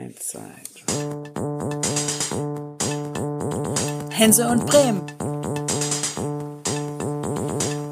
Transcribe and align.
Eins, 0.00 0.28
zwei, 0.28 0.40
drei. 0.86 0.94
Hense 4.10 4.48
und 4.48 4.64
Bremen. 4.64 5.02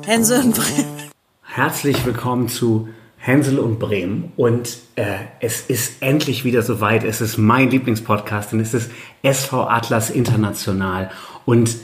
Hense 0.06 0.40
und 0.40 0.54
Bremen. 0.54 1.10
Herzlich 1.42 2.06
willkommen 2.06 2.48
zu 2.48 2.88
Hänsel 3.18 3.58
und 3.58 3.78
Bremen. 3.78 4.32
Und 4.38 4.78
äh, 4.96 5.16
es 5.40 5.60
ist 5.60 6.00
endlich 6.00 6.44
wieder 6.44 6.62
soweit. 6.62 7.04
Es 7.04 7.20
ist 7.20 7.36
mein 7.36 7.68
Lieblingspodcast 7.68 8.54
und 8.54 8.60
es 8.60 8.72
ist 8.72 8.90
SV 9.20 9.68
Atlas 9.68 10.08
International. 10.08 11.10
Und 11.44 11.76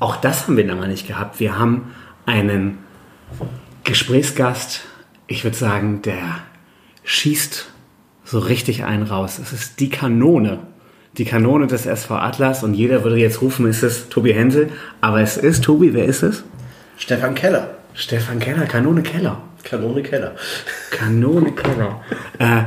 auch 0.00 0.16
das 0.16 0.48
haben 0.48 0.56
wir 0.56 0.66
lange 0.66 0.88
nicht 0.88 1.06
gehabt. 1.06 1.38
Wir 1.38 1.56
haben 1.56 1.94
einen 2.26 2.78
Gesprächsgast, 3.84 4.80
ich 5.28 5.44
würde 5.44 5.56
sagen, 5.56 6.02
der 6.02 6.40
schießt 7.04 7.70
so 8.28 8.38
richtig 8.38 8.84
einen 8.84 9.04
raus. 9.04 9.38
Es 9.42 9.52
ist 9.52 9.80
die 9.80 9.88
Kanone. 9.88 10.58
Die 11.16 11.24
Kanone 11.24 11.66
des 11.66 11.86
SV 11.86 12.14
Atlas 12.14 12.62
und 12.62 12.74
jeder 12.74 13.02
würde 13.02 13.16
jetzt 13.16 13.40
rufen, 13.40 13.66
ist 13.66 13.82
es 13.82 14.08
Tobi 14.10 14.34
Hensel, 14.34 14.70
aber 15.00 15.20
es 15.20 15.36
ist 15.38 15.64
Tobi, 15.64 15.94
wer 15.94 16.04
ist 16.04 16.22
es? 16.22 16.44
Stefan 16.98 17.34
Keller. 17.34 17.70
Stefan 17.94 18.38
Keller, 18.38 18.66
Kanone 18.66 19.02
Keller. 19.02 19.40
Kanone 19.64 20.02
Keller. 20.02 20.34
Kanone 20.90 21.52
Keller. 21.52 22.02
äh, 22.38 22.64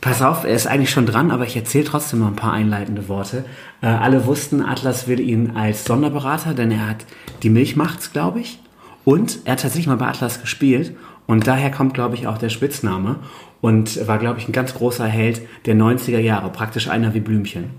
pass 0.00 0.22
auf, 0.22 0.44
er 0.44 0.54
ist 0.54 0.66
eigentlich 0.66 0.90
schon 0.90 1.06
dran, 1.06 1.30
aber 1.30 1.44
ich 1.44 1.56
erzähle 1.56 1.84
trotzdem 1.84 2.20
mal 2.20 2.28
ein 2.28 2.36
paar 2.36 2.54
einleitende 2.54 3.06
Worte. 3.08 3.44
Äh, 3.82 3.86
alle 3.86 4.24
wussten, 4.24 4.62
Atlas 4.62 5.06
will 5.06 5.20
ihn 5.20 5.52
als 5.56 5.84
Sonderberater, 5.84 6.54
denn 6.54 6.70
er 6.70 6.88
hat 6.88 7.04
die 7.42 7.50
Milch 7.50 7.76
macht's, 7.76 8.12
glaube 8.12 8.40
ich. 8.40 8.58
Und 9.04 9.40
er 9.44 9.52
hat 9.52 9.60
tatsächlich 9.60 9.86
mal 9.86 9.96
bei 9.96 10.06
Atlas 10.06 10.40
gespielt. 10.40 10.96
Und 11.26 11.46
daher 11.46 11.70
kommt, 11.70 11.94
glaube 11.94 12.16
ich, 12.16 12.26
auch 12.26 12.38
der 12.38 12.48
Spitzname. 12.48 13.16
Und 13.60 14.06
war, 14.06 14.18
glaube 14.18 14.38
ich, 14.38 14.48
ein 14.48 14.52
ganz 14.52 14.74
großer 14.74 15.06
Held 15.06 15.42
der 15.66 15.74
90er 15.74 16.18
Jahre. 16.18 16.50
Praktisch 16.50 16.88
einer 16.88 17.12
wie 17.14 17.20
Blümchen. 17.20 17.70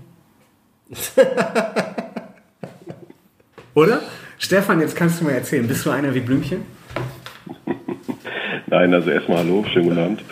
Oder? 3.74 4.00
Stefan, 4.38 4.80
jetzt 4.80 4.96
kannst 4.96 5.20
du 5.20 5.24
mir 5.24 5.32
erzählen, 5.32 5.66
bist 5.66 5.86
du 5.86 5.90
einer 5.90 6.14
wie 6.14 6.20
Blümchen? 6.20 6.62
Nein, 8.66 8.92
also 8.92 9.10
erstmal 9.10 9.38
hallo, 9.38 9.64
schönen 9.72 9.88
guten 9.88 10.00
Abend. 10.00 10.22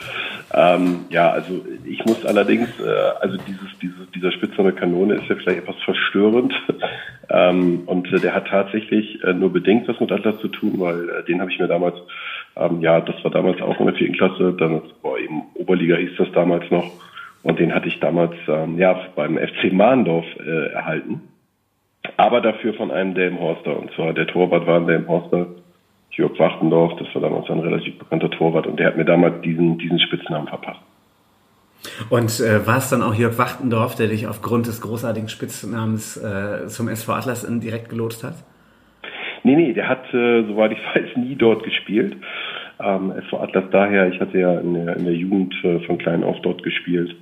Ähm, 0.53 1.05
ja, 1.11 1.31
also 1.31 1.65
ich 1.85 2.05
muss 2.05 2.25
allerdings, 2.27 2.69
äh, 2.81 2.91
also 3.21 3.37
dieses, 3.47 3.79
dieses, 3.81 4.11
dieser 4.15 4.33
Spitzname 4.33 4.73
Kanone 4.73 5.15
ist 5.15 5.29
ja 5.29 5.37
vielleicht 5.37 5.61
etwas 5.61 5.77
verstörend. 5.85 6.53
ähm, 7.31 7.83
und 7.87 8.13
äh, 8.13 8.19
der 8.19 8.35
hat 8.35 8.49
tatsächlich 8.49 9.23
äh, 9.23 9.33
nur 9.33 9.53
bedingt 9.53 9.87
was 9.87 10.01
mit 10.01 10.11
Atlas 10.11 10.41
zu 10.41 10.49
tun, 10.49 10.75
weil 10.79 11.09
äh, 11.09 11.25
den 11.25 11.41
habe 11.41 11.53
ich 11.53 11.59
mir 11.61 11.69
damals, 11.69 11.95
ähm, 12.57 12.81
ja, 12.81 13.01
das 13.01 13.23
war 13.23 13.31
damals 13.31 13.63
auch 13.63 13.79
in 13.79 13.87
der 13.87 13.95
vierten 13.95 14.17
Klasse, 14.17 14.57
eben 14.59 14.83
Oberliga 15.71 15.97
hieß 15.97 16.17
das 16.19 16.33
damals 16.33 16.69
noch. 16.71 16.91
Und 17.43 17.61
den 17.61 17.73
hatte 17.73 17.87
ich 17.87 18.01
damals 18.01 18.35
ähm, 18.49 18.77
ja 18.77 19.01
beim 19.15 19.39
FC 19.39 19.73
Mahndorf 19.73 20.27
äh, 20.39 20.73
erhalten. 20.73 21.23
Aber 22.17 22.41
dafür 22.41 22.75
von 22.75 22.91
einem 22.91 23.15
Delmenhorster. 23.15 23.79
Und 23.79 23.93
zwar 23.95 24.13
der 24.13 24.27
Torwart 24.27 24.67
war 24.67 24.77
ein 24.77 24.87
Delmenhorster, 24.89 25.47
Jörg 26.11 26.39
Wachtendorf, 26.39 26.99
das 26.99 27.15
war 27.15 27.23
damals 27.23 27.49
ein 27.49 27.61
relativ 27.61 27.99
bekannter 27.99 28.31
Torwart 28.31 28.67
und 28.67 28.81
der 28.81 28.89
hat 28.89 28.97
mir 28.97 29.05
damals 29.05 29.41
diesen, 29.43 29.79
diesen 29.79 30.01
Spitznamen 30.01 30.49
verpasst. 30.49 30.81
Und 32.11 32.41
äh, 32.41 32.67
war 32.67 32.79
es 32.79 32.91
dann 32.91 33.03
auch 33.03 33.15
Jörg 33.15 33.39
Wachtendorf, 33.39 33.95
der 33.95 34.09
dich 34.09 34.27
aufgrund 34.27 34.67
des 34.67 34.81
großartigen 34.81 35.29
Spitznamens 35.29 36.17
äh, 36.17 36.67
zum 36.67 36.89
SV 36.89 37.13
Atlas 37.13 37.47
direkt 37.61 37.89
gelotst 37.89 38.25
hat? 38.25 38.35
Nee, 39.45 39.57
nee, 39.57 39.73
der 39.73 39.89
hat, 39.89 40.13
äh, 40.13 40.43
soweit 40.43 40.73
ich 40.73 40.79
weiß, 40.95 41.17
nie 41.17 41.37
dort 41.37 41.63
gespielt. 41.63 42.17
Ähm, 42.83 43.13
SV 43.13 43.41
Atlas 43.41 43.65
daher, 43.71 44.09
ich 44.13 44.21
hatte 44.21 44.39
ja 44.39 44.59
in 44.61 44.75
der, 44.75 44.97
in 44.97 45.05
der 45.05 45.15
Jugend 45.15 45.55
äh, 45.65 45.81
von 45.81 45.99
klein 45.99 46.25
auf 46.25 46.41
dort 46.43 46.63
gespielt. 46.63 47.15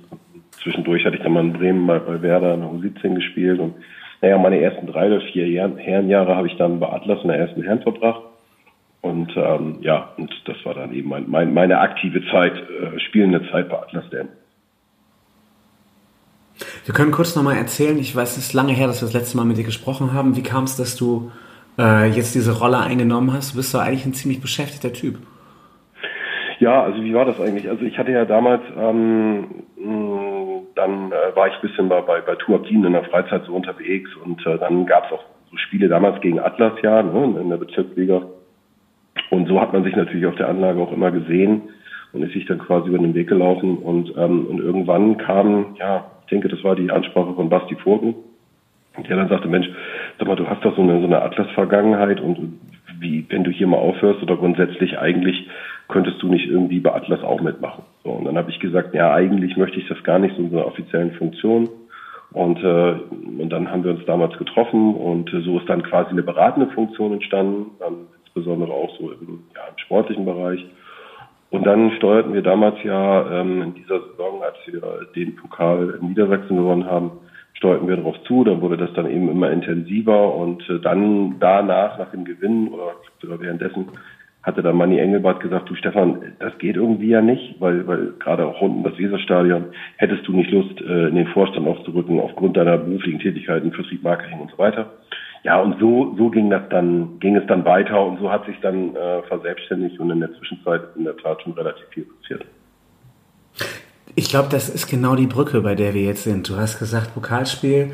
Zwischendurch 0.51 1.05
hatte 1.05 1.17
ich 1.17 1.23
dann 1.23 1.33
mal 1.33 1.43
in 1.43 1.53
Bremen 1.53 1.85
mal 1.85 1.99
bei 1.99 2.21
Werder 2.21 2.53
in 2.53 2.61
der 2.61 2.69
U17 2.69 3.15
gespielt 3.15 3.59
und 3.59 3.75
naja, 4.21 4.37
meine 4.37 4.61
ersten 4.61 4.87
drei 4.87 5.07
oder 5.07 5.21
vier 5.31 5.47
Jahr, 5.47 5.71
Herrenjahre 5.77 6.35
habe 6.35 6.47
ich 6.47 6.57
dann 6.57 6.79
bei 6.79 6.89
Atlas 6.89 7.21
in 7.21 7.29
der 7.29 7.37
ersten 7.37 7.63
Herren 7.63 7.81
verbracht. 7.81 8.23
Und 9.01 9.31
ähm, 9.37 9.77
ja, 9.79 10.09
und 10.17 10.29
das 10.45 10.57
war 10.65 10.73
dann 10.73 10.93
eben 10.93 11.07
mein, 11.07 11.29
mein, 11.29 11.53
meine 11.53 11.79
aktive 11.79 12.21
Zeit, 12.29 12.53
äh, 12.53 12.99
spielende 12.99 13.49
Zeit 13.49 13.69
bei 13.69 13.77
Atlas 13.77 14.09
Dam. 14.09 14.27
Wir 16.83 16.93
können 16.93 17.11
kurz 17.11 17.33
nochmal 17.35 17.55
erzählen, 17.55 17.97
ich 17.97 18.13
weiß, 18.13 18.35
es 18.35 18.47
ist 18.47 18.53
lange 18.53 18.73
her, 18.73 18.87
dass 18.87 19.01
wir 19.01 19.05
das 19.05 19.13
letzte 19.13 19.37
Mal 19.37 19.45
mit 19.45 19.57
dir 19.57 19.63
gesprochen 19.63 20.11
haben. 20.11 20.35
Wie 20.35 20.43
kam 20.43 20.65
es, 20.65 20.75
dass 20.75 20.97
du 20.97 21.31
äh, 21.77 22.09
jetzt 22.09 22.35
diese 22.35 22.59
Rolle 22.59 22.79
eingenommen 22.79 23.31
hast? 23.31 23.53
Du 23.53 23.57
bist 23.57 23.73
doch 23.73 23.79
eigentlich 23.79 24.05
ein 24.05 24.13
ziemlich 24.13 24.41
beschäftigter 24.41 24.91
Typ. 24.91 25.19
Ja, 26.59 26.83
also 26.83 27.01
wie 27.03 27.13
war 27.13 27.25
das 27.25 27.39
eigentlich? 27.39 27.69
Also 27.69 27.85
ich 27.85 27.97
hatte 27.97 28.11
ja 28.11 28.25
damals, 28.25 28.61
ähm, 28.77 29.45
dann 30.75 31.11
äh, 31.11 31.35
war 31.35 31.47
ich 31.47 31.53
ein 31.55 31.61
bisschen 31.61 31.89
bei, 31.89 32.01
bei, 32.01 32.21
bei 32.21 32.35
Tuakin 32.35 32.83
in 32.83 32.93
der 32.93 33.05
Freizeit 33.05 33.43
so 33.45 33.53
unterwegs 33.53 34.09
und 34.23 34.45
äh, 34.45 34.57
dann 34.57 34.85
gab 34.85 35.05
es 35.05 35.13
auch 35.13 35.23
so 35.49 35.57
Spiele 35.57 35.87
damals 35.87 36.21
gegen 36.21 36.39
Atlas 36.39 36.73
ja, 36.83 37.01
ne, 37.01 37.39
in 37.41 37.49
der 37.49 37.57
Bezirksliga. 37.57 38.23
Und 39.29 39.47
so 39.47 39.59
hat 39.61 39.73
man 39.73 39.83
sich 39.83 39.95
natürlich 39.95 40.25
auf 40.25 40.35
der 40.35 40.49
Anlage 40.49 40.81
auch 40.81 40.91
immer 40.91 41.11
gesehen 41.11 41.61
und 42.13 42.23
ist 42.23 42.33
sich 42.33 42.45
dann 42.45 42.59
quasi 42.59 42.89
über 42.89 42.97
den 42.97 43.13
Weg 43.13 43.27
gelaufen. 43.27 43.77
Und, 43.77 44.13
ähm, 44.17 44.47
und 44.47 44.59
irgendwann 44.59 45.17
kam, 45.17 45.75
ja, 45.79 46.11
ich 46.21 46.27
denke, 46.29 46.49
das 46.49 46.63
war 46.63 46.75
die 46.75 46.91
Ansprache 46.91 47.33
von 47.33 47.49
Basti 47.49 47.75
Vogel, 47.75 48.15
der 48.97 49.15
dann 49.15 49.29
sagte, 49.29 49.47
Mensch, 49.47 49.69
sag 50.17 50.27
mal, 50.27 50.35
du 50.35 50.47
hast 50.47 50.63
doch 50.63 50.75
so 50.75 50.81
eine, 50.81 50.99
so 50.99 51.05
eine 51.05 51.21
Atlas-Vergangenheit 51.21 52.19
und 52.19 52.59
wie, 52.99 53.25
wenn 53.29 53.43
du 53.43 53.51
hier 53.51 53.67
mal 53.67 53.77
aufhörst 53.77 54.21
oder 54.21 54.35
grundsätzlich 54.35 54.99
eigentlich 54.99 55.47
könntest 55.89 56.21
du 56.21 56.27
nicht 56.27 56.47
irgendwie 56.47 56.79
bei 56.79 56.93
Atlas 56.93 57.21
auch 57.23 57.41
mitmachen. 57.41 57.83
So, 58.03 58.11
und 58.11 58.25
dann 58.25 58.37
habe 58.37 58.51
ich 58.51 58.59
gesagt, 58.59 58.93
ja, 58.93 59.13
eigentlich 59.13 59.57
möchte 59.57 59.79
ich 59.79 59.87
das 59.87 60.01
gar 60.03 60.19
nicht 60.19 60.35
so 60.35 60.43
in 60.43 60.51
so 60.51 60.57
einer 60.57 60.67
offiziellen 60.67 61.11
Funktion. 61.13 61.67
Und, 62.31 62.63
äh, 62.63 62.95
und 63.41 63.49
dann 63.49 63.71
haben 63.71 63.83
wir 63.83 63.91
uns 63.91 64.05
damals 64.05 64.37
getroffen 64.37 64.93
und 64.93 65.33
äh, 65.33 65.41
so 65.41 65.57
ist 65.57 65.67
dann 65.67 65.81
quasi 65.81 66.11
eine 66.11 66.21
beratende 66.21 66.71
Funktion 66.73 67.13
entstanden. 67.13 67.71
Dann 67.79 68.07
insbesondere 68.23 68.71
auch 68.71 68.95
so 68.99 69.11
im, 69.11 69.43
ja, 69.55 69.61
im 69.67 69.77
sportlichen 69.77 70.25
Bereich. 70.25 70.63
Und 71.49 71.65
dann 71.65 71.91
steuerten 71.97 72.33
wir 72.33 72.43
damals 72.43 72.75
ja 72.83 73.41
ähm, 73.41 73.63
in 73.63 73.73
dieser 73.73 73.99
Saison, 74.01 74.43
als 74.43 74.57
wir 74.67 75.07
den 75.15 75.35
Pokal 75.35 75.97
in 75.99 76.09
Niedersachsen 76.09 76.55
gewonnen 76.55 76.85
haben, 76.85 77.11
steuerten 77.55 77.87
wir 77.87 77.95
darauf 77.95 78.21
zu. 78.23 78.43
Dann 78.43 78.61
wurde 78.61 78.77
das 78.77 78.93
dann 78.93 79.09
eben 79.09 79.27
immer 79.27 79.49
intensiver 79.49 80.35
und 80.35 80.69
äh, 80.69 80.79
dann 80.79 81.39
danach, 81.39 81.97
nach 81.97 82.11
dem 82.11 82.25
Gewinn 82.25 82.67
oder 82.67 82.91
sogar 83.19 83.39
währenddessen, 83.39 83.87
hatte 84.49 84.63
dann 84.63 84.77
Manni 84.77 84.97
Engelbart 84.97 85.41
gesagt, 85.41 85.69
du 85.69 85.75
Stefan, 85.75 86.33
das 86.39 86.57
geht 86.57 86.75
irgendwie 86.75 87.09
ja 87.09 87.21
nicht, 87.21 87.61
weil, 87.61 87.85
weil 87.85 88.13
gerade 88.19 88.47
auch 88.47 88.59
um 88.61 88.83
das 88.83 88.97
Weserstadion 88.97 89.65
hättest 89.97 90.27
du 90.27 90.33
nicht 90.33 90.49
Lust, 90.49 90.81
äh, 90.81 91.07
in 91.07 91.15
den 91.15 91.27
Vorstand 91.27 91.67
aufzurücken 91.67 92.19
aufgrund 92.19 92.57
deiner 92.57 92.79
beruflichen 92.79 93.19
Tätigkeiten, 93.19 93.71
Vertrieb, 93.71 94.01
Marketing 94.01 94.39
und 94.39 94.49
so 94.49 94.57
weiter. 94.57 94.91
Ja, 95.43 95.61
und 95.61 95.79
so, 95.79 96.15
so 96.17 96.29
ging 96.31 96.49
das 96.49 96.63
dann, 96.69 97.19
ging 97.19 97.35
es 97.35 97.45
dann 97.47 97.63
weiter 97.63 98.03
und 98.03 98.19
so 98.19 98.31
hat 98.31 98.45
sich 98.47 98.59
dann 98.61 98.95
äh, 98.95 99.21
verselbstständigt 99.27 99.99
und 99.99 100.09
in 100.09 100.19
der 100.19 100.33
Zwischenzeit 100.33 100.81
in 100.97 101.03
der 101.03 101.15
Tat 101.17 101.41
schon 101.43 101.53
relativ 101.53 101.85
viel 101.89 102.05
passiert. 102.05 102.45
Ich 104.15 104.29
glaube, 104.29 104.49
das 104.49 104.67
ist 104.67 104.87
genau 104.87 105.15
die 105.15 105.27
Brücke, 105.27 105.61
bei 105.61 105.75
der 105.75 105.93
wir 105.93 106.01
jetzt 106.01 106.23
sind. 106.23 106.49
Du 106.49 106.57
hast 106.57 106.79
gesagt, 106.79 107.13
Pokalspiel, 107.13 107.91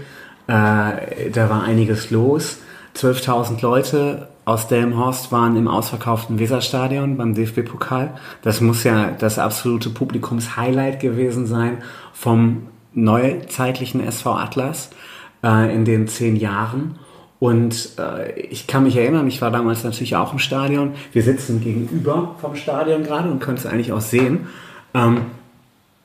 äh, 0.47 1.29
da 1.31 1.49
war 1.49 1.63
einiges 1.63 2.11
los. 2.11 2.63
12.000 2.95 3.61
Leute 3.61 4.29
aus 4.45 4.67
Delmenhorst 4.67 5.31
waren 5.31 5.55
im 5.55 5.67
ausverkauften 5.67 6.37
Weserstadion 6.37 7.17
beim 7.17 7.33
DFB-Pokal. 7.33 8.11
Das 8.43 8.61
muss 8.61 8.83
ja 8.83 9.11
das 9.11 9.39
absolute 9.39 9.89
Publikumshighlight 9.89 10.99
gewesen 10.99 11.47
sein 11.47 11.79
vom 12.13 12.67
neuzeitlichen 12.93 14.01
SV 14.01 14.35
Atlas 14.35 14.91
äh, 15.43 15.73
in 15.73 15.83
den 15.83 16.07
zehn 16.07 16.35
Jahren. 16.35 16.99
Und 17.39 17.91
äh, 17.99 18.39
ich 18.39 18.67
kann 18.67 18.83
mich 18.83 18.95
erinnern, 18.95 19.27
ich 19.27 19.41
war 19.41 19.51
damals 19.51 19.83
natürlich 19.83 20.15
auch 20.15 20.31
im 20.31 20.39
Stadion. 20.39 20.93
Wir 21.11 21.23
sitzen 21.23 21.61
gegenüber 21.61 22.35
vom 22.39 22.55
Stadion 22.55 23.03
gerade 23.03 23.29
und 23.29 23.39
können 23.39 23.57
es 23.57 23.65
eigentlich 23.65 23.91
auch 23.91 24.01
sehen, 24.01 24.47
ähm, 24.93 25.21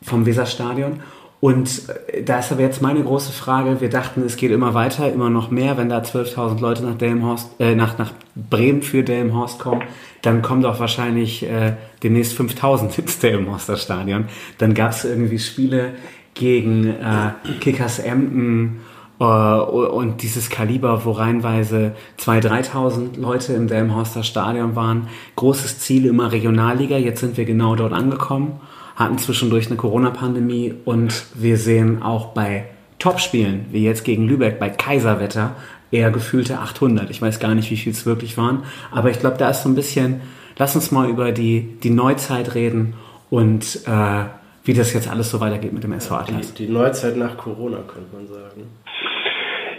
vom 0.02 0.26
Weserstadion. 0.26 1.00
Und 1.40 1.88
äh, 2.08 2.22
da 2.22 2.38
ist 2.38 2.52
aber 2.52 2.60
jetzt 2.60 2.82
meine 2.82 3.02
große 3.02 3.32
Frage, 3.32 3.80
wir 3.80 3.88
dachten, 3.88 4.22
es 4.24 4.36
geht 4.36 4.50
immer 4.50 4.74
weiter, 4.74 5.10
immer 5.10 5.30
noch 5.30 5.50
mehr, 5.50 5.76
wenn 5.78 5.88
da 5.88 6.00
12.000 6.00 6.60
Leute 6.60 6.84
nach, 6.84 6.96
Delmenhorst, 6.96 7.50
äh, 7.58 7.74
nach, 7.74 7.98
nach 7.98 8.12
Bremen 8.34 8.82
für 8.82 9.02
Delmenhorst 9.02 9.58
kommen, 9.58 9.82
dann 10.22 10.42
kommen 10.42 10.62
doch 10.62 10.78
wahrscheinlich 10.80 11.42
äh, 11.42 11.74
demnächst 12.02 12.38
5.000 12.38 12.98
ins 12.98 13.18
Delmenhorster 13.18 13.76
Stadion. 13.76 14.26
Dann 14.58 14.74
gab 14.74 14.90
es 14.90 15.04
irgendwie 15.04 15.38
Spiele 15.38 15.92
gegen 16.34 16.86
äh, 16.86 17.32
Kickers 17.60 17.98
Emden 17.98 18.80
äh, 19.18 19.24
und 19.24 20.22
dieses 20.22 20.50
Kaliber, 20.50 21.06
wo 21.06 21.12
reinweise 21.12 21.92
2.000, 22.18 22.70
3.000 22.70 23.18
Leute 23.18 23.54
im 23.54 23.66
Delmenhorster 23.66 24.24
Stadion 24.24 24.76
waren. 24.76 25.08
Großes 25.36 25.78
Ziel 25.78 26.04
immer 26.04 26.32
Regionalliga, 26.32 26.98
jetzt 26.98 27.20
sind 27.20 27.38
wir 27.38 27.46
genau 27.46 27.76
dort 27.76 27.94
angekommen 27.94 28.60
hatten 29.00 29.18
zwischendurch 29.18 29.66
eine 29.68 29.76
Corona-Pandemie 29.76 30.74
und 30.84 31.24
wir 31.34 31.56
sehen 31.56 32.02
auch 32.02 32.34
bei 32.34 32.66
Topspielen, 32.98 33.64
wie 33.70 33.82
jetzt 33.82 34.04
gegen 34.04 34.28
Lübeck 34.28 34.60
bei 34.60 34.68
Kaiserwetter, 34.68 35.56
eher 35.90 36.10
gefühlte 36.10 36.58
800. 36.58 37.08
Ich 37.08 37.20
weiß 37.22 37.40
gar 37.40 37.54
nicht, 37.54 37.70
wie 37.70 37.76
viel 37.76 37.92
es 37.92 38.04
wirklich 38.04 38.36
waren, 38.36 38.64
aber 38.92 39.10
ich 39.10 39.18
glaube, 39.18 39.38
da 39.38 39.48
ist 39.48 39.62
so 39.62 39.70
ein 39.70 39.74
bisschen, 39.74 40.20
lass 40.58 40.74
uns 40.74 40.92
mal 40.92 41.08
über 41.08 41.32
die, 41.32 41.78
die 41.82 41.88
Neuzeit 41.88 42.54
reden 42.54 42.92
und 43.30 43.80
äh, 43.86 44.24
wie 44.64 44.74
das 44.74 44.92
jetzt 44.92 45.10
alles 45.10 45.30
so 45.30 45.40
weitergeht 45.40 45.72
mit 45.72 45.82
dem 45.82 45.92
SV 45.92 46.14
Atlas. 46.16 46.52
Die, 46.52 46.66
die 46.66 46.72
Neuzeit 46.72 47.16
nach 47.16 47.38
Corona, 47.38 47.78
könnte 47.78 48.14
man 48.14 48.26
sagen. 48.26 48.68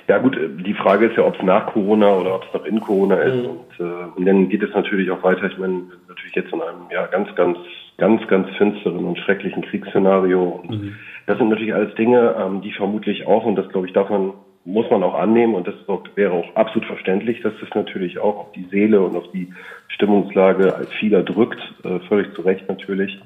Ja 0.07 0.17
gut, 0.17 0.35
die 0.65 0.73
Frage 0.73 1.05
ist 1.05 1.15
ja, 1.15 1.23
ob 1.23 1.35
es 1.35 1.43
nach 1.43 1.67
Corona 1.67 2.11
oder 2.15 2.35
ob 2.35 2.43
es 2.43 2.53
noch 2.53 2.65
in 2.65 2.79
Corona 2.79 3.15
ist. 3.17 3.35
Mhm. 3.35 3.45
Und, 3.45 3.79
äh, 3.79 4.17
und 4.17 4.25
dann 4.25 4.49
geht 4.49 4.63
es 4.63 4.73
natürlich 4.73 5.11
auch 5.11 5.21
weiter. 5.23 5.43
Ich 5.45 5.57
meine, 5.59 5.83
natürlich 6.07 6.33
jetzt 6.33 6.51
in 6.51 6.59
einem 6.59 6.89
ja 6.91 7.05
ganz, 7.05 7.33
ganz, 7.35 7.57
ganz, 8.01 8.27
ganz 8.27 8.49
finsteren 8.57 9.05
und 9.05 9.19
schrecklichen 9.19 9.61
Kriegsszenario. 9.61 10.43
Und 10.43 10.97
das 11.27 11.37
sind 11.37 11.49
natürlich 11.49 11.75
alles 11.75 11.93
Dinge, 11.93 12.35
ähm, 12.35 12.61
die 12.61 12.71
vermutlich 12.71 13.27
auch, 13.27 13.45
und 13.45 13.55
das 13.55 13.69
glaube 13.69 13.85
ich, 13.85 13.93
darf 13.93 14.09
man, 14.09 14.33
muss 14.65 14.89
man 14.89 15.03
auch 15.03 15.13
annehmen, 15.13 15.53
und 15.53 15.67
das 15.67 15.75
wäre 16.15 16.33
auch 16.33 16.55
absolut 16.55 16.87
verständlich, 16.87 17.41
dass 17.41 17.53
das 17.61 17.69
natürlich 17.75 18.17
auch 18.17 18.37
auf 18.37 18.51
die 18.53 18.65
Seele 18.71 19.01
und 19.01 19.15
auf 19.15 19.29
die 19.31 19.53
Stimmungslage 19.89 20.75
als 20.75 20.91
vieler 20.93 21.21
drückt, 21.21 21.61
äh, 21.83 21.99
völlig 22.07 22.33
zu 22.33 22.41
Recht 22.41 22.67
natürlich. 22.67 23.19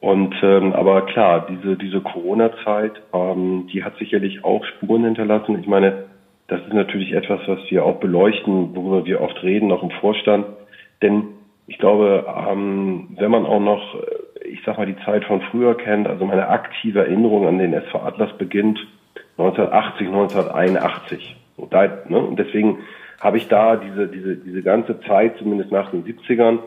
Und 0.00 0.34
ähm, 0.42 0.72
aber 0.72 1.06
klar, 1.06 1.46
diese 1.48 1.76
diese 1.76 2.00
Corona-Zeit, 2.00 3.00
ähm, 3.12 3.68
die 3.72 3.84
hat 3.84 3.96
sicherlich 3.98 4.44
auch 4.44 4.64
Spuren 4.64 5.04
hinterlassen. 5.04 5.58
Ich 5.60 5.68
meine, 5.68 6.06
das 6.48 6.60
ist 6.62 6.74
natürlich 6.74 7.12
etwas, 7.12 7.40
was 7.46 7.60
wir 7.70 7.84
auch 7.84 8.00
beleuchten, 8.00 8.74
worüber 8.74 9.06
wir 9.06 9.20
oft 9.20 9.40
reden, 9.44 9.70
auch 9.70 9.84
im 9.84 9.92
Vorstand. 10.02 10.46
Denn 11.00 11.33
ich 11.66 11.78
glaube, 11.78 12.26
ähm, 12.50 13.08
wenn 13.18 13.30
man 13.30 13.46
auch 13.46 13.60
noch, 13.60 13.96
ich 14.44 14.60
sag 14.64 14.76
mal, 14.76 14.86
die 14.86 14.98
Zeit 15.04 15.24
von 15.24 15.40
früher 15.50 15.76
kennt, 15.76 16.06
also 16.06 16.24
meine 16.26 16.48
aktive 16.48 17.00
Erinnerung 17.00 17.46
an 17.46 17.58
den 17.58 17.72
SV 17.72 18.02
Atlas 18.02 18.36
beginnt 18.36 18.78
1980, 19.38 20.08
1981. 20.08 21.36
Und, 21.56 21.72
da, 21.72 21.86
ne, 22.08 22.18
und 22.18 22.38
deswegen 22.38 22.78
habe 23.20 23.38
ich 23.38 23.48
da 23.48 23.76
diese, 23.76 24.06
diese, 24.08 24.36
diese 24.36 24.62
ganze 24.62 25.00
Zeit, 25.00 25.38
zumindest 25.38 25.72
nach 25.72 25.90
den 25.90 26.04
70ern, 26.04 26.58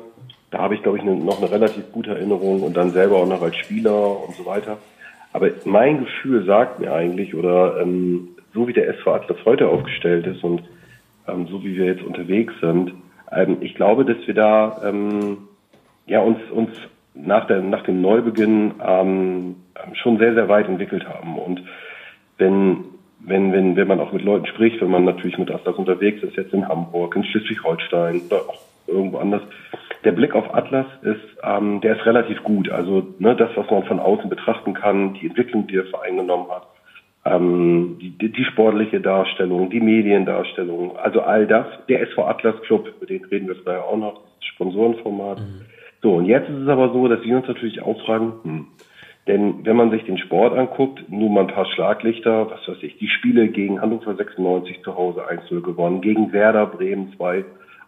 da 0.49 0.59
habe 0.59 0.75
ich, 0.75 0.81
glaube 0.81 0.97
ich, 0.97 1.03
ne, 1.03 1.15
noch 1.15 1.39
eine 1.39 1.51
relativ 1.51 1.91
gute 1.91 2.11
Erinnerung 2.11 2.63
und 2.63 2.75
dann 2.75 2.91
selber 2.91 3.17
auch 3.17 3.27
noch 3.27 3.41
als 3.41 3.57
Spieler 3.57 4.23
und 4.25 4.35
so 4.35 4.45
weiter. 4.45 4.77
Aber 5.33 5.49
mein 5.65 5.99
Gefühl 5.99 6.45
sagt 6.45 6.79
mir 6.79 6.93
eigentlich, 6.93 7.35
oder 7.35 7.79
ähm, 7.81 8.29
so 8.53 8.67
wie 8.67 8.73
der 8.73 8.87
SV 8.89 9.13
Atlas 9.13 9.37
heute 9.45 9.67
aufgestellt 9.67 10.25
ist 10.25 10.43
und 10.43 10.63
ähm, 11.27 11.47
so 11.47 11.63
wie 11.63 11.75
wir 11.75 11.85
jetzt 11.85 12.03
unterwegs 12.03 12.53
sind, 12.61 12.93
ähm, 13.31 13.57
ich 13.61 13.75
glaube, 13.75 14.05
dass 14.05 14.17
wir 14.25 14.33
da 14.33 14.81
ähm, 14.83 15.47
ja 16.05 16.19
uns 16.19 16.39
uns 16.51 16.69
nach 17.13 17.47
der 17.47 17.61
nach 17.61 17.83
dem 17.83 18.01
Neubeginn 18.01 18.75
ähm, 18.85 19.55
schon 19.93 20.17
sehr 20.17 20.33
sehr 20.33 20.49
weit 20.49 20.67
entwickelt 20.67 21.07
haben 21.07 21.37
und 21.37 21.63
wenn 22.37 22.85
wenn 23.19 23.51
wenn 23.51 23.75
wenn 23.75 23.87
man 23.87 23.99
auch 23.99 24.11
mit 24.11 24.23
Leuten 24.23 24.45
spricht, 24.45 24.81
wenn 24.81 24.91
man 24.91 25.05
natürlich 25.05 25.37
mit 25.37 25.51
Atlas 25.51 25.75
unterwegs 25.75 26.23
ist, 26.23 26.35
jetzt 26.35 26.53
in 26.53 26.67
Hamburg, 26.67 27.15
in 27.15 27.23
Schleswig-Holstein 27.23 28.21
oder 28.27 28.41
auch 28.49 28.61
irgendwo 28.87 29.17
anders, 29.17 29.41
der 30.03 30.11
Blick 30.13 30.35
auf 30.35 30.53
Atlas 30.53 30.85
ist, 31.01 31.37
ähm, 31.43 31.81
der 31.81 31.97
ist 31.97 32.05
relativ 32.05 32.43
gut. 32.43 32.69
Also 32.69 33.07
ne, 33.19 33.35
das, 33.35 33.49
was 33.55 33.69
man 33.69 33.83
von 33.83 33.99
außen 33.99 34.29
betrachten 34.29 34.73
kann, 34.73 35.15
die 35.15 35.27
Entwicklung, 35.27 35.67
die 35.67 35.73
der 35.73 35.85
Verein 35.85 36.17
genommen 36.17 36.49
hat, 36.49 36.67
ähm, 37.35 37.97
die, 37.99 38.31
die, 38.31 38.43
sportliche 38.45 39.01
Darstellung, 39.01 39.69
die 39.69 39.79
Mediendarstellung, 39.79 40.97
also 40.97 41.21
all 41.21 41.47
das. 41.47 41.65
Der 41.89 42.01
SV 42.01 42.27
Atlas 42.27 42.61
Club, 42.61 42.87
über 42.95 43.05
den 43.05 43.25
reden 43.25 43.47
wir 43.47 43.55
vielleicht 43.55 43.83
auch 43.83 43.97
noch, 43.97 44.21
das 44.39 44.45
Sponsorenformat. 44.53 45.41
So, 46.01 46.15
und 46.15 46.25
jetzt 46.25 46.49
ist 46.49 46.61
es 46.61 46.67
aber 46.67 46.91
so, 46.93 47.07
dass 47.07 47.23
wir 47.23 47.35
uns 47.35 47.47
natürlich 47.47 47.81
auch 47.81 47.99
fragen, 48.05 48.33
hm, 48.43 48.67
denn 49.27 49.65
wenn 49.65 49.75
man 49.75 49.91
sich 49.91 50.05
den 50.05 50.17
Sport 50.17 50.57
anguckt, 50.57 51.09
nur 51.09 51.29
mal 51.29 51.41
ein 51.41 51.47
paar 51.47 51.65
Schlaglichter, 51.65 52.49
was 52.49 52.65
weiß 52.67 52.81
ich, 52.81 52.97
die 52.97 53.09
Spiele 53.09 53.49
gegen 53.49 53.81
Hannover 53.81 54.15
96 54.15 54.81
zu 54.83 54.95
Hause 54.95 55.23
1-0 55.29 55.61
gewonnen, 55.61 56.01
gegen 56.01 56.31
Werder 56.31 56.65
Bremen 56.65 57.13
2 57.17 57.43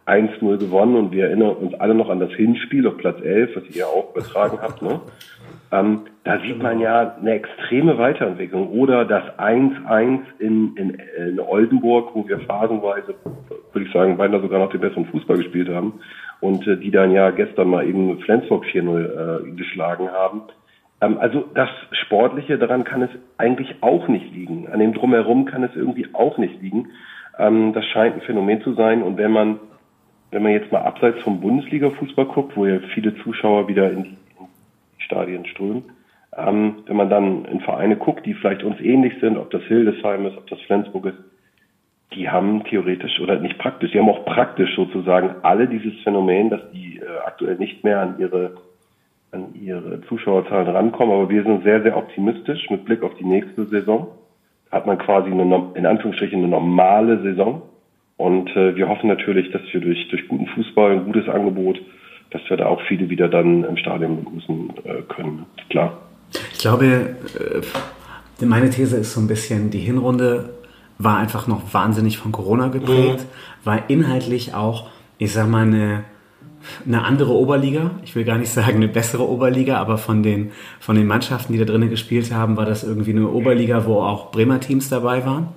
1-0 0.05 0.57
gewonnen 0.57 0.95
und 0.95 1.11
wir 1.11 1.25
erinnern 1.25 1.51
uns 1.51 1.73
alle 1.75 1.93
noch 1.93 2.09
an 2.09 2.19
das 2.19 2.31
Hinspiel 2.31 2.87
auf 2.87 2.97
Platz 2.97 3.21
11, 3.21 3.55
was 3.55 3.75
ihr 3.75 3.87
auch 3.87 4.11
übertragen 4.11 4.57
habt. 4.61 4.81
Ne? 4.81 4.99
Ähm, 5.71 6.01
da 6.23 6.39
sieht 6.39 6.61
man 6.61 6.79
ja 6.79 7.15
eine 7.19 7.33
extreme 7.33 7.97
Weiterentwicklung. 7.97 8.69
Oder 8.69 9.05
das 9.05 9.23
1-1 9.37 10.21
in, 10.39 10.75
in, 10.75 10.97
in 11.17 11.39
Oldenburg, 11.39 12.15
wo 12.15 12.27
wir 12.27 12.39
phasenweise, 12.39 13.15
würde 13.71 13.85
ich 13.85 13.93
sagen, 13.93 14.17
beinahe 14.17 14.41
sogar 14.41 14.59
noch 14.59 14.71
den 14.71 14.81
besseren 14.81 15.05
Fußball 15.05 15.37
gespielt 15.37 15.69
haben 15.69 15.99
und 16.41 16.65
äh, 16.67 16.77
die 16.77 16.91
dann 16.91 17.11
ja 17.11 17.29
gestern 17.31 17.69
mal 17.69 17.87
eben 17.87 18.19
Flensburg 18.19 18.65
4-0 18.65 19.47
äh, 19.47 19.51
geschlagen 19.51 20.09
haben. 20.11 20.41
Ähm, 21.01 21.17
also 21.19 21.45
das 21.53 21.69
Sportliche 21.91 22.57
daran 22.57 22.83
kann 22.83 23.03
es 23.03 23.11
eigentlich 23.37 23.75
auch 23.81 24.07
nicht 24.07 24.33
liegen. 24.33 24.67
An 24.71 24.79
dem 24.79 24.93
Drumherum 24.93 25.45
kann 25.45 25.63
es 25.63 25.75
irgendwie 25.75 26.07
auch 26.13 26.37
nicht 26.39 26.61
liegen. 26.61 26.87
Ähm, 27.37 27.73
das 27.73 27.85
scheint 27.85 28.15
ein 28.15 28.21
Phänomen 28.21 28.61
zu 28.63 28.73
sein. 28.73 29.03
Und 29.03 29.17
wenn 29.17 29.31
man 29.31 29.59
wenn 30.31 30.43
man 30.43 30.51
jetzt 30.51 30.71
mal 30.71 30.81
abseits 30.81 31.21
vom 31.23 31.41
Bundesliga-Fußball 31.41 32.25
guckt, 32.25 32.55
wo 32.55 32.65
ja 32.65 32.79
viele 32.93 33.15
Zuschauer 33.23 33.67
wieder 33.67 33.91
in 33.91 34.03
die, 34.03 34.17
Stadien 35.09 35.45
strömen, 35.47 35.83
ähm, 36.37 36.83
wenn 36.85 36.95
man 36.95 37.09
dann 37.09 37.45
in 37.45 37.61
Vereine 37.61 37.97
guckt, 37.97 38.25
die 38.25 38.35
vielleicht 38.35 38.63
uns 38.63 38.79
ähnlich 38.79 39.13
sind, 39.19 39.37
ob 39.37 39.49
das 39.49 39.63
Hildesheim 39.63 40.27
ist, 40.27 40.37
ob 40.37 40.47
das 40.47 40.61
Flensburg 40.61 41.07
ist, 41.07 41.17
die 42.13 42.29
haben 42.29 42.63
theoretisch 42.63 43.19
oder 43.19 43.39
nicht 43.39 43.57
praktisch, 43.57 43.91
die 43.91 43.99
haben 43.99 44.09
auch 44.09 44.25
praktisch 44.25 44.75
sozusagen 44.75 45.35
alle 45.41 45.67
dieses 45.67 45.93
Phänomen, 46.03 46.49
dass 46.49 46.61
die 46.71 46.97
äh, 46.97 47.05
aktuell 47.25 47.55
nicht 47.55 47.83
mehr 47.83 47.99
an 48.01 48.19
ihre 48.19 48.57
an 49.31 49.53
ihre 49.53 50.01
Zuschauerzahlen 50.07 50.69
rankommen, 50.69 51.13
aber 51.13 51.29
wir 51.29 51.43
sind 51.43 51.63
sehr, 51.63 51.83
sehr 51.83 51.95
optimistisch 51.95 52.67
mit 52.71 52.85
Blick 52.85 53.03
auf 53.03 53.13
die 53.19 53.25
nächste 53.25 53.65
Saison. 53.65 54.07
Hat 54.71 54.87
man 54.87 54.97
quasi 54.97 55.29
eine, 55.29 55.71
in 55.75 55.85
Anführungsstrichen 55.85 56.39
eine 56.39 56.47
normale 56.47 57.21
Saison. 57.21 57.61
Und 58.17 58.49
äh, 58.55 58.75
wir 58.75 58.89
hoffen 58.89 59.07
natürlich, 59.07 59.51
dass 59.51 59.61
wir 59.71 59.81
durch, 59.81 60.07
durch 60.09 60.27
guten 60.27 60.47
Fußball, 60.47 60.93
ein 60.93 61.05
gutes 61.05 61.29
Angebot, 61.29 61.79
dass 62.31 62.41
wir 62.47 62.57
da 62.57 62.67
auch 62.67 62.81
viele 62.87 63.09
wieder 63.09 63.27
dann 63.27 63.63
im 63.63 63.77
Stadion 63.77 64.23
begrüßen 64.23 64.73
äh, 64.83 65.01
können. 65.13 65.45
Klar. 65.69 65.97
Ich 66.53 66.59
glaube, 66.59 67.15
äh, 68.39 68.45
meine 68.45 68.69
These 68.69 68.97
ist 68.97 69.13
so 69.13 69.21
ein 69.21 69.27
bisschen, 69.27 69.71
die 69.71 69.79
Hinrunde 69.79 70.49
war 70.97 71.17
einfach 71.17 71.47
noch 71.47 71.73
wahnsinnig 71.73 72.17
von 72.17 72.31
Corona 72.31 72.67
geprägt, 72.67 73.21
mhm. 73.21 73.65
war 73.65 73.89
inhaltlich 73.89 74.53
auch, 74.53 74.89
ich 75.17 75.31
sag 75.31 75.47
mal, 75.47 75.63
eine, 75.63 76.03
eine 76.85 77.03
andere 77.03 77.33
Oberliga. 77.33 77.91
Ich 78.03 78.15
will 78.15 78.25
gar 78.25 78.37
nicht 78.37 78.51
sagen 78.51 78.75
eine 78.75 78.89
bessere 78.89 79.27
Oberliga, 79.27 79.77
aber 79.77 79.97
von 79.97 80.21
den, 80.23 80.51
von 80.79 80.95
den 80.95 81.07
Mannschaften, 81.07 81.53
die 81.53 81.59
da 81.59 81.65
drinnen 81.65 81.89
gespielt 81.89 82.33
haben, 82.33 82.57
war 82.57 82.65
das 82.65 82.83
irgendwie 82.83 83.11
eine 83.11 83.29
Oberliga, 83.29 83.85
wo 83.85 84.01
auch 84.01 84.31
Bremer 84.31 84.59
Teams 84.59 84.89
dabei 84.89 85.25
waren. 85.25 85.47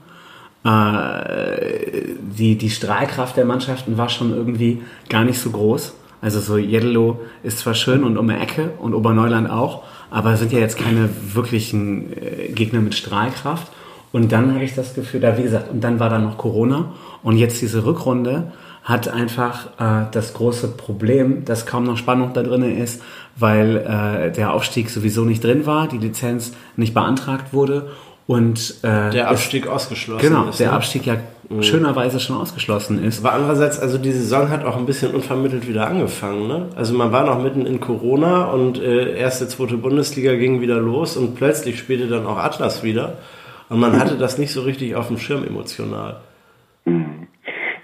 Äh, 0.64 2.14
die, 2.38 2.56
die 2.56 2.70
Strahlkraft 2.70 3.36
der 3.36 3.44
Mannschaften 3.44 3.98
war 3.98 4.08
schon 4.08 4.32
irgendwie 4.32 4.80
gar 5.08 5.24
nicht 5.24 5.38
so 5.38 5.50
groß. 5.50 5.96
Also 6.22 6.38
so 6.38 6.56
Jeddelo 6.56 7.20
ist 7.42 7.58
zwar 7.58 7.74
schön 7.74 8.04
und 8.04 8.16
um 8.16 8.28
die 8.28 8.34
Ecke 8.34 8.70
und 8.78 8.94
Oberneuland 8.94 9.50
auch, 9.50 9.82
aber 10.08 10.36
sind 10.36 10.52
ja 10.52 10.60
jetzt 10.60 10.78
keine 10.78 11.10
wirklichen 11.34 12.12
äh, 12.12 12.52
Gegner 12.52 12.80
mit 12.80 12.94
Strahlkraft. 12.94 13.70
Und 14.12 14.30
dann 14.30 14.54
habe 14.54 14.62
ich 14.62 14.74
das 14.74 14.94
Gefühl, 14.94 15.20
da 15.20 15.36
wie 15.36 15.42
gesagt, 15.42 15.70
und 15.70 15.82
dann 15.82 15.98
war 15.98 16.08
da 16.10 16.18
noch 16.18 16.38
Corona 16.38 16.92
und 17.22 17.36
jetzt 17.36 17.60
diese 17.60 17.84
Rückrunde 17.84 18.52
hat 18.84 19.08
einfach 19.08 19.66
äh, 19.78 20.06
das 20.12 20.32
große 20.34 20.68
Problem, 20.68 21.44
dass 21.44 21.66
kaum 21.66 21.84
noch 21.84 21.96
Spannung 21.96 22.32
da 22.34 22.42
drin 22.42 22.62
ist, 22.62 23.02
weil 23.36 23.78
äh, 23.78 24.32
der 24.32 24.52
Aufstieg 24.52 24.90
sowieso 24.90 25.24
nicht 25.24 25.42
drin 25.42 25.66
war, 25.66 25.88
die 25.88 25.98
Lizenz 25.98 26.52
nicht 26.76 26.94
beantragt 26.94 27.52
wurde 27.52 27.90
und 28.26 28.80
äh, 28.82 29.10
der 29.10 29.28
Abstieg 29.28 29.64
ist, 29.64 29.70
ausgeschlossen 29.70 30.26
genau, 30.26 30.48
ist. 30.48 30.58
Genau, 30.58 30.70
der 30.70 30.76
Abstieg 30.76 31.06
ja 31.06 31.16
mhm. 31.48 31.62
schönerweise 31.62 32.20
schon 32.20 32.36
ausgeschlossen 32.36 33.02
ist. 33.02 33.24
Aber 33.24 33.34
andererseits, 33.34 33.80
also 33.80 33.98
die 33.98 34.12
Saison 34.12 34.50
hat 34.50 34.64
auch 34.64 34.76
ein 34.76 34.86
bisschen 34.86 35.14
unvermittelt 35.14 35.68
wieder 35.68 35.86
angefangen. 35.86 36.46
Ne? 36.46 36.68
Also 36.76 36.94
man 36.94 37.12
war 37.12 37.24
noch 37.24 37.42
mitten 37.42 37.66
in 37.66 37.80
Corona 37.80 38.44
und 38.44 38.80
äh, 38.80 39.16
erste, 39.18 39.48
zweite 39.48 39.76
Bundesliga 39.76 40.34
ging 40.36 40.60
wieder 40.60 40.76
los 40.76 41.16
und 41.16 41.34
plötzlich 41.34 41.78
spielte 41.78 42.06
dann 42.06 42.26
auch 42.26 42.38
Atlas 42.38 42.82
wieder. 42.84 43.18
Und 43.68 43.80
man 43.80 43.98
hatte 43.98 44.16
das 44.16 44.38
nicht 44.38 44.52
so 44.52 44.62
richtig 44.62 44.94
auf 44.96 45.08
dem 45.08 45.18
Schirm 45.18 45.44
emotional. 45.44 46.20
Mhm. 46.84 47.28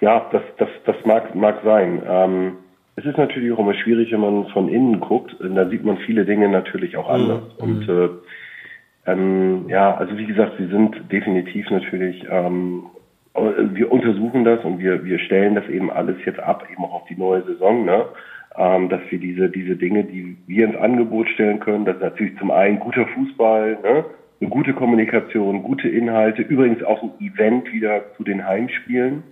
Ja, 0.01 0.27
das, 0.31 0.43
das, 0.59 0.69
das 0.85 0.97
mag, 1.05 1.35
mag 1.35 1.61
sein. 1.65 2.03
Ähm, 2.07 2.53
es 2.97 3.05
ist 3.05 3.17
natürlich 3.17 3.53
auch 3.53 3.59
immer 3.59 3.75
schwierig, 3.75 4.13
wenn 4.13 4.21
man 4.21 4.47
von 4.49 4.69
innen 4.69 5.01
guckt. 5.01 5.35
Da 5.41 5.69
sieht 5.69 5.85
man 5.85 5.99
viele 5.99 6.25
Dinge 6.25 6.49
natürlich 6.49 6.97
auch 6.97 7.09
anders. 7.09 7.43
Mhm. 7.59 7.65
Und 7.65 7.89
äh, 7.89 8.09
ähm, 9.09 9.65
ja, 9.69 9.97
also 9.97 10.19
wie 10.19 10.27
gesagt, 10.27 10.59
wir 10.59 10.69
sind 10.69 11.11
definitiv 11.11 11.71
natürlich, 11.71 12.27
ähm, 12.31 12.85
wir 13.35 13.91
untersuchen 13.91 14.45
das 14.45 14.65
und 14.65 14.81
wir, 14.81 15.05
wir 15.05 15.19
stellen 15.19 15.55
das 15.55 15.67
eben 15.69 15.91
alles 15.91 16.17
jetzt 16.27 16.41
ab, 16.41 16.67
eben 16.71 16.85
auch 16.85 16.93
auf 16.93 17.05
die 17.09 17.17
neue 17.17 17.43
Saison, 17.45 17.85
ne? 17.85 18.05
ähm, 18.57 18.89
dass 18.89 19.01
wir 19.09 19.19
diese, 19.19 19.49
diese 19.49 19.77
Dinge, 19.77 20.05
die 20.05 20.37
wir 20.47 20.67
ins 20.67 20.77
Angebot 20.77 21.29
stellen 21.29 21.61
können, 21.61 21.85
das 21.85 21.97
ist 21.97 22.03
natürlich 22.03 22.39
zum 22.39 22.51
einen 22.51 22.81
guter 22.81 23.07
Fußball, 23.07 23.79
ne? 23.83 24.05
eine 24.41 24.51
gute 24.51 24.75
Kommunikation, 24.75 25.63
gute 25.63 25.89
Inhalte, 25.89 26.43
übrigens 26.43 26.83
auch 26.83 27.03
ein 27.03 27.13
Event 27.21 27.73
wieder 27.73 28.03
zu 28.17 28.25
den 28.25 28.47
Heimspielen. 28.47 29.23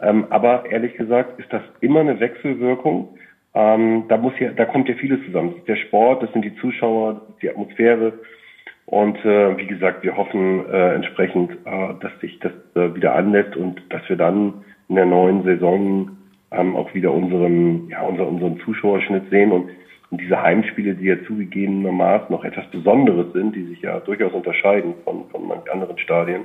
Ähm, 0.00 0.26
aber 0.30 0.64
ehrlich 0.70 0.94
gesagt 0.94 1.38
ist 1.38 1.52
das 1.52 1.62
immer 1.80 2.00
eine 2.00 2.18
Wechselwirkung. 2.18 3.08
Ähm, 3.54 4.04
da 4.08 4.16
muss 4.16 4.32
ja, 4.38 4.52
da 4.52 4.64
kommt 4.64 4.88
ja 4.88 4.94
vieles 4.94 5.24
zusammen. 5.26 5.50
Das 5.50 5.58
ist 5.58 5.68
der 5.68 5.76
Sport, 5.76 6.22
das 6.22 6.32
sind 6.32 6.44
die 6.44 6.54
Zuschauer, 6.56 7.14
das 7.14 7.28
ist 7.30 7.42
die 7.42 7.50
Atmosphäre, 7.50 8.12
und 8.90 9.22
äh, 9.24 9.56
wie 9.58 9.66
gesagt, 9.66 10.02
wir 10.02 10.16
hoffen 10.16 10.64
äh, 10.72 10.94
entsprechend, 10.94 11.52
äh, 11.64 11.94
dass 12.00 12.18
sich 12.20 12.38
das 12.40 12.52
äh, 12.74 12.94
wieder 12.94 13.14
anlässt 13.14 13.56
und 13.56 13.82
dass 13.90 14.00
wir 14.08 14.16
dann 14.16 14.64
in 14.88 14.96
der 14.96 15.06
neuen 15.06 15.44
Saison 15.44 16.10
ähm, 16.50 16.74
auch 16.74 16.92
wieder 16.94 17.12
unseren, 17.12 17.88
ja, 17.90 18.02
unser, 18.02 18.26
unseren 18.26 18.58
Zuschauerschnitt 18.60 19.28
sehen. 19.30 19.52
Und 19.52 19.68
Und 20.10 20.22
diese 20.22 20.40
Heimspiele, 20.40 20.94
die 20.94 21.04
ja 21.04 21.16
zugegebenermaßen 21.26 22.28
noch 22.30 22.42
etwas 22.42 22.66
Besonderes 22.70 23.30
sind, 23.34 23.54
die 23.54 23.64
sich 23.64 23.82
ja 23.82 24.00
durchaus 24.00 24.32
unterscheiden 24.32 24.94
von, 25.04 25.28
von 25.30 25.46
manchen 25.46 25.68
anderen 25.68 25.98
Stadien, 25.98 26.42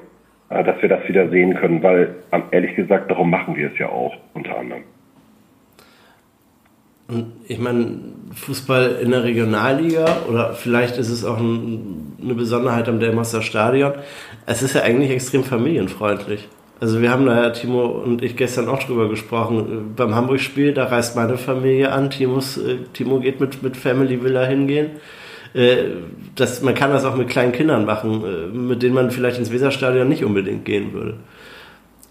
äh, 0.50 0.66
dass 0.66 0.82
wir 0.82 0.90
das 0.90 1.08
wieder 1.08 1.30
sehen 1.30 1.54
können, 1.54 1.82
weil 1.82 2.14
ehrlich 2.52 2.76
gesagt, 2.76 3.10
darum 3.10 3.30
machen 3.30 3.56
wir 3.56 3.72
es 3.72 3.78
ja 3.78 3.88
auch 3.88 4.14
unter 4.34 4.58
anderem. 4.58 4.84
Und 7.14 7.34
ich 7.48 7.60
meine, 7.60 8.00
Fußball 8.34 8.98
in 9.02 9.12
der 9.12 9.24
Regionalliga 9.24 10.24
oder 10.30 10.54
vielleicht 10.54 10.98
ist 10.98 11.10
es 11.10 11.24
auch 11.24 11.38
ein, 11.38 12.16
eine 12.22 12.34
Besonderheit 12.34 12.90
am 12.90 13.00
Delmaster 13.00 13.42
Stadion. 13.42 13.94
Es 14.46 14.62
ist 14.64 14.76
ja 14.76 14.82
eigentlich 14.82 15.12
extrem 15.12 15.44
familienfreundlich. 15.44 16.48
Also 16.80 17.02
wir 17.02 17.12
haben 17.12 17.26
da 17.26 17.42
ja 17.42 17.50
Timo 17.52 17.86
und 17.86 18.24
ich 18.24 18.36
gestern 18.36 18.68
auch 18.68 18.82
drüber 18.84 19.08
gesprochen. 19.08 19.94
Beim 19.96 20.16
Hamburg-Spiel, 20.16 20.74
da 20.74 20.86
reist 20.86 21.16
meine 21.16 21.38
Familie 21.38 21.92
an. 21.92 22.10
Timos, 22.10 22.58
äh, 22.58 22.78
Timo 22.94 23.20
geht 23.20 23.40
mit, 23.40 23.64
mit 23.64 23.78
Family 23.78 24.22
Villa 24.22 24.44
hingehen. 24.44 24.92
Äh, 25.54 25.76
das, 26.36 26.62
man 26.62 26.74
kann 26.74 26.92
das 26.92 27.06
auch 27.06 27.16
mit 27.16 27.30
kleinen 27.30 27.52
Kindern 27.52 27.86
machen, 27.86 28.24
äh, 28.26 28.48
mit 28.48 28.82
denen 28.82 28.96
man 28.96 29.12
vielleicht 29.12 29.38
ins 29.38 29.52
Weserstadion 29.52 30.10
nicht 30.10 30.26
unbedingt 30.26 30.66
gehen 30.66 30.92
würde. 30.94 31.16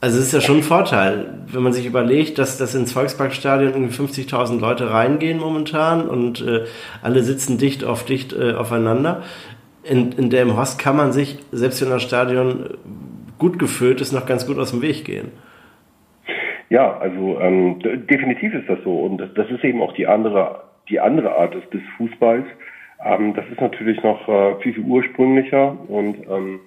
Also 0.02 0.18
es 0.18 0.24
ist 0.24 0.32
ja 0.32 0.40
schon 0.40 0.56
ein 0.56 0.62
Vorteil, 0.64 1.26
wenn 1.46 1.62
man 1.62 1.72
sich 1.72 1.86
überlegt, 1.86 2.36
dass, 2.40 2.58
dass 2.58 2.74
ins 2.74 2.92
Volksparkstadion 2.92 3.72
irgendwie 3.72 3.94
50.000 3.94 4.60
Leute 4.60 4.92
reingehen 4.92 5.38
momentan 5.38 6.08
und 6.08 6.44
äh, 6.44 6.64
alle 7.02 7.22
sitzen 7.22 7.56
dicht 7.56 7.84
auf 7.84 8.04
dicht 8.04 8.32
äh, 8.32 8.54
aufeinander. 8.54 9.22
In, 9.84 10.10
in 10.10 10.28
dem 10.28 10.56
Host 10.58 10.80
kann 10.80 10.96
man 10.96 11.12
sich, 11.12 11.38
selbst 11.52 11.80
wenn 11.82 11.90
das 11.90 12.02
Stadion 12.02 12.70
gut 13.38 13.60
gefüllt 13.60 14.00
ist, 14.00 14.12
noch 14.12 14.26
ganz 14.26 14.44
gut 14.44 14.58
aus 14.58 14.72
dem 14.72 14.82
Weg 14.82 15.04
gehen. 15.04 15.30
Ja, 16.68 16.98
also 16.98 17.38
ähm, 17.38 17.78
definitiv 18.10 18.54
ist 18.54 18.68
das 18.68 18.78
so 18.82 19.04
und 19.04 19.18
das, 19.18 19.28
das, 19.36 19.48
ist 19.50 19.62
eben 19.62 19.80
auch 19.80 19.94
die 19.94 20.08
andere, 20.08 20.64
die 20.88 20.98
andere 20.98 21.36
Art 21.36 21.54
des, 21.54 21.62
des 21.70 21.82
Fußballs. 21.96 22.46
Ähm, 23.04 23.34
das 23.34 23.44
ist 23.52 23.60
natürlich 23.60 24.02
noch 24.02 24.28
äh, 24.28 24.56
viel, 24.62 24.74
viel 24.74 24.82
ursprünglicher 24.82 25.76
und 25.86 26.16
ähm, 26.28 26.58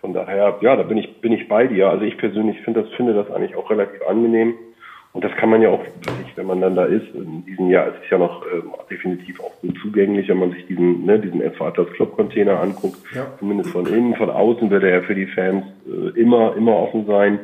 von 0.00 0.12
daher, 0.12 0.58
ja, 0.60 0.76
da 0.76 0.82
bin 0.82 0.98
ich, 0.98 1.20
bin 1.20 1.32
ich 1.32 1.48
bei 1.48 1.66
dir. 1.66 1.90
Also 1.90 2.04
ich 2.04 2.16
persönlich 2.18 2.60
finde 2.60 2.82
das, 2.82 2.92
finde 2.92 3.14
das 3.14 3.30
eigentlich 3.30 3.56
auch 3.56 3.70
relativ 3.70 4.00
angenehm. 4.06 4.54
Und 5.12 5.24
das 5.24 5.32
kann 5.36 5.48
man 5.48 5.62
ja 5.62 5.70
auch, 5.70 5.80
wenn 6.36 6.46
man 6.46 6.60
dann 6.60 6.76
da 6.76 6.84
ist, 6.84 7.12
in 7.14 7.44
diesem 7.44 7.70
Jahr 7.70 7.88
ist 7.88 7.96
es 8.04 8.10
ja 8.10 8.18
noch 8.18 8.42
äh, 8.42 8.62
definitiv 8.90 9.40
auch 9.40 9.58
gut 9.60 9.76
zugänglich, 9.82 10.28
wenn 10.28 10.38
man 10.38 10.52
sich 10.52 10.66
diesen, 10.66 11.06
ne, 11.06 11.18
diesen 11.18 11.40
SV 11.40 11.66
Atlas 11.66 11.90
Club 11.92 12.14
Container 12.14 12.60
anguckt. 12.60 12.98
Ja. 13.14 13.26
Zumindest 13.38 13.70
von 13.70 13.86
innen, 13.86 14.14
von 14.14 14.30
außen 14.30 14.70
wird 14.70 14.84
er 14.84 14.90
ja 14.90 15.00
für 15.00 15.14
die 15.14 15.26
Fans 15.26 15.64
äh, 15.86 16.20
immer, 16.20 16.54
immer 16.56 16.76
offen 16.76 17.06
sein. 17.06 17.40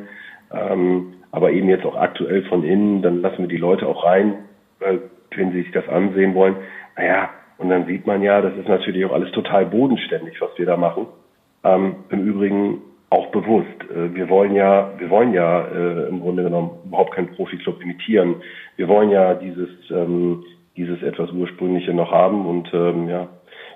Ähm, 0.53 1.13
aber 1.31 1.51
eben 1.51 1.67
jetzt 1.67 1.85
auch 1.85 1.97
aktuell 1.97 2.43
von 2.43 2.63
innen, 2.63 3.01
dann 3.01 3.21
lassen 3.21 3.39
wir 3.39 3.47
die 3.47 3.57
Leute 3.57 3.87
auch 3.87 4.05
rein, 4.05 4.35
äh, 4.79 4.99
wenn 5.35 5.51
sie 5.51 5.63
sich 5.63 5.71
das 5.71 5.89
ansehen 5.89 6.35
wollen. 6.35 6.55
Naja, 6.95 7.29
und 7.57 7.69
dann 7.69 7.87
sieht 7.87 8.05
man 8.05 8.21
ja, 8.21 8.41
das 8.41 8.55
ist 8.55 8.69
natürlich 8.69 9.03
auch 9.05 9.11
alles 9.11 9.31
total 9.31 9.65
bodenständig, 9.65 10.39
was 10.39 10.57
wir 10.57 10.65
da 10.65 10.77
machen. 10.77 11.07
Ähm, 11.65 11.95
Im 12.09 12.27
Übrigen 12.27 12.81
auch 13.09 13.31
bewusst. 13.31 13.67
Äh, 13.89 14.13
wir 14.13 14.29
wollen 14.29 14.55
ja, 14.55 14.91
wir 14.97 15.09
wollen 15.09 15.33
ja 15.33 15.65
äh, 15.67 16.07
im 16.07 16.21
Grunde 16.21 16.43
genommen 16.43 16.71
überhaupt 16.85 17.13
keinen 17.13 17.31
Profi-Club 17.31 17.81
imitieren. 17.81 18.35
Wir 18.77 18.87
wollen 18.87 19.09
ja 19.09 19.33
dieses, 19.33 19.69
ähm, 19.89 20.43
dieses 20.77 21.01
etwas 21.01 21.31
ursprüngliche 21.31 21.93
noch 21.93 22.11
haben 22.11 22.45
und 22.45 22.69
ähm, 22.73 23.09
ja, 23.09 23.27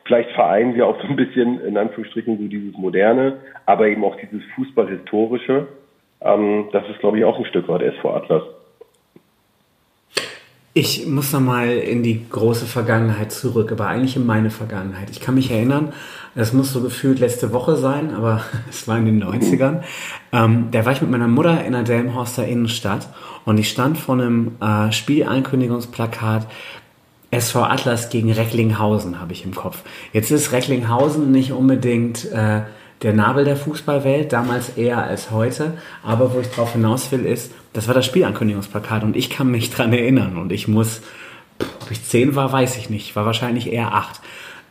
vielleicht 0.06 0.32
vereinen 0.32 0.76
wir 0.76 0.88
auch 0.88 1.02
so 1.02 1.08
ein 1.08 1.16
bisschen 1.16 1.62
in 1.62 1.78
Anführungsstrichen 1.78 2.38
so 2.38 2.48
dieses 2.48 2.78
moderne, 2.78 3.38
aber 3.66 3.88
eben 3.88 4.04
auch 4.04 4.18
dieses 4.18 4.44
Fußballhistorische. 4.56 5.68
Ähm, 6.22 6.66
das 6.72 6.88
ist, 6.90 7.00
glaube 7.00 7.18
ich, 7.18 7.26
auch 7.26 7.38
ein 7.38 7.46
Stück 7.46 7.68
weit 7.70 7.82
SV 7.82 8.14
Atlas. 8.14 8.44
Ich 10.74 11.08
muss 11.08 11.34
noch 11.34 11.42
mal 11.42 11.70
in 11.70 12.04
die 12.04 12.30
große 12.30 12.66
Vergangenheit 12.66 13.32
zurück, 13.32 13.72
aber 13.72 13.88
eigentlich 13.88 14.16
in 14.16 14.26
meine 14.26 14.50
Vergangenheit. 14.50 15.10
Ich 15.10 15.20
kann 15.20 15.36
mich 15.36 15.52
erinnern, 15.52 15.94
das 16.36 16.54
muss 16.54 16.72
so 16.72 16.82
gefühlt 16.82 17.20
letzte 17.20 17.52
Woche 17.52 17.76
sein, 17.76 18.14
aber 18.14 18.42
es 18.70 18.88
war 18.88 18.98
in 18.98 19.06
den 19.06 19.24
90ern. 19.24 19.82
Ähm, 20.32 20.68
da 20.72 20.86
war 20.86 20.94
ich 20.94 21.02
mit 21.02 21.12
meiner 21.12 21.28
Mutter 21.28 21.64
in 21.64 21.74
der 21.74 21.84
Delmenhorster 21.84 22.48
Innenstadt 22.48 23.10
und 23.46 23.58
ich 23.58 23.70
stand 23.70 23.98
vor 23.98 24.16
einem 24.16 24.52
äh, 24.62 24.92
Spielankündigungsplakat 24.92 26.48
SV 27.32 27.64
Atlas 27.64 28.10
gegen 28.10 28.32
Recklinghausen, 28.32 29.20
habe 29.20 29.34
ich 29.34 29.46
im 29.46 29.54
Kopf. 29.54 29.84
Jetzt 30.14 30.32
ist 30.32 30.52
Recklinghausen 30.52 31.32
nicht 31.32 31.52
unbedingt 31.52 32.26
äh, 32.32 32.62
der 33.02 33.14
Nabel 33.14 33.46
der 33.46 33.56
Fußballwelt, 33.56 34.34
damals 34.34 34.70
eher 34.78 35.04
als 35.04 35.32
heute. 35.32 35.78
Aber 36.04 36.34
wo 36.34 36.40
ich 36.40 36.50
drauf 36.50 36.74
hinaus 36.74 37.12
will, 37.12 37.26
ist, 37.26 37.52
das 37.74 37.88
war 37.88 37.94
das 37.94 38.06
Spielankündigungsplakat 38.06 39.04
und 39.04 39.16
ich 39.16 39.30
kann 39.30 39.52
mich 39.52 39.70
dran 39.72 39.94
erinnern 39.94 40.38
und 40.38 40.52
ich 40.52 40.68
muss, 40.68 41.02
ob 41.82 41.92
ich 41.92 42.04
zehn 42.04 42.36
war, 42.36 42.52
weiß 42.52 42.78
ich 42.78 42.90
nicht, 42.90 43.16
war 43.16 43.26
wahrscheinlich 43.26 43.72
eher 43.72 43.94
acht. 43.94 44.20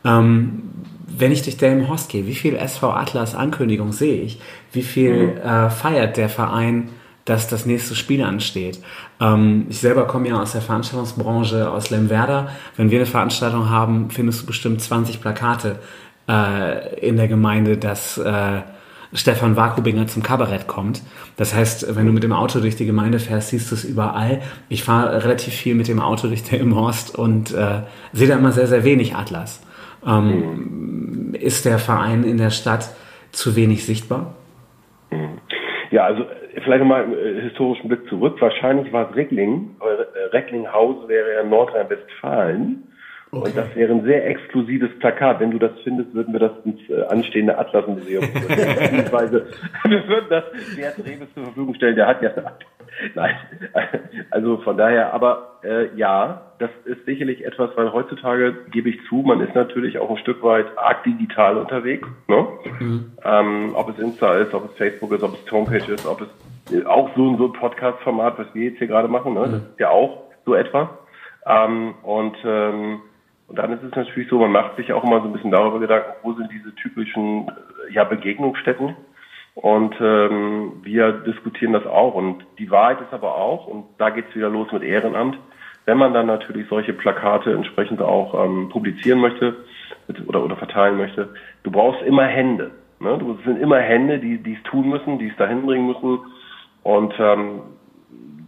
Ähm, 0.03 0.63
wenn 1.17 1.31
ich 1.31 1.41
durch 1.41 1.57
Delmenhorst 1.57 2.09
gehe, 2.09 2.27
wie 2.27 2.35
viel 2.35 2.55
SV 2.55 2.91
Atlas 2.91 3.35
Ankündigung 3.35 3.91
sehe 3.91 4.21
ich? 4.21 4.39
Wie 4.71 4.81
viel 4.81 5.27
mhm. 5.27 5.37
äh, 5.37 5.69
feiert 5.69 6.17
der 6.17 6.29
Verein, 6.29 6.89
dass 7.25 7.47
das 7.47 7.65
nächste 7.65 7.95
Spiel 7.95 8.23
ansteht? 8.23 8.79
Ähm, 9.19 9.65
ich 9.69 9.79
selber 9.79 10.07
komme 10.07 10.29
ja 10.29 10.41
aus 10.41 10.53
der 10.53 10.61
Veranstaltungsbranche 10.61 11.69
aus 11.69 11.89
Lemwerder. 11.89 12.49
Wenn 12.75 12.91
wir 12.91 12.99
eine 12.99 13.05
Veranstaltung 13.05 13.69
haben, 13.69 14.09
findest 14.09 14.41
du 14.41 14.45
bestimmt 14.45 14.81
20 14.81 15.21
Plakate 15.21 15.79
äh, 16.27 16.99
in 16.99 17.17
der 17.17 17.27
Gemeinde, 17.27 17.77
dass 17.77 18.17
äh, 18.17 18.61
Stefan 19.13 19.55
Wakubinger 19.55 20.07
zum 20.07 20.21
Kabarett 20.21 20.67
kommt. 20.67 21.01
Das 21.35 21.55
heißt, 21.55 21.95
wenn 21.95 22.05
du 22.05 22.11
mit 22.11 22.23
dem 22.23 22.33
Auto 22.33 22.59
durch 22.59 22.75
die 22.75 22.85
Gemeinde 22.85 23.19
fährst, 23.19 23.49
siehst 23.49 23.71
du 23.71 23.75
es 23.75 23.83
überall. 23.83 24.41
Ich 24.67 24.83
fahre 24.83 25.23
relativ 25.23 25.53
viel 25.53 25.73
mit 25.73 25.87
dem 25.87 25.99
Auto 25.99 26.27
durch 26.27 26.43
den 26.43 26.75
Horst 26.75 27.17
und 27.17 27.51
äh, 27.51 27.81
sehe 28.13 28.27
da 28.27 28.35
immer 28.35 28.51
sehr, 28.51 28.67
sehr 28.67 28.83
wenig 28.83 29.15
Atlas. 29.15 29.61
Ähm, 30.05 31.31
mhm. 31.31 31.35
Ist 31.35 31.65
der 31.65 31.79
Verein 31.79 32.23
in 32.23 32.37
der 32.37 32.49
Stadt 32.49 32.89
zu 33.31 33.55
wenig 33.55 33.85
sichtbar? 33.85 34.35
Mhm. 35.11 35.39
Ja, 35.91 36.05
also 36.05 36.25
vielleicht 36.63 36.79
nochmal 36.81 37.05
im 37.05 37.13
äh, 37.13 37.41
historischen 37.41 37.87
Blick 37.87 38.07
zurück. 38.09 38.37
Wahrscheinlich 38.39 38.91
war 38.93 39.09
es 39.09 39.15
Reckling, 39.15 39.75
äh, 39.81 40.35
Recklinghausen 40.35 41.07
wäre 41.07 41.33
ja 41.35 41.43
Nordrhein-Westfalen. 41.43 42.83
Okay. 43.31 43.47
Und 43.47 43.57
das 43.57 43.75
wäre 43.75 43.93
ein 43.93 44.03
sehr 44.05 44.25
exklusives 44.27 44.89
Plakat. 44.99 45.39
Wenn 45.39 45.51
du 45.51 45.59
das 45.59 45.71
findest, 45.83 46.13
würden 46.15 46.33
wir 46.33 46.39
das 46.39 46.51
ins 46.65 46.79
äh, 46.89 47.03
anstehende 47.09 47.57
Atlas-Museum 47.57 48.25
beziehungsweise 48.33 49.47
wir 49.83 50.07
würden 50.07 50.25
das 50.29 50.45
Gerd 50.75 50.97
Reves 50.99 51.33
zur 51.35 51.43
Verfügung 51.43 51.75
stellen. 51.75 51.95
Der 51.95 52.07
hat 52.07 52.21
ja 52.23 52.29
nein, 53.15 53.35
also 54.31 54.57
von 54.57 54.77
daher. 54.77 55.13
Aber 55.13 55.59
äh, 55.63 55.95
ja, 55.95 56.51
das 56.59 56.69
ist 56.85 57.05
sicherlich 57.05 57.45
etwas, 57.45 57.71
weil 57.75 57.91
heutzutage 57.91 58.55
gebe 58.71 58.89
ich 58.89 58.99
zu, 59.07 59.15
man 59.15 59.41
ist 59.41 59.55
natürlich 59.55 59.99
auch 59.99 60.09
ein 60.09 60.17
Stück 60.17 60.43
weit 60.43 60.65
arg 60.77 61.03
digital 61.03 61.57
unterwegs. 61.57 62.07
Ne? 62.27 62.47
Mhm. 62.79 63.11
Ähm, 63.23 63.71
ob 63.73 63.89
es 63.89 63.99
Insta 63.99 64.35
ist, 64.35 64.53
ob 64.53 64.71
es 64.71 64.77
Facebook 64.77 65.11
ist, 65.13 65.23
ob 65.23 65.33
es 65.33 65.51
Homepage 65.51 65.91
ist, 65.91 66.05
ob 66.05 66.21
es 66.21 66.73
äh, 66.73 66.85
auch 66.85 67.09
so, 67.15 67.37
so 67.37 67.45
ein 67.45 67.53
Podcast-Format, 67.53 68.39
was 68.39 68.47
wir 68.53 68.69
jetzt 68.69 68.77
hier 68.77 68.87
gerade 68.87 69.07
machen. 69.07 69.33
Ne? 69.33 69.41
Das 69.41 69.51
mhm. 69.51 69.67
ist 69.71 69.79
ja 69.79 69.89
auch 69.89 70.23
so 70.45 70.55
etwas. 70.55 70.89
Ähm, 71.45 71.95
und 72.03 72.37
ähm, 72.43 73.01
und 73.49 73.57
dann 73.57 73.73
ist 73.73 73.81
es 73.81 73.95
natürlich 73.95 74.29
so, 74.29 74.37
man 74.37 74.51
macht 74.51 74.75
sich 74.77 74.93
auch 74.93 75.03
immer 75.03 75.21
so 75.21 75.25
ein 75.25 75.33
bisschen 75.33 75.49
darüber 75.49 75.79
Gedanken, 75.79 76.11
wo 76.21 76.33
sind 76.33 76.51
diese 76.51 76.73
typischen 76.75 77.47
äh, 77.47 77.93
ja, 77.93 78.03
Begegnungsstätten. 78.03 78.95
Und 79.61 79.93
ähm, 79.99 80.71
wir 80.83 81.11
diskutieren 81.11 81.73
das 81.73 81.85
auch. 81.85 82.15
Und 82.15 82.45
die 82.59 82.71
Wahrheit 82.71 83.01
ist 83.01 83.11
aber 83.13 83.35
auch, 83.35 83.67
und 83.67 83.85
da 83.97 84.09
geht's 84.09 84.33
wieder 84.33 84.49
los 84.49 84.71
mit 84.71 84.83
Ehrenamt, 84.83 85.37
wenn 85.85 85.97
man 85.97 86.13
dann 86.13 86.27
natürlich 86.27 86.67
solche 86.69 86.93
Plakate 86.93 87.51
entsprechend 87.51 88.01
auch 88.01 88.45
ähm, 88.45 88.69
publizieren 88.69 89.19
möchte 89.19 89.57
oder, 90.27 90.45
oder 90.45 90.55
verteilen 90.55 90.97
möchte, 90.97 91.29
du 91.63 91.71
brauchst 91.71 92.01
immer 92.03 92.23
Hände. 92.23 92.71
Ne? 93.01 93.17
Du, 93.17 93.35
es 93.37 93.43
sind 93.43 93.59
immer 93.59 93.79
Hände, 93.79 94.19
die 94.19 94.37
die 94.37 94.53
es 94.53 94.63
tun 94.63 94.87
müssen, 94.87 95.19
die 95.19 95.27
es 95.27 95.35
dahin 95.35 95.65
bringen 95.65 95.87
müssen. 95.87 96.19
Und 96.83 97.13
ähm, 97.19 97.61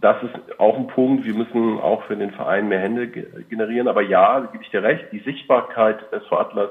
das 0.00 0.16
ist 0.22 0.58
auch 0.58 0.78
ein 0.78 0.86
Punkt. 0.86 1.26
Wir 1.26 1.34
müssen 1.34 1.78
auch 1.78 2.04
für 2.04 2.16
den 2.16 2.30
Verein 2.30 2.68
mehr 2.68 2.80
Hände 2.80 3.08
generieren. 3.08 3.88
Aber 3.88 4.00
ja, 4.00 4.40
gebe 4.50 4.64
ich 4.64 4.70
dir 4.70 4.82
recht, 4.82 5.04
die 5.12 5.20
Sichtbarkeit 5.20 6.10
des 6.10 6.22
Atlas 6.30 6.70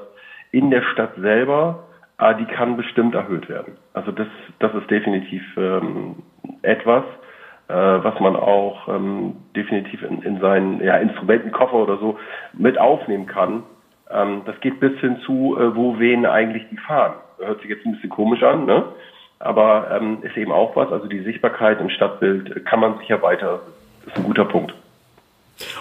in 0.50 0.70
der 0.70 0.82
Stadt 0.82 1.14
selber, 1.16 1.84
äh, 2.22 2.36
die 2.36 2.44
kann 2.44 2.76
bestimmt 2.76 3.14
erhöht 3.14 3.48
werden. 3.48 3.76
Also 3.94 4.12
das, 4.12 4.28
das 4.58 4.74
ist 4.74 4.90
definitiv 4.90 5.42
ähm, 5.56 6.16
etwas, 6.62 7.04
äh, 7.68 7.74
was 7.74 8.18
man 8.20 8.36
auch 8.36 8.88
ähm, 8.88 9.36
definitiv 9.56 10.02
in, 10.02 10.22
in 10.22 10.40
seinen 10.40 10.82
ja, 10.82 10.96
Instrumentenkoffer 10.96 11.74
oder 11.74 11.98
so 11.98 12.18
mit 12.52 12.78
aufnehmen 12.78 13.26
kann. 13.26 13.62
Ähm, 14.10 14.42
das 14.44 14.58
geht 14.60 14.80
bis 14.80 14.98
hin 15.00 15.18
zu, 15.24 15.56
äh, 15.58 15.74
wo 15.74 15.98
wen 15.98 16.26
eigentlich 16.26 16.64
die 16.70 16.76
fahren. 16.76 17.14
Hört 17.38 17.60
sich 17.60 17.70
jetzt 17.70 17.84
ein 17.84 17.92
bisschen 17.92 18.10
komisch 18.10 18.42
an, 18.42 18.66
ne? 18.66 18.84
aber 19.40 19.88
ähm, 19.90 20.18
ist 20.22 20.36
eben 20.36 20.52
auch 20.52 20.76
was. 20.76 20.92
Also 20.92 21.08
die 21.08 21.20
Sichtbarkeit 21.20 21.80
im 21.80 21.90
Stadtbild 21.90 22.64
kann 22.66 22.80
man 22.80 22.98
sicher 22.98 23.20
weiter. 23.22 23.60
Ist 24.06 24.16
ein 24.16 24.24
guter 24.24 24.44
Punkt. 24.44 24.74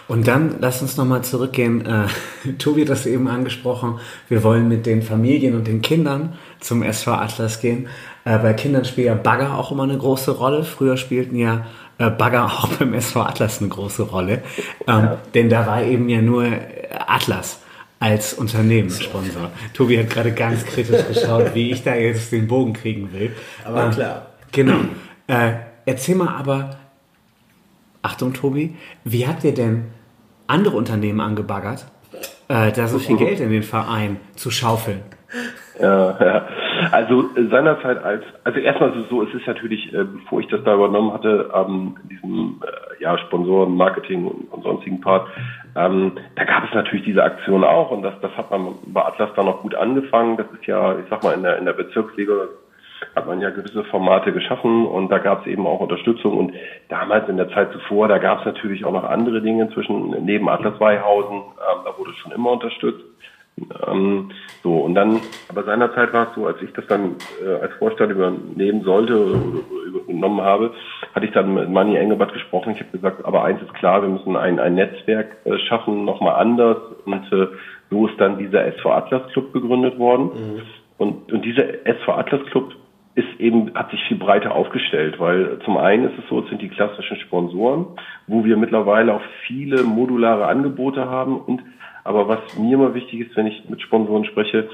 Und 0.07 0.27
dann 0.27 0.55
lass 0.59 0.81
uns 0.81 0.97
nochmal 0.97 1.23
zurückgehen. 1.23 1.85
Äh, 1.85 2.07
Tobi 2.57 2.81
hat 2.81 2.89
das 2.89 3.05
eben 3.05 3.27
angesprochen. 3.27 3.99
Wir 4.27 4.43
wollen 4.43 4.67
mit 4.67 4.85
den 4.85 5.01
Familien 5.01 5.55
und 5.55 5.67
den 5.67 5.81
Kindern 5.81 6.33
zum 6.59 6.83
SV 6.83 7.13
Atlas 7.13 7.61
gehen. 7.61 7.87
Äh, 8.25 8.37
bei 8.39 8.53
Kindern 8.53 8.85
spielt 8.85 9.07
ja 9.07 9.15
Bagger 9.15 9.57
auch 9.57 9.71
immer 9.71 9.83
eine 9.83 9.97
große 9.97 10.31
Rolle. 10.31 10.63
Früher 10.63 10.97
spielten 10.97 11.35
ja 11.35 11.65
äh, 11.97 12.09
Bagger 12.09 12.45
auch 12.47 12.67
beim 12.67 12.93
SV 12.93 13.21
Atlas 13.21 13.59
eine 13.59 13.69
große 13.69 14.03
Rolle. 14.03 14.41
Ähm, 14.87 15.09
Denn 15.33 15.49
da 15.49 15.65
war 15.65 15.83
eben 15.83 16.09
ja 16.09 16.21
nur 16.21 16.45
äh, 16.45 16.59
Atlas 17.07 17.59
als 17.99 18.33
Unternehmenssponsor. 18.33 19.51
Tobi 19.73 19.99
hat 19.99 20.09
gerade 20.09 20.31
ganz 20.31 20.65
kritisch 20.65 21.07
geschaut, 21.07 21.53
wie 21.53 21.71
ich 21.71 21.83
da 21.83 21.93
jetzt 21.93 22.31
den 22.31 22.47
Bogen 22.47 22.73
kriegen 22.73 23.13
will. 23.13 23.31
Aber 23.63 23.85
Ähm, 23.85 23.91
klar. 23.91 24.25
Genau. 24.51 24.79
Äh, 25.27 25.51
erzähl 25.85 26.15
mal 26.15 26.35
aber, 26.35 26.80
Achtung 28.01 28.33
Tobi, 28.33 28.75
wie 29.03 29.27
habt 29.27 29.43
ihr 29.43 29.53
denn 29.53 29.85
andere 30.47 30.75
Unternehmen 30.75 31.21
angebaggert, 31.21 31.85
äh, 32.47 32.71
da 32.71 32.87
so 32.87 32.99
viel 32.99 33.17
Geld 33.17 33.39
in 33.39 33.51
den 33.51 33.63
Verein 33.63 34.17
zu 34.35 34.51
schaufeln? 34.51 35.01
Ja, 35.79 36.17
ja. 36.19 36.47
Also 36.91 37.29
seinerzeit 37.49 38.03
als, 38.03 38.23
also 38.43 38.59
erstmal 38.59 38.93
so, 39.09 39.23
es 39.23 39.33
ist 39.33 39.47
natürlich, 39.47 39.93
äh, 39.93 40.03
bevor 40.03 40.39
ich 40.39 40.47
das 40.47 40.63
da 40.63 40.73
übernommen 40.73 41.13
hatte, 41.13 41.49
ähm, 41.53 41.95
diesem 42.09 42.61
äh, 42.63 43.03
ja, 43.03 43.17
Sponsoren, 43.19 43.75
Marketing 43.75 44.25
und, 44.25 44.51
und 44.51 44.63
sonstigen 44.63 44.99
Part, 44.99 45.27
ähm, 45.75 46.13
da 46.35 46.43
gab 46.43 46.65
es 46.65 46.73
natürlich 46.73 47.05
diese 47.05 47.23
Aktion 47.23 47.63
auch 47.63 47.91
und 47.91 48.01
das, 48.01 48.13
das 48.21 48.31
hat 48.35 48.51
man 48.51 48.75
bei 48.87 49.05
Atlas 49.05 49.29
dann 49.35 49.47
auch 49.47 49.61
gut 49.61 49.75
angefangen. 49.75 50.37
Das 50.37 50.47
ist 50.53 50.65
ja, 50.65 50.97
ich 50.99 51.05
sag 51.09 51.23
mal, 51.23 51.33
in 51.33 51.43
der, 51.43 51.57
in 51.57 51.65
der 51.65 51.73
Bezirksliga 51.73 52.33
hat 53.15 53.27
man 53.27 53.41
ja 53.41 53.49
gewisse 53.49 53.83
Formate 53.85 54.31
geschaffen 54.31 54.85
und 54.85 55.09
da 55.09 55.17
gab 55.17 55.41
es 55.41 55.47
eben 55.47 55.67
auch 55.67 55.79
Unterstützung 55.79 56.37
und 56.37 56.53
damals 56.89 57.27
in 57.29 57.37
der 57.37 57.49
Zeit 57.49 57.71
zuvor, 57.73 58.07
da 58.07 58.17
gab 58.17 58.39
es 58.39 58.45
natürlich 58.45 58.85
auch 58.85 58.93
noch 58.93 59.03
andere 59.03 59.41
Dinge 59.41 59.69
zwischen 59.73 60.11
neben 60.25 60.49
Atlas 60.49 60.79
Weihausen, 60.79 61.37
ähm, 61.37 61.81
da 61.85 61.97
wurde 61.97 62.13
schon 62.13 62.31
immer 62.31 62.51
unterstützt. 62.51 63.03
Ähm, 63.87 64.31
so, 64.63 64.77
und 64.77 64.95
dann, 64.95 65.19
aber 65.49 65.63
seinerzeit 65.63 66.13
war 66.13 66.29
es 66.29 66.35
so, 66.35 66.47
als 66.47 66.61
ich 66.61 66.71
das 66.73 66.87
dann 66.87 67.15
äh, 67.45 67.61
als 67.61 67.73
Vorstand 67.75 68.11
übernehmen 68.11 68.83
sollte 68.83 69.19
oder, 69.19 69.59
übernommen 70.07 70.41
habe, 70.41 70.71
hatte 71.13 71.25
ich 71.25 71.31
dann 71.33 71.53
mit 71.53 71.69
Manni 71.69 71.97
Engelbart 71.97 72.33
gesprochen. 72.33 72.73
Ich 72.73 72.79
habe 72.79 72.91
gesagt, 72.91 73.25
aber 73.25 73.43
eins 73.43 73.61
ist 73.61 73.73
klar, 73.73 74.01
wir 74.01 74.09
müssen 74.09 74.35
ein, 74.35 74.59
ein 74.59 74.75
Netzwerk 74.75 75.37
äh, 75.45 75.57
schaffen, 75.67 76.05
nochmal 76.05 76.35
anders. 76.35 76.77
Und 77.05 77.31
äh, 77.31 77.47
so 77.89 78.07
ist 78.07 78.19
dann 78.19 78.37
dieser 78.37 78.65
SV 78.65 78.91
Atlas 78.91 79.27
Club 79.33 79.51
gegründet 79.53 79.99
worden. 79.99 80.31
Und, 80.97 81.31
und 81.31 81.43
dieser 81.43 81.85
SV 81.85 82.13
Atlas 82.13 82.45
Club 82.51 82.73
ist 83.15 83.39
eben, 83.39 83.73
hat 83.73 83.91
sich 83.91 84.01
viel 84.07 84.17
breiter 84.17 84.55
aufgestellt, 84.55 85.19
weil 85.19 85.59
zum 85.65 85.77
einen 85.77 86.05
ist 86.05 86.17
es 86.17 86.29
so, 86.29 86.39
es 86.39 86.49
sind 86.49 86.61
die 86.61 86.69
klassischen 86.69 87.17
Sponsoren, 87.17 87.87
wo 88.27 88.45
wir 88.45 88.55
mittlerweile 88.57 89.13
auch 89.13 89.21
viele 89.47 89.83
modulare 89.83 90.47
Angebote 90.47 91.09
haben 91.09 91.39
und 91.39 91.61
aber 92.03 92.27
was 92.27 92.57
mir 92.57 92.75
immer 92.75 92.95
wichtig 92.95 93.19
ist, 93.19 93.35
wenn 93.35 93.45
ich 93.45 93.69
mit 93.69 93.81
Sponsoren 93.81 94.25
spreche, 94.25 94.69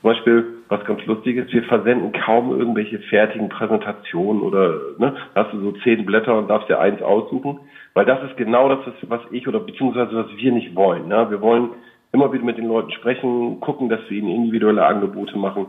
zum 0.00 0.10
Beispiel, 0.12 0.46
was 0.68 0.82
ganz 0.86 1.04
lustig 1.04 1.36
ist, 1.36 1.52
wir 1.52 1.62
versenden 1.64 2.12
kaum 2.12 2.58
irgendwelche 2.58 3.00
fertigen 3.00 3.50
Präsentationen 3.50 4.40
oder 4.40 4.80
ne, 4.96 5.14
hast 5.34 5.52
du 5.52 5.60
so 5.60 5.72
zehn 5.82 6.06
Blätter 6.06 6.38
und 6.38 6.48
darfst 6.48 6.70
dir 6.70 6.80
eins 6.80 7.02
aussuchen, 7.02 7.60
weil 7.92 8.06
das 8.06 8.22
ist 8.22 8.38
genau 8.38 8.68
das, 8.70 8.78
was 9.08 9.20
ich 9.30 9.46
oder 9.46 9.60
beziehungsweise 9.60 10.16
was 10.16 10.34
wir 10.34 10.52
nicht 10.52 10.74
wollen. 10.74 11.08
Ne? 11.08 11.26
Wir 11.28 11.42
wollen 11.42 11.70
immer 12.12 12.32
wieder 12.32 12.44
mit 12.44 12.56
den 12.56 12.68
Leuten 12.68 12.92
sprechen, 12.92 13.60
gucken, 13.60 13.90
dass 13.90 14.00
wir 14.08 14.16
ihnen 14.18 14.30
individuelle 14.30 14.86
Angebote 14.86 15.36
machen, 15.36 15.66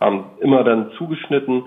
ähm, 0.00 0.24
immer 0.40 0.64
dann 0.64 0.90
zugeschnitten. 0.92 1.64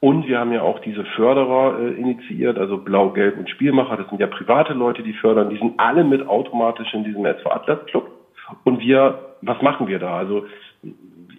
Und 0.00 0.28
wir 0.28 0.38
haben 0.38 0.52
ja 0.52 0.62
auch 0.62 0.78
diese 0.80 1.04
Förderer 1.04 1.80
äh, 1.80 1.92
initiiert, 1.94 2.58
also 2.58 2.78
Blau, 2.78 3.10
Gelb 3.10 3.36
und 3.38 3.50
Spielmacher. 3.50 3.96
Das 3.96 4.08
sind 4.08 4.20
ja 4.20 4.28
private 4.28 4.72
Leute, 4.72 5.02
die 5.02 5.12
fördern. 5.14 5.50
Die 5.50 5.58
sind 5.58 5.74
alle 5.78 6.04
mit 6.04 6.26
automatisch 6.28 6.92
in 6.94 7.04
diesem 7.04 7.24
SV 7.24 7.50
Atlas 7.50 7.84
Club. 7.86 8.08
Und 8.64 8.80
wir, 8.80 9.18
was 9.42 9.60
machen 9.60 9.88
wir 9.88 9.98
da? 9.98 10.16
Also 10.16 10.46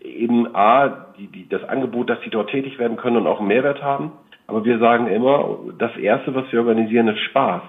eben 0.03 0.53
A, 0.55 1.05
die, 1.17 1.27
die, 1.27 1.47
das 1.47 1.63
Angebot, 1.63 2.09
dass 2.09 2.21
sie 2.21 2.29
dort 2.29 2.49
tätig 2.49 2.77
werden 2.79 2.97
können 2.97 3.17
und 3.17 3.27
auch 3.27 3.39
einen 3.39 3.47
Mehrwert 3.47 3.81
haben. 3.81 4.11
Aber 4.47 4.65
wir 4.65 4.79
sagen 4.79 5.07
immer, 5.07 5.59
das 5.77 5.95
Erste, 5.95 6.33
was 6.35 6.51
wir 6.51 6.59
organisieren, 6.59 7.07
ist 7.07 7.19
Spaß. 7.19 7.61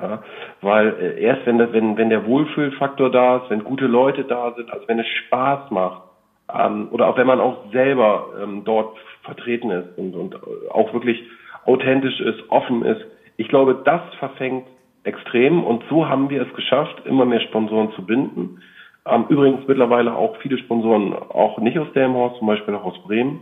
Ja, 0.00 0.22
weil 0.62 0.94
äh, 1.00 1.20
erst 1.20 1.44
wenn, 1.44 1.58
das, 1.58 1.72
wenn, 1.72 1.96
wenn 1.96 2.08
der 2.08 2.24
Wohlfühlfaktor 2.24 3.10
da 3.10 3.38
ist, 3.38 3.50
wenn 3.50 3.64
gute 3.64 3.86
Leute 3.86 4.22
da 4.22 4.52
sind, 4.52 4.72
also 4.72 4.86
wenn 4.86 5.00
es 5.00 5.08
Spaß 5.26 5.72
macht, 5.72 6.02
ähm, 6.52 6.88
oder 6.90 7.08
auch 7.08 7.16
wenn 7.16 7.26
man 7.26 7.40
auch 7.40 7.70
selber 7.72 8.26
ähm, 8.40 8.62
dort 8.64 8.96
vertreten 9.22 9.70
ist 9.70 9.96
und, 9.96 10.14
und 10.14 10.36
auch 10.70 10.92
wirklich 10.92 11.22
authentisch 11.66 12.20
ist, 12.20 12.42
offen 12.48 12.84
ist, 12.84 13.02
ich 13.36 13.48
glaube, 13.48 13.80
das 13.84 14.00
verfängt 14.18 14.66
extrem 15.04 15.62
und 15.62 15.84
so 15.88 16.08
haben 16.08 16.30
wir 16.30 16.42
es 16.42 16.52
geschafft, 16.54 17.02
immer 17.04 17.24
mehr 17.24 17.40
Sponsoren 17.40 17.92
zu 17.92 18.04
binden. 18.04 18.58
Ähm, 19.06 19.26
übrigens 19.28 19.66
mittlerweile 19.66 20.14
auch 20.14 20.36
viele 20.38 20.58
Sponsoren, 20.58 21.14
auch 21.14 21.58
nicht 21.58 21.78
aus 21.78 21.92
Delmenhorst, 21.94 22.38
zum 22.38 22.46
Beispiel 22.46 22.74
auch 22.74 22.84
aus 22.84 23.02
Bremen, 23.02 23.40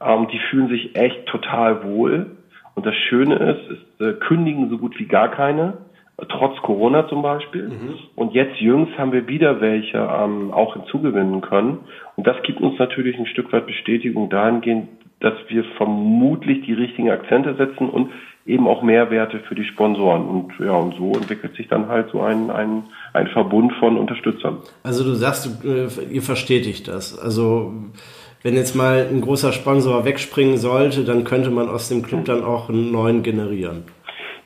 ähm, 0.00 0.28
die 0.28 0.38
fühlen 0.50 0.68
sich 0.68 0.96
echt 0.96 1.26
total 1.26 1.82
wohl. 1.84 2.36
Und 2.74 2.86
das 2.86 2.94
Schöne 2.94 3.34
ist, 3.34 3.70
ist 3.70 4.00
äh, 4.00 4.12
kündigen 4.14 4.68
so 4.70 4.78
gut 4.78 4.98
wie 4.98 5.06
gar 5.06 5.28
keine, 5.28 5.78
trotz 6.26 6.56
Corona 6.62 7.08
zum 7.08 7.22
Beispiel. 7.22 7.70
Und 8.16 8.34
jetzt 8.34 8.60
jüngst 8.60 8.98
haben 8.98 9.12
wir 9.12 9.28
wieder 9.28 9.60
welche 9.60 9.98
ähm, 9.98 10.52
auch 10.52 10.74
hinzugewinnen 10.74 11.40
können. 11.40 11.78
Und 12.16 12.26
das 12.26 12.36
gibt 12.42 12.60
uns 12.60 12.78
natürlich 12.78 13.16
ein 13.18 13.26
Stück 13.26 13.52
weit 13.52 13.66
Bestätigung 13.66 14.28
dahingehend, 14.28 14.88
dass 15.20 15.34
wir 15.48 15.64
vermutlich 15.76 16.64
die 16.64 16.72
richtigen 16.72 17.10
Akzente 17.10 17.54
setzen 17.54 17.88
und 17.88 18.10
eben 18.46 18.66
auch 18.66 18.82
Mehrwerte 18.82 19.40
für 19.40 19.54
die 19.54 19.64
Sponsoren. 19.64 20.26
Und 20.26 20.52
ja, 20.58 20.72
und 20.72 20.94
so 20.96 21.12
entwickelt 21.12 21.54
sich 21.54 21.68
dann 21.68 21.88
halt 21.88 22.10
so 22.10 22.20
ein, 22.20 22.50
ein, 22.50 22.84
ein 23.12 23.28
Verbund 23.28 23.72
von 23.74 23.96
Unterstützern. 23.96 24.58
Also 24.82 25.04
du 25.04 25.14
sagst, 25.14 25.62
du, 25.62 25.68
äh, 25.68 25.88
ihr 26.10 26.22
verstetigt 26.22 26.88
das. 26.88 27.18
Also 27.18 27.72
wenn 28.42 28.54
jetzt 28.54 28.74
mal 28.74 29.06
ein 29.10 29.20
großer 29.20 29.52
Sponsor 29.52 30.04
wegspringen 30.04 30.56
sollte, 30.56 31.04
dann 31.04 31.24
könnte 31.24 31.50
man 31.50 31.68
aus 31.68 31.88
dem 31.88 32.02
Club 32.02 32.24
dann 32.24 32.42
auch 32.42 32.68
einen 32.68 32.90
neuen 32.90 33.22
generieren. 33.22 33.84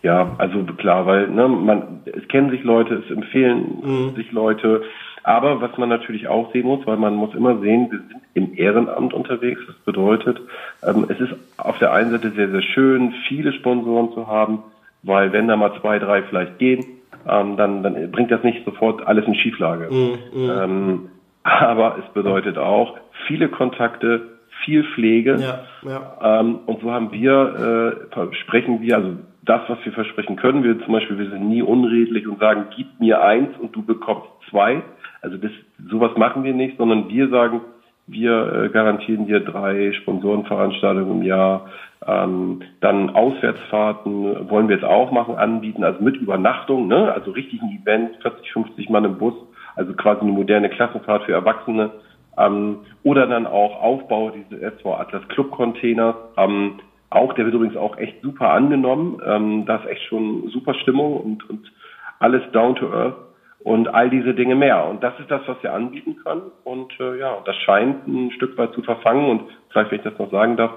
Ja, 0.03 0.35
also 0.39 0.65
klar, 0.65 1.07
weil 1.07 1.29
ne, 1.29 1.47
man 1.49 2.01
es 2.07 2.27
kennen 2.29 2.51
sich 2.51 2.65
Leute, 2.65 3.03
es 3.07 3.11
empfehlen 3.11 4.13
sich 4.17 4.33
Leute, 4.33 4.83
aber 5.23 5.61
was 5.61 5.77
man 5.79 5.89
natürlich 5.89 6.27
auch 6.27 6.53
sehen 6.53 6.67
muss, 6.67 6.85
weil 6.87 6.97
man 6.97 7.15
muss 7.15 7.35
immer 7.35 7.59
sehen, 7.61 7.89
wir 7.91 7.99
sind 7.99 8.23
im 8.35 8.59
Ehrenamt 8.59 9.15
unterwegs. 9.15 9.61
Das 9.67 9.77
bedeutet, 9.77 10.41
ähm, 10.85 11.07
es 11.09 11.21
ist 11.21 11.33
auf 11.57 11.79
der 11.79 11.93
einen 11.93 12.11
Seite 12.11 12.33
sehr, 12.33 12.51
sehr 12.51 12.63
schön, 12.63 13.15
viele 13.29 13.53
Sponsoren 13.53 14.13
zu 14.13 14.27
haben, 14.27 14.65
weil 15.05 15.33
wenn 15.33 15.47
da 15.47 15.57
mal 15.57 15.79
zwei, 15.81 15.99
drei 16.01 16.23
vielleicht 16.23 16.59
gehen, 16.59 16.85
ähm, 17.29 17.57
dann, 17.57 17.85
dann 17.85 18.11
bringt 18.11 18.33
das 18.33 18.43
nicht 18.43 18.65
sofort 18.65 19.07
alles 19.07 19.27
in 19.27 19.37
Schieflage. 19.37 19.89
Ähm, 20.35 21.09
aber 21.45 21.99
es 21.99 22.13
bedeutet 22.13 22.59
auch 22.59 22.97
viele 23.27 23.49
Kontakte, 23.49 24.39
viel 24.65 24.85
Pflege. 24.95 25.37
Ja, 25.37 25.65
ja. 25.89 26.41
Ähm, 26.41 26.61
und 26.67 26.81
so 26.81 26.91
haben 26.91 27.13
wir, 27.13 28.01
äh, 28.11 28.15
versprechen 28.15 28.81
wir, 28.81 28.97
also 28.97 29.17
das, 29.43 29.61
was 29.69 29.79
wir 29.85 29.93
versprechen 29.93 30.37
können, 30.37 30.63
wir 30.63 30.79
zum 30.85 30.93
Beispiel, 30.93 31.19
wir 31.19 31.31
sind 31.31 31.49
nie 31.49 31.63
unredlich 31.63 32.27
und 32.29 32.39
sagen, 32.39 32.67
gib 32.77 33.01
mir 33.01 33.23
eins 33.23 33.51
und 33.59 33.75
du 33.75 33.85
bekommst 33.85 34.29
zwei. 34.49 34.83
Also 35.21 35.37
das, 35.37 35.51
sowas 35.91 36.17
machen 36.17 36.45
wir 36.45 36.55
nicht, 36.55 36.79
sondern 36.79 37.09
wir 37.09 37.29
sagen, 37.29 37.61
wir 38.07 38.53
äh, 38.53 38.69
garantieren 38.69 39.27
dir 39.27 39.41
drei 39.41 39.93
Sponsorenveranstaltungen 39.93 41.21
im 41.21 41.23
Jahr. 41.23 41.69
Ähm, 42.07 42.63
dann 42.81 43.11
Auswärtsfahrten 43.11 44.49
wollen 44.51 44.69
wir 44.69 44.77
jetzt 44.77 44.85
auch 44.85 45.13
machen, 45.13 45.37
anbieten, 45.37 45.85
also 45.85 46.03
mit 46.03 46.17
Übernachtung, 46.17 46.89
ne? 46.89 47.13
also 47.13 47.31
richtigen 47.31 47.81
Event, 47.81 48.17
40, 48.23 48.53
50 48.53 48.91
Mann 48.91 49.05
im 49.05 49.19
Bus, 49.19 49.35
also 49.77 49.93
quasi 49.95 50.23
eine 50.23 50.33
moderne 50.33 50.69
Klassenfahrt 50.69 51.25
für 51.25 51.33
Erwachsene. 51.33 51.91
Ähm, 52.39 52.79
oder 53.03 53.27
dann 53.27 53.47
auch 53.47 53.83
Aufbau 53.83 54.31
dieses 54.31 54.63
SV 54.63 54.97
Atlas 54.97 55.27
Club 55.29 55.51
Containers. 55.51 56.17
Ähm, 56.37 56.81
auch, 57.15 57.33
der 57.35 57.45
wird 57.45 57.55
übrigens 57.55 57.77
auch 57.77 57.97
echt 57.99 58.23
super 58.23 58.51
angenommen. 58.51 59.21
Ähm, 59.25 59.67
da 59.67 59.77
ist 59.77 59.87
echt 59.87 60.03
schon 60.05 60.49
super 60.49 60.75
Stimmung 60.75 61.17
und, 61.17 61.49
und 61.49 61.73
alles 62.19 62.43
down 62.53 62.75
to 62.77 62.93
earth 62.93 63.17
und 63.61 63.89
all 63.89 64.11
diese 64.11 64.35
Dinge 64.35 64.55
mehr. 64.55 64.87
Und 64.89 65.03
das 65.03 65.19
ist 65.21 65.31
das, 65.31 65.43
was 65.47 65.63
wir 65.63 65.73
anbieten 65.73 66.17
können. 66.25 66.51
Und 66.65 66.93
äh, 67.01 67.19
ja, 67.19 67.39
das 67.45 67.57
scheint 67.57 68.07
ein 68.07 68.31
Stück 68.33 68.57
weit 68.59 68.73
zu 68.73 68.83
verfangen. 68.83 69.29
Und 69.29 69.43
vielleicht, 69.71 69.91
wenn 69.91 69.99
ich 69.99 70.05
das 70.05 70.19
noch 70.19 70.31
sagen 70.31 70.57
darf, 70.57 70.73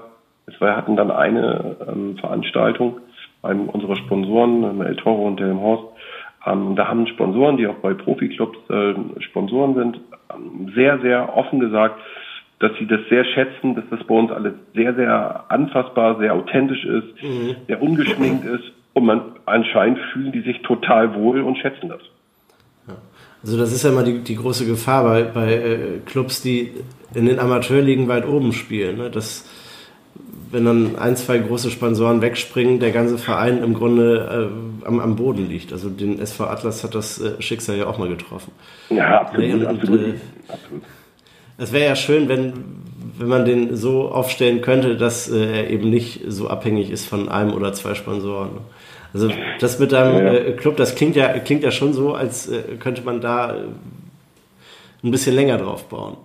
wir 0.58 0.76
hatten 0.76 0.96
dann 0.96 1.10
eine 1.10 1.76
ähm, 1.88 2.16
Veranstaltung 2.18 3.00
einem 3.42 3.68
unserer 3.68 3.96
Sponsoren, 3.96 4.80
El 4.80 4.96
Toro 4.96 5.26
und 5.26 5.40
Delmenhorst. 5.40 5.84
Ähm, 6.46 6.76
da 6.76 6.88
haben 6.88 7.06
Sponsoren, 7.06 7.56
die 7.56 7.66
auch 7.66 7.76
bei 7.76 7.94
Profiklubs 7.94 8.58
äh, 8.70 8.94
Sponsoren 9.20 9.74
sind, 9.74 10.00
ähm, 10.34 10.72
sehr, 10.74 10.98
sehr 11.00 11.36
offen 11.36 11.60
gesagt, 11.60 12.00
dass 12.58 12.72
sie 12.78 12.86
das 12.86 13.00
sehr 13.10 13.24
schätzen, 13.24 13.74
dass 13.74 13.84
das 13.90 14.02
bei 14.04 14.14
uns 14.14 14.30
alles 14.30 14.54
sehr, 14.74 14.94
sehr 14.94 15.44
anfassbar, 15.48 16.18
sehr 16.18 16.34
authentisch 16.34 16.84
ist, 16.84 17.06
sehr 17.66 17.82
ungeschminkt 17.82 18.46
ist. 18.46 18.72
Und 18.94 19.04
man 19.04 19.20
anscheinend 19.44 19.98
fühlen 20.12 20.32
die 20.32 20.40
sich 20.40 20.62
total 20.62 21.14
wohl 21.14 21.42
und 21.42 21.58
schätzen 21.58 21.90
das. 21.90 22.00
Also 23.42 23.58
das 23.58 23.72
ist 23.72 23.84
ja 23.84 23.90
immer 23.90 24.02
die, 24.02 24.20
die 24.20 24.36
große 24.36 24.66
Gefahr 24.66 25.04
bei, 25.04 25.22
bei 25.22 25.52
äh, 25.52 25.78
Clubs, 26.04 26.42
die 26.42 26.72
in 27.14 27.26
den 27.26 27.38
Amateurligen 27.38 28.08
weit 28.08 28.26
oben 28.26 28.52
spielen. 28.52 28.96
Ne? 28.96 29.10
Dass, 29.10 29.44
wenn 30.50 30.64
dann 30.64 30.96
ein, 30.96 31.14
zwei 31.14 31.38
große 31.38 31.70
Sponsoren 31.70 32.22
wegspringen, 32.22 32.80
der 32.80 32.90
ganze 32.90 33.18
Verein 33.18 33.62
im 33.62 33.74
Grunde 33.74 34.50
äh, 34.82 34.86
am, 34.86 34.98
am 34.98 35.14
Boden 35.14 35.48
liegt. 35.48 35.72
Also 35.72 35.90
den 35.90 36.18
SV 36.18 36.44
Atlas 36.44 36.82
hat 36.82 36.94
das 36.94 37.20
äh, 37.20 37.40
Schicksal 37.40 37.76
ja 37.76 37.86
auch 37.86 37.98
mal 37.98 38.08
getroffen. 38.08 38.50
Ja, 38.88 39.20
absolut, 39.20 39.46
Nee, 39.46 39.54
und, 39.54 39.66
absolut. 39.66 40.00
äh, 40.00 40.14
absolut. 40.48 40.82
Es 41.58 41.72
wäre 41.72 41.86
ja 41.86 41.96
schön, 41.96 42.28
wenn, 42.28 42.52
wenn 43.18 43.28
man 43.28 43.44
den 43.44 43.76
so 43.76 44.08
aufstellen 44.08 44.60
könnte, 44.60 44.96
dass 44.96 45.30
äh, 45.30 45.62
er 45.62 45.70
eben 45.70 45.88
nicht 45.90 46.20
so 46.26 46.48
abhängig 46.48 46.90
ist 46.90 47.06
von 47.06 47.28
einem 47.28 47.54
oder 47.54 47.72
zwei 47.72 47.94
Sponsoren. 47.94 48.60
Also 49.14 49.30
das 49.60 49.78
mit 49.78 49.92
deinem 49.92 50.26
ja, 50.26 50.32
ja. 50.34 50.52
Club, 50.52 50.76
das 50.76 50.94
klingt 50.94 51.16
ja, 51.16 51.28
klingt 51.38 51.62
ja 51.62 51.70
schon 51.70 51.94
so, 51.94 52.14
als 52.14 52.52
könnte 52.80 53.02
man 53.02 53.22
da 53.22 53.54
ein 55.02 55.10
bisschen 55.10 55.34
länger 55.34 55.56
drauf 55.56 55.88
bauen. 55.88 56.18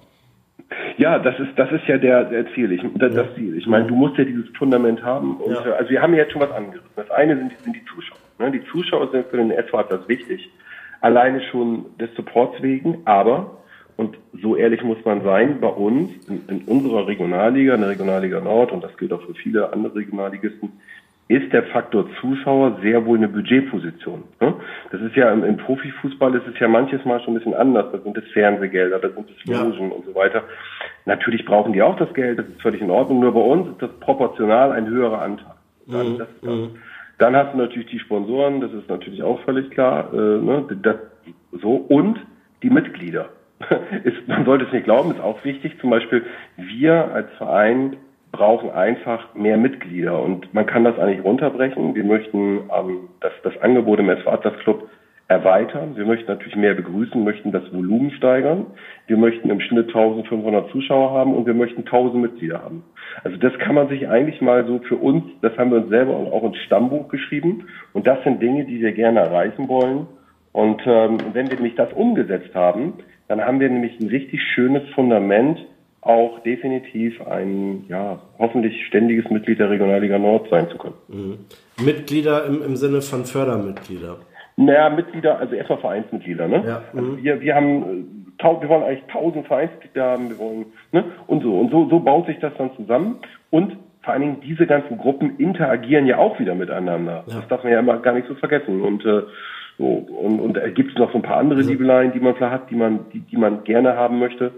Ja, 0.98 1.20
das 1.20 1.38
ist 1.40 1.50
das 1.56 1.72
ist 1.72 1.88
ja 1.88 1.98
der, 1.98 2.26
der 2.26 2.54
Ziel. 2.54 2.72
Ich, 2.72 2.82
das, 2.96 3.14
das 3.14 3.34
Ziel. 3.36 3.58
Ich 3.58 3.68
meine, 3.68 3.86
du 3.86 3.96
musst 3.96 4.18
ja 4.18 4.24
dieses 4.24 4.48
Fundament 4.58 5.02
haben. 5.04 5.38
Und, 5.38 5.54
ja. 5.54 5.74
Also 5.74 5.90
wir 5.90 6.02
haben 6.02 6.14
jetzt 6.14 6.32
schon 6.32 6.42
was 6.42 6.52
angerissen. 6.52 6.90
Das 6.96 7.10
eine 7.12 7.38
sind, 7.38 7.52
sind 7.64 7.76
die 7.76 7.86
Zuschauer. 7.86 8.18
Ne? 8.40 8.52
Die 8.52 8.64
Zuschauer 8.66 9.10
sind 9.12 9.26
für 9.28 9.38
den 9.38 9.52
SV 9.52 9.84
das 9.84 10.08
wichtig. 10.08 10.50
Alleine 11.02 11.42
schon 11.52 11.86
des 12.00 12.14
Supports 12.16 12.62
wegen, 12.62 13.00
aber 13.06 13.58
und 14.02 14.18
so 14.42 14.56
ehrlich 14.56 14.84
muss 14.84 14.98
man 15.06 15.24
sein, 15.24 15.62
bei 15.62 15.68
uns 15.68 16.10
in, 16.28 16.42
in 16.48 16.64
unserer 16.66 17.08
Regionalliga, 17.08 17.76
in 17.76 17.82
der 17.82 17.92
Regionalliga 17.92 18.40
Nord, 18.40 18.72
und 18.72 18.84
das 18.84 18.98
gilt 18.98 19.14
auch 19.14 19.22
für 19.22 19.36
viele 19.36 19.72
andere 19.72 19.96
Regionalligisten, 19.96 20.72
ist 21.28 21.54
der 21.54 21.64
Faktor 21.64 22.08
Zuschauer 22.20 22.80
sehr 22.82 23.06
wohl 23.06 23.18
eine 23.18 23.30
Budgetposition. 23.30 24.24
Ne? 24.42 24.56
Das 24.92 25.02
ist 25.02 25.16
ja 25.16 25.32
im, 25.32 25.44
im, 25.44 25.56
Profifußball 25.56 26.34
ist 26.36 26.48
es 26.48 26.60
ja 26.60 26.68
manches 26.68 27.06
Mal 27.06 27.22
schon 27.22 27.34
ein 27.34 27.38
bisschen 27.38 27.54
anders. 27.54 27.92
Da 27.92 28.00
sind 28.00 28.18
es 28.18 28.28
Fernsehgelder, 28.34 29.00
da 29.00 29.10
sind 29.10 29.30
es 29.30 29.46
Logen 29.46 29.90
ja. 29.90 29.96
und 29.96 30.06
so 30.06 30.16
weiter. 30.16 30.44
Natürlich 31.06 31.46
brauchen 31.46 31.74
die 31.74 31.82
auch 31.82 31.96
das 31.96 32.14
Geld, 32.14 32.40
das 32.40 32.48
ist 32.48 32.62
völlig 32.62 32.82
in 32.82 32.90
Ordnung. 32.90 33.20
Nur 33.20 33.34
bei 33.34 33.40
uns 33.40 33.70
ist 33.70 33.82
das 33.82 33.92
proportional 34.00 34.72
ein 34.72 34.88
höherer 34.88 35.22
Anteil. 35.22 35.54
Dann, 35.88 36.14
mhm. 36.42 36.50
mhm. 36.50 36.70
Dann 37.18 37.36
hast 37.36 37.54
du 37.54 37.60
natürlich 37.60 37.88
die 37.90 38.00
Sponsoren, 38.00 38.60
das 38.62 38.74
ist 38.74 38.90
natürlich 38.90 39.22
auch 39.22 39.40
völlig 39.44 39.70
klar. 39.70 40.12
Äh, 40.12 40.18
ne? 40.18 40.66
das, 40.82 40.96
so 41.52 41.76
und 41.76 42.20
die 42.64 42.70
Mitglieder. 42.70 43.30
ist, 44.04 44.28
man 44.28 44.46
sollte 44.46 44.66
es 44.66 44.72
nicht 44.72 44.86
glauben, 44.86 45.12
ist 45.12 45.22
auch 45.22 45.44
wichtig. 45.44 45.80
Zum 45.80 45.90
Beispiel 45.90 46.24
wir 46.58 47.14
als 47.14 47.30
Verein 47.38 47.98
brauchen 48.32 48.72
einfach 48.72 49.34
mehr 49.36 49.58
Mitglieder 49.58 50.22
und 50.22 50.54
man 50.54 50.66
kann 50.66 50.84
das 50.84 50.98
eigentlich 50.98 51.24
runterbrechen. 51.24 51.96
Wir 51.96 52.04
möchten 52.04 52.70
ähm, 52.76 53.10
das, 53.20 53.34
das 53.44 53.58
Angebot 53.62 54.00
im 54.00 54.10
SV 54.10 54.30
Atlas 54.32 54.58
Club 54.60 54.88
erweitern. 55.32 55.96
Wir 55.96 56.06
möchten 56.06 56.30
natürlich 56.30 56.56
mehr 56.56 56.74
begrüßen, 56.74 57.24
möchten 57.24 57.52
das 57.52 57.64
Volumen 57.74 58.12
steigern. 58.12 58.66
Wir 59.08 59.18
möchten 59.18 59.50
im 59.50 59.62
Schnitt 59.62 59.88
1500 59.88 60.70
Zuschauer 60.72 61.12
haben 61.12 61.34
und 61.34 61.46
wir 61.46 61.54
möchten 61.54 61.82
1000 61.82 62.22
Mitglieder 62.22 62.62
haben. 62.62 62.84
Also 63.24 63.38
das 63.38 63.58
kann 63.60 63.76
man 63.76 63.88
sich 63.88 64.08
eigentlich 64.10 64.42
mal 64.42 64.66
so 64.66 64.80
für 64.80 64.98
uns, 64.98 65.24
das 65.42 65.58
haben 65.58 65.72
wir 65.72 65.78
uns 65.80 65.90
selber 65.90 66.16
auch 66.16 66.44
ins 66.44 66.58
Stammbuch 66.58 67.08
geschrieben 67.08 67.68
und 67.94 68.08
das 68.08 68.22
sind 68.24 68.42
Dinge, 68.42 68.66
die 68.66 68.82
wir 68.82 68.92
gerne 68.92 69.22
erreichen 69.22 69.70
wollen. 69.70 70.08
Und 70.52 70.82
ähm, 70.86 71.18
wenn 71.32 71.50
wir 71.50 71.56
nämlich 71.56 71.76
das 71.76 71.92
umgesetzt 71.94 72.54
haben, 72.54 72.94
dann 73.32 73.46
haben 73.46 73.62
wir 73.62 73.70
nämlich 73.70 73.98
ein 74.02 74.10
richtig 74.10 74.42
schönes 74.54 74.84
Fundament, 74.90 75.58
auch 76.02 76.40
definitiv 76.40 77.26
ein, 77.26 77.86
ja, 77.88 78.20
hoffentlich 78.38 78.86
ständiges 78.88 79.30
Mitglied 79.32 79.58
der 79.58 79.70
Regionalliga 79.70 80.20
Nord 80.20 80.50
sein 80.50 80.68
zu 80.68 80.78
können. 80.78 80.96
Mhm. 81.08 81.38
Mitglieder 81.86 82.46
im, 82.46 82.62
im 82.62 82.76
Sinne 82.76 83.02
von 83.02 83.24
Fördermitglieder? 83.24 84.18
Naja, 84.58 84.90
Mitglieder, 84.90 85.40
also 85.40 85.56
erstmal 85.56 85.80
Vereinsmitglieder, 85.80 86.50
ne? 86.50 86.62
Ja. 86.68 86.82
Also 86.94 87.12
mhm. 87.12 87.24
wir, 87.24 87.40
wir 87.40 87.56
haben, 87.56 88.28
äh, 88.38 88.44
wir 88.44 88.68
wollen 88.68 88.84
eigentlich 88.84 89.06
tausend 89.10 89.48
Vereinsmitglieder 89.48 90.06
haben, 90.06 90.30
wir 90.30 90.38
wollen, 90.38 90.66
ne? 90.92 91.06
Und 91.28 91.42
so. 91.42 91.58
Und 91.58 91.72
so, 91.72 91.88
so 91.90 92.00
baut 92.02 92.26
sich 92.26 92.40
das 92.40 92.52
dann 92.58 92.76
zusammen. 92.76 93.16
Und 93.50 93.78
vor 94.02 94.14
allen 94.14 94.24
Dingen 94.24 94.42
diese 94.42 94.68
ganzen 94.68 94.98
Gruppen 94.98 95.38
interagieren 95.38 96.06
ja 96.06 96.18
auch 96.18 96.38
wieder 96.38 96.54
miteinander. 96.54 97.24
Ja. 97.28 97.36
Das 97.36 97.48
darf 97.48 97.64
man 97.64 97.72
ja 97.72 97.80
immer 97.80 97.98
gar 98.00 98.14
nicht 98.14 98.28
so 98.28 98.36
vergessen. 98.36 98.82
Und, 98.82 99.06
äh, 99.06 99.22
so, 99.82 99.88
und, 99.88 100.40
und 100.40 100.58
da 100.58 100.70
gibt 100.70 100.92
es 100.92 100.98
noch 100.98 101.12
so 101.12 101.18
ein 101.18 101.24
paar 101.24 101.38
andere 101.38 101.60
also 101.60 101.72
Liebeleien, 101.72 102.14
die 102.14 102.20
man 102.20 102.36
vielleicht 102.36 102.54
hat, 102.54 102.70
die 102.70 102.76
man, 102.76 103.00
die, 103.12 103.22
die 103.22 103.38
man 103.38 103.64
gerne 103.64 103.96
haben 103.96 104.20
möchte 104.20 104.52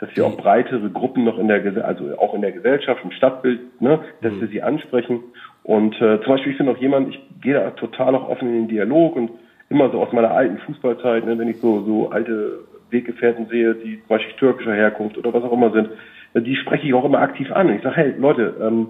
dass 0.00 0.08
wir 0.16 0.26
auch 0.26 0.36
breitere 0.36 0.88
Gruppen 0.88 1.24
noch 1.24 1.38
in 1.38 1.48
der, 1.48 1.84
also 1.84 2.18
auch 2.18 2.34
in 2.34 2.40
der 2.40 2.52
Gesellschaft, 2.52 3.04
im 3.04 3.12
Stadtbild, 3.12 3.82
ne, 3.82 4.00
dass 4.22 4.32
mhm. 4.32 4.40
wir 4.40 4.48
sie 4.48 4.62
ansprechen. 4.62 5.20
Und 5.62 5.94
äh, 5.96 6.20
zum 6.22 6.32
Beispiel, 6.32 6.52
ich 6.52 6.58
bin 6.58 6.68
auch 6.68 6.78
jemand, 6.78 7.10
ich 7.10 7.20
gehe 7.42 7.54
da 7.54 7.70
total 7.72 8.14
auch 8.14 8.28
offen 8.28 8.48
in 8.48 8.54
den 8.54 8.68
Dialog 8.68 9.14
und 9.14 9.30
immer 9.68 9.90
so 9.90 10.00
aus 10.00 10.12
meiner 10.12 10.30
alten 10.30 10.58
Fußballzeit, 10.58 11.26
ne, 11.26 11.38
wenn 11.38 11.48
ich 11.48 11.58
so, 11.58 11.82
so 11.82 12.08
alte 12.10 12.60
Weggefährten 12.88 13.46
sehe, 13.48 13.74
die 13.74 13.98
zum 13.98 14.08
Beispiel 14.08 14.34
türkischer 14.36 14.74
Herkunft 14.74 15.18
oder 15.18 15.34
was 15.34 15.44
auch 15.44 15.52
immer 15.52 15.70
sind, 15.70 15.90
die 16.34 16.56
spreche 16.56 16.86
ich 16.86 16.94
auch 16.94 17.04
immer 17.04 17.20
aktiv 17.20 17.52
an. 17.52 17.68
Ich 17.74 17.82
sage, 17.82 17.96
hey 17.96 18.14
Leute, 18.18 18.54
ähm, 18.60 18.86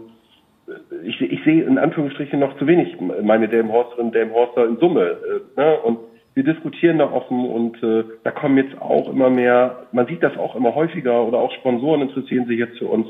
ich, 1.05 1.21
ich 1.21 1.45
sehe 1.45 1.63
in 1.63 1.79
Anführungsstrichen 1.79 2.39
noch 2.39 2.57
zu 2.59 2.67
wenig 2.67 2.97
meine 3.23 3.49
Delmhorsterinnen, 3.49 4.13
Delmhorster 4.13 4.67
in 4.67 4.79
Summe. 4.79 5.03
Äh, 5.03 5.61
ne? 5.61 5.79
Und 5.81 5.99
wir 6.35 6.45
diskutieren 6.45 6.99
da 6.99 7.11
offen 7.11 7.49
und 7.49 7.83
äh, 7.83 8.05
da 8.23 8.31
kommen 8.31 8.57
jetzt 8.57 8.81
auch 8.81 9.09
immer 9.11 9.31
mehr, 9.31 9.87
man 9.93 10.07
sieht 10.07 10.23
das 10.23 10.37
auch 10.37 10.55
immer 10.55 10.75
häufiger 10.75 11.25
oder 11.27 11.39
auch 11.39 11.53
Sponsoren 11.53 12.03
interessieren 12.03 12.47
sich 12.47 12.59
jetzt 12.59 12.79
für 12.79 12.87
uns. 12.87 13.09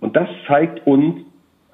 Und 0.00 0.16
das 0.16 0.28
zeigt 0.46 0.86
uns, 0.86 1.20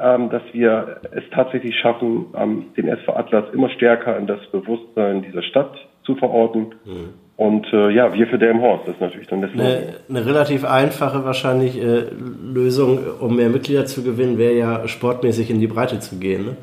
ähm, 0.00 0.30
dass 0.30 0.42
wir 0.52 1.00
es 1.12 1.24
tatsächlich 1.30 1.76
schaffen, 1.76 2.26
ähm, 2.36 2.66
den 2.76 2.88
SV 2.88 3.16
Atlas 3.16 3.52
immer 3.52 3.70
stärker 3.70 4.16
in 4.16 4.26
das 4.26 4.44
Bewusstsein 4.50 5.22
dieser 5.22 5.42
Stadt 5.42 5.74
zu 6.02 6.14
verorten. 6.16 6.74
Mhm. 6.84 7.14
Und 7.38 7.72
äh, 7.72 7.90
ja, 7.90 8.12
wir 8.12 8.26
für 8.26 8.38
Delmhorst, 8.38 8.86
das 8.86 8.96
ist 8.96 9.00
natürlich 9.00 9.28
dann 9.28 9.40
das 9.40 9.52
eine, 9.52 9.94
eine 10.08 10.26
relativ 10.26 10.64
einfache 10.64 11.24
wahrscheinlich 11.24 11.80
äh, 11.80 12.02
Lösung, 12.52 12.98
um 13.20 13.36
mehr 13.36 13.48
Mitglieder 13.48 13.86
zu 13.86 14.02
gewinnen, 14.02 14.38
wäre 14.38 14.54
ja 14.54 14.88
sportmäßig 14.88 15.48
in 15.48 15.60
die 15.60 15.68
Breite 15.68 16.00
zu 16.00 16.18
gehen. 16.18 16.44
Ne? 16.44 16.56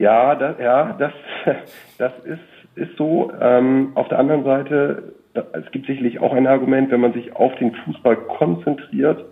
Ja, 0.00 0.34
das, 0.34 0.56
ja, 0.58 0.96
das, 0.98 1.12
das 1.98 2.12
ist 2.24 2.40
ist 2.74 2.96
so. 2.96 3.32
Ähm, 3.40 3.92
auf 3.94 4.08
der 4.08 4.18
anderen 4.18 4.44
Seite, 4.44 5.14
es 5.34 5.70
gibt 5.70 5.86
sicherlich 5.86 6.20
auch 6.20 6.32
ein 6.32 6.46
Argument, 6.46 6.90
wenn 6.90 7.00
man 7.00 7.12
sich 7.12 7.34
auf 7.36 7.54
den 7.56 7.74
Fußball 7.74 8.16
konzentriert, 8.16 9.24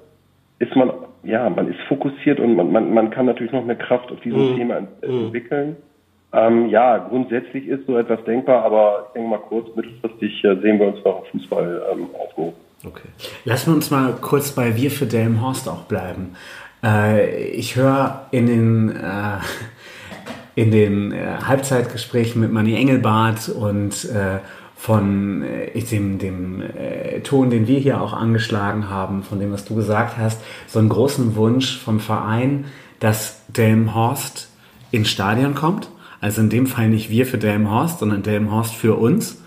ist 0.59 0.75
man, 0.77 0.92
ja, 1.25 1.49
man 1.51 1.68
ist 1.68 1.81
fokussiert 1.88 2.40
und 2.40 2.55
man, 2.55 2.71
man, 2.73 2.92
man 2.92 3.11
kann 3.11 3.27
natürlich 3.27 3.53
noch 3.53 3.64
mehr 3.64 3.77
Kraft 3.77 4.11
auf 4.12 4.21
diesem 4.21 4.53
mhm. 4.53 4.57
Thema 4.57 4.81
mhm. 4.81 5.33
Ähm, 6.33 6.68
ja, 6.68 6.99
grundsätzlich 6.99 7.66
ist 7.66 7.87
so 7.87 7.99
etwas 7.99 8.25
denkbar, 8.25 8.64
aber 8.64 9.07
ich 9.09 9.12
denke 9.14 9.29
mal 9.29 9.38
kurz, 9.38 9.75
mittelfristig 9.77 10.42
äh, 10.45 10.57
sehen 10.62 10.79
wir 10.79 10.88
uns 10.88 11.05
noch 11.05 11.16
auf 11.16 11.29
Fußball 11.29 11.83
ähm, 11.92 12.07
aufgehoben. 12.18 12.57
Okay. 12.87 13.09
Lassen 13.45 13.71
wir 13.71 13.75
uns 13.75 13.90
mal 13.90 14.14
kurz 14.21 14.53
bei 14.53 14.75
Wir 14.77 14.90
für 14.90 15.07
Delmenhorst 15.07 15.68
auch 15.68 15.85
bleiben. 15.85 16.35
Äh, 16.83 17.51
ich 17.51 17.77
höre 17.77 18.27
in 18.31 18.47
den 18.47 18.90
äh, 18.90 19.38
in 20.55 20.71
den 20.71 21.12
äh, 21.12 21.38
Halbzeitgesprächen 21.47 22.40
mit 22.40 22.53
Manny 22.53 22.75
Engelbart 22.75 23.49
und 23.49 24.05
äh, 24.07 24.38
von 24.77 25.42
äh, 25.42 25.81
dem, 25.81 26.18
dem 26.18 26.62
Ton, 27.25 27.51
den 27.51 27.66
wir 27.68 27.79
hier 27.79 28.01
auch 28.01 28.12
angeschlagen 28.12 28.90
haben, 28.90 29.23
von 29.23 29.38
dem, 29.38 29.53
was 29.53 29.64
du 29.64 29.75
gesagt 29.75 30.18
hast, 30.18 30.40
so 30.66 30.79
einen 30.79 30.88
großen 30.88 31.37
Wunsch 31.37 31.79
vom 31.79 32.01
Verein, 32.01 32.66
dass 33.01 33.42
Delmhorst 33.49 34.51
ins 34.90 35.09
Stadion 35.09 35.55
kommt. 35.55 35.88
Also 36.22 36.40
in 36.40 36.48
dem 36.48 36.66
Fall 36.66 36.88
nicht 36.88 37.11
wir 37.11 37.26
für 37.26 37.37
Delmhorst, 37.37 37.98
sondern 37.98 38.22
Delmhorst 38.22 38.74
für 38.74 38.94
uns. 38.94 39.42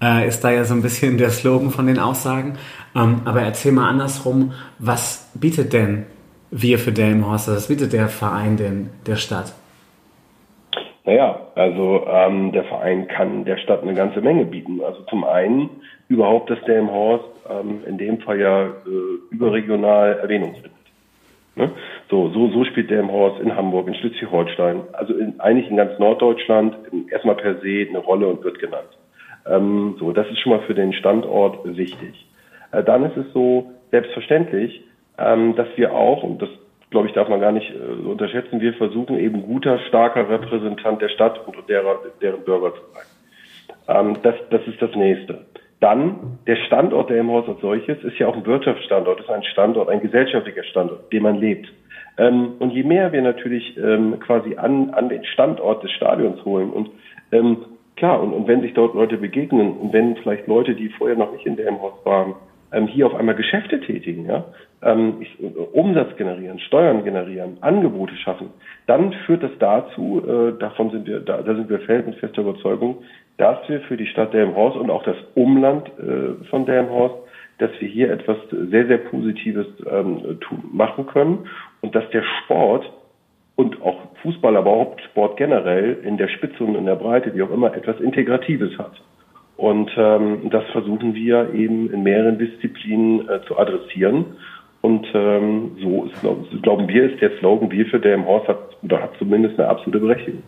Äh, 0.00 0.28
ist 0.28 0.44
da 0.44 0.50
ja 0.50 0.62
so 0.64 0.74
ein 0.74 0.82
bisschen 0.82 1.18
der 1.18 1.30
Slogan 1.30 1.70
von 1.70 1.86
den 1.86 1.98
Aussagen. 1.98 2.58
Ähm, 2.94 3.22
aber 3.24 3.40
erzähl 3.42 3.72
mal 3.72 3.88
andersrum, 3.88 4.52
was 4.78 5.30
bietet 5.34 5.72
denn 5.72 6.04
wir 6.50 6.78
für 6.78 6.92
Delmhorst, 6.92 7.48
also 7.48 7.56
was 7.56 7.68
bietet 7.68 7.92
der 7.92 8.08
Verein 8.08 8.56
denn 8.56 8.90
der 9.06 9.16
Stadt? 9.16 9.54
Naja, 11.04 11.40
also 11.54 12.06
ähm, 12.06 12.52
der 12.52 12.64
Verein 12.64 13.08
kann 13.08 13.46
der 13.46 13.56
Stadt 13.56 13.82
eine 13.82 13.94
ganze 13.94 14.20
Menge 14.20 14.44
bieten. 14.44 14.82
Also 14.84 15.00
zum 15.08 15.24
einen 15.24 15.70
überhaupt, 16.08 16.50
dass 16.50 16.60
Delmenhorst 16.66 17.24
ähm, 17.48 17.80
in 17.86 17.96
dem 17.96 18.20
Fall 18.20 18.38
ja 18.38 18.64
äh, 18.66 18.70
überregional 19.30 20.18
Erwähnung 20.18 20.52
findet. 20.52 20.72
Ne? 21.58 21.70
So, 22.08 22.30
so, 22.30 22.50
so 22.50 22.64
spielt 22.64 22.90
Delmenhorst 22.90 23.40
in 23.40 23.54
Hamburg, 23.54 23.88
in 23.88 23.94
Schleswig-Holstein, 23.94 24.82
also 24.92 25.14
in, 25.14 25.38
eigentlich 25.40 25.68
in 25.70 25.76
ganz 25.76 25.98
Norddeutschland 25.98 26.76
erstmal 27.10 27.36
per 27.36 27.60
se 27.60 27.86
eine 27.88 27.98
Rolle 27.98 28.28
und 28.28 28.44
wird 28.44 28.58
genannt. 28.58 28.88
Ähm, 29.46 29.96
so, 29.98 30.12
das 30.12 30.28
ist 30.28 30.38
schon 30.40 30.52
mal 30.52 30.62
für 30.62 30.74
den 30.74 30.92
Standort 30.92 31.58
wichtig. 31.64 32.26
Äh, 32.72 32.82
dann 32.84 33.04
ist 33.04 33.16
es 33.16 33.32
so 33.32 33.72
selbstverständlich, 33.90 34.82
ähm, 35.18 35.56
dass 35.56 35.68
wir 35.76 35.92
auch, 35.94 36.22
und 36.22 36.40
das 36.40 36.50
glaube 36.90 37.08
ich, 37.08 37.14
darf 37.14 37.28
man 37.28 37.40
gar 37.40 37.52
nicht 37.52 37.70
äh, 37.70 38.06
unterschätzen. 38.08 38.60
Wir 38.60 38.74
versuchen 38.74 39.18
eben 39.18 39.42
guter, 39.42 39.78
starker 39.88 40.28
Repräsentant 40.28 41.02
der 41.02 41.08
Stadt 41.08 41.46
und 41.46 41.56
derer, 41.68 42.00
deren 42.22 42.44
Bürger 42.44 42.74
zu 42.74 42.80
sein. 42.94 43.04
Ähm, 43.88 44.16
das, 44.22 44.34
das 44.50 44.66
ist 44.66 44.80
das 44.80 44.94
Nächste. 44.94 45.46
Dann 45.80 46.38
der 46.46 46.56
Standort 46.56 47.10
der 47.10 47.24
Haus 47.26 47.48
als 47.48 47.60
solches 47.60 48.02
ist 48.02 48.18
ja 48.18 48.26
auch 48.26 48.36
ein 48.36 48.46
Wirtschaftsstandort, 48.46 49.20
ist 49.20 49.30
ein 49.30 49.44
Standort, 49.44 49.88
ein 49.88 50.00
gesellschaftlicher 50.00 50.64
Standort, 50.64 51.12
den 51.12 51.22
man 51.22 51.36
lebt. 51.36 51.68
Ähm, 52.18 52.54
und 52.58 52.72
je 52.72 52.82
mehr 52.82 53.12
wir 53.12 53.22
natürlich 53.22 53.76
ähm, 53.78 54.18
quasi 54.18 54.56
an, 54.56 54.90
an 54.90 55.08
den 55.08 55.24
Standort 55.24 55.84
des 55.84 55.92
Stadions 55.92 56.44
holen 56.44 56.70
und 56.70 56.90
ähm, 57.30 57.58
klar, 57.96 58.20
und, 58.20 58.32
und 58.32 58.48
wenn 58.48 58.60
sich 58.60 58.74
dort 58.74 58.94
Leute 58.94 59.18
begegnen 59.18 59.76
und 59.76 59.92
wenn 59.92 60.16
vielleicht 60.16 60.48
Leute, 60.48 60.74
die 60.74 60.88
vorher 60.88 61.16
noch 61.16 61.32
nicht 61.32 61.46
in 61.46 61.56
der 61.56 61.70
Haus 61.70 61.94
waren, 62.04 62.34
ähm, 62.72 62.86
hier 62.86 63.06
auf 63.06 63.14
einmal 63.14 63.34
Geschäfte 63.34 63.80
tätigen, 63.80 64.26
ja, 64.26 64.44
ähm, 64.82 65.16
ich, 65.20 65.36
Umsatz 65.72 66.16
generieren, 66.16 66.58
Steuern 66.60 67.04
generieren, 67.04 67.58
Angebote 67.60 68.16
schaffen, 68.16 68.50
dann 68.86 69.12
führt 69.26 69.42
das 69.42 69.52
dazu, 69.58 70.22
äh, 70.26 70.58
davon 70.58 70.90
sind 70.90 71.06
wir, 71.06 71.20
da, 71.20 71.42
da 71.42 71.54
sind 71.54 71.68
wir 71.68 71.80
felsenfester 71.80 72.42
Überzeugung, 72.42 72.98
dass 73.38 73.56
wir 73.68 73.80
für 73.82 73.96
die 73.96 74.06
Stadt 74.06 74.34
Delmenhorst 74.34 74.76
und 74.76 74.90
auch 74.90 75.04
das 75.04 75.16
Umland 75.34 75.88
äh, 75.98 76.44
von 76.50 76.66
Delmenhorst, 76.66 77.14
dass 77.58 77.70
wir 77.80 77.88
hier 77.88 78.10
etwas 78.10 78.36
sehr, 78.50 78.86
sehr 78.86 78.98
Positives 78.98 79.66
ähm, 79.90 80.38
tun, 80.40 80.64
machen 80.72 81.06
können 81.06 81.48
und 81.80 81.94
dass 81.94 82.08
der 82.10 82.22
Sport 82.22 82.90
und 83.56 83.82
auch 83.82 83.96
Fußball, 84.22 84.56
aber 84.56 84.70
auch 84.70 84.96
Sport 85.10 85.36
generell 85.36 85.98
in 86.04 86.16
der 86.16 86.28
Spitze 86.28 86.62
und 86.62 86.76
in 86.76 86.86
der 86.86 86.96
Breite, 86.96 87.34
wie 87.34 87.42
auch 87.42 87.50
immer, 87.50 87.74
etwas 87.74 88.00
Integratives 88.00 88.78
hat. 88.78 89.00
Und 89.56 89.90
ähm, 89.96 90.50
das 90.50 90.64
versuchen 90.70 91.14
wir 91.14 91.52
eben 91.52 91.92
in 91.92 92.04
mehreren 92.04 92.38
Disziplinen 92.38 93.28
äh, 93.28 93.40
zu 93.46 93.58
adressieren. 93.58 94.24
Und 94.80 95.06
ähm, 95.12 95.72
so 95.80 96.04
ist, 96.04 96.62
glauben 96.62 96.86
wir, 96.86 97.10
ist 97.10 97.20
der 97.20 97.36
Slogan 97.38 97.70
Wir 97.70 97.86
für 97.86 97.98
der 97.98 98.14
im 98.14 98.26
Horst 98.26 98.46
hat 98.46 98.58
oder 98.82 99.02
hat 99.02 99.16
zumindest 99.18 99.58
eine 99.58 99.68
absolute 99.68 99.98
Berechtigung. 99.98 100.42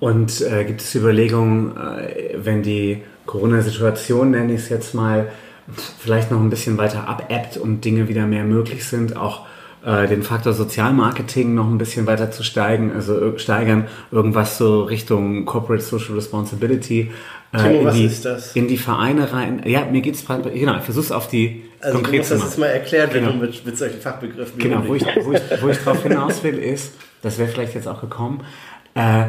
Und 0.00 0.40
äh, 0.40 0.64
gibt 0.64 0.80
es 0.80 0.94
Überlegungen, 0.94 1.76
äh, 1.76 2.34
wenn 2.36 2.62
die 2.62 3.02
Corona-Situation, 3.26 4.30
nenne 4.30 4.54
ich 4.54 4.60
es 4.60 4.68
jetzt 4.68 4.94
mal, 4.94 5.28
vielleicht 5.98 6.30
noch 6.30 6.40
ein 6.40 6.50
bisschen 6.50 6.78
weiter 6.78 7.08
abebbt 7.08 7.56
und 7.56 7.84
Dinge 7.84 8.08
wieder 8.08 8.26
mehr 8.26 8.44
möglich 8.44 8.84
sind, 8.86 9.16
auch 9.16 9.46
äh, 9.84 10.06
den 10.06 10.22
Faktor 10.22 10.52
Sozialmarketing 10.52 11.54
noch 11.54 11.68
ein 11.68 11.78
bisschen 11.78 12.06
weiter 12.06 12.30
zu 12.30 12.42
steigen, 12.42 12.92
also 12.92 13.36
steigern, 13.38 13.86
irgendwas 14.10 14.58
so 14.58 14.84
Richtung 14.84 15.44
Corporate 15.44 15.82
Social 15.82 16.14
Responsibility. 16.14 17.10
Äh, 17.52 17.58
Timo, 17.58 17.84
was 17.84 17.94
die, 17.94 18.04
ist 18.04 18.24
das? 18.24 18.56
In 18.56 18.68
die 18.68 18.76
Vereine 18.76 19.32
rein. 19.32 19.62
Ja, 19.64 19.84
mir 19.84 20.00
geht 20.00 20.14
es 20.14 20.24
genau, 20.26 20.76
ich 20.76 20.82
versuch's 20.82 21.12
auf 21.12 21.28
die 21.28 21.64
also 21.80 21.98
konkret 21.98 22.14
du 22.14 22.18
musst 22.18 22.30
das 22.32 22.42
jetzt 22.42 22.58
mal 22.58 22.66
erklären, 22.66 23.10
wenn 23.12 23.24
genau. 23.24 23.36
du 23.36 23.46
mit, 23.46 23.64
mit 23.64 23.78
solchen 23.78 24.00
Fachbegriffen 24.00 24.58
Genau, 24.58 24.82
wo 24.86 24.94
ich, 24.94 25.04
wo, 25.22 25.32
ich, 25.32 25.62
wo 25.62 25.68
ich 25.68 25.78
drauf 25.78 26.02
hinaus 26.02 26.42
will, 26.42 26.58
ist, 26.58 26.94
das 27.22 27.38
wäre 27.38 27.48
vielleicht 27.48 27.74
jetzt 27.74 27.86
auch 27.86 28.00
gekommen, 28.00 28.44
äh, 28.94 29.26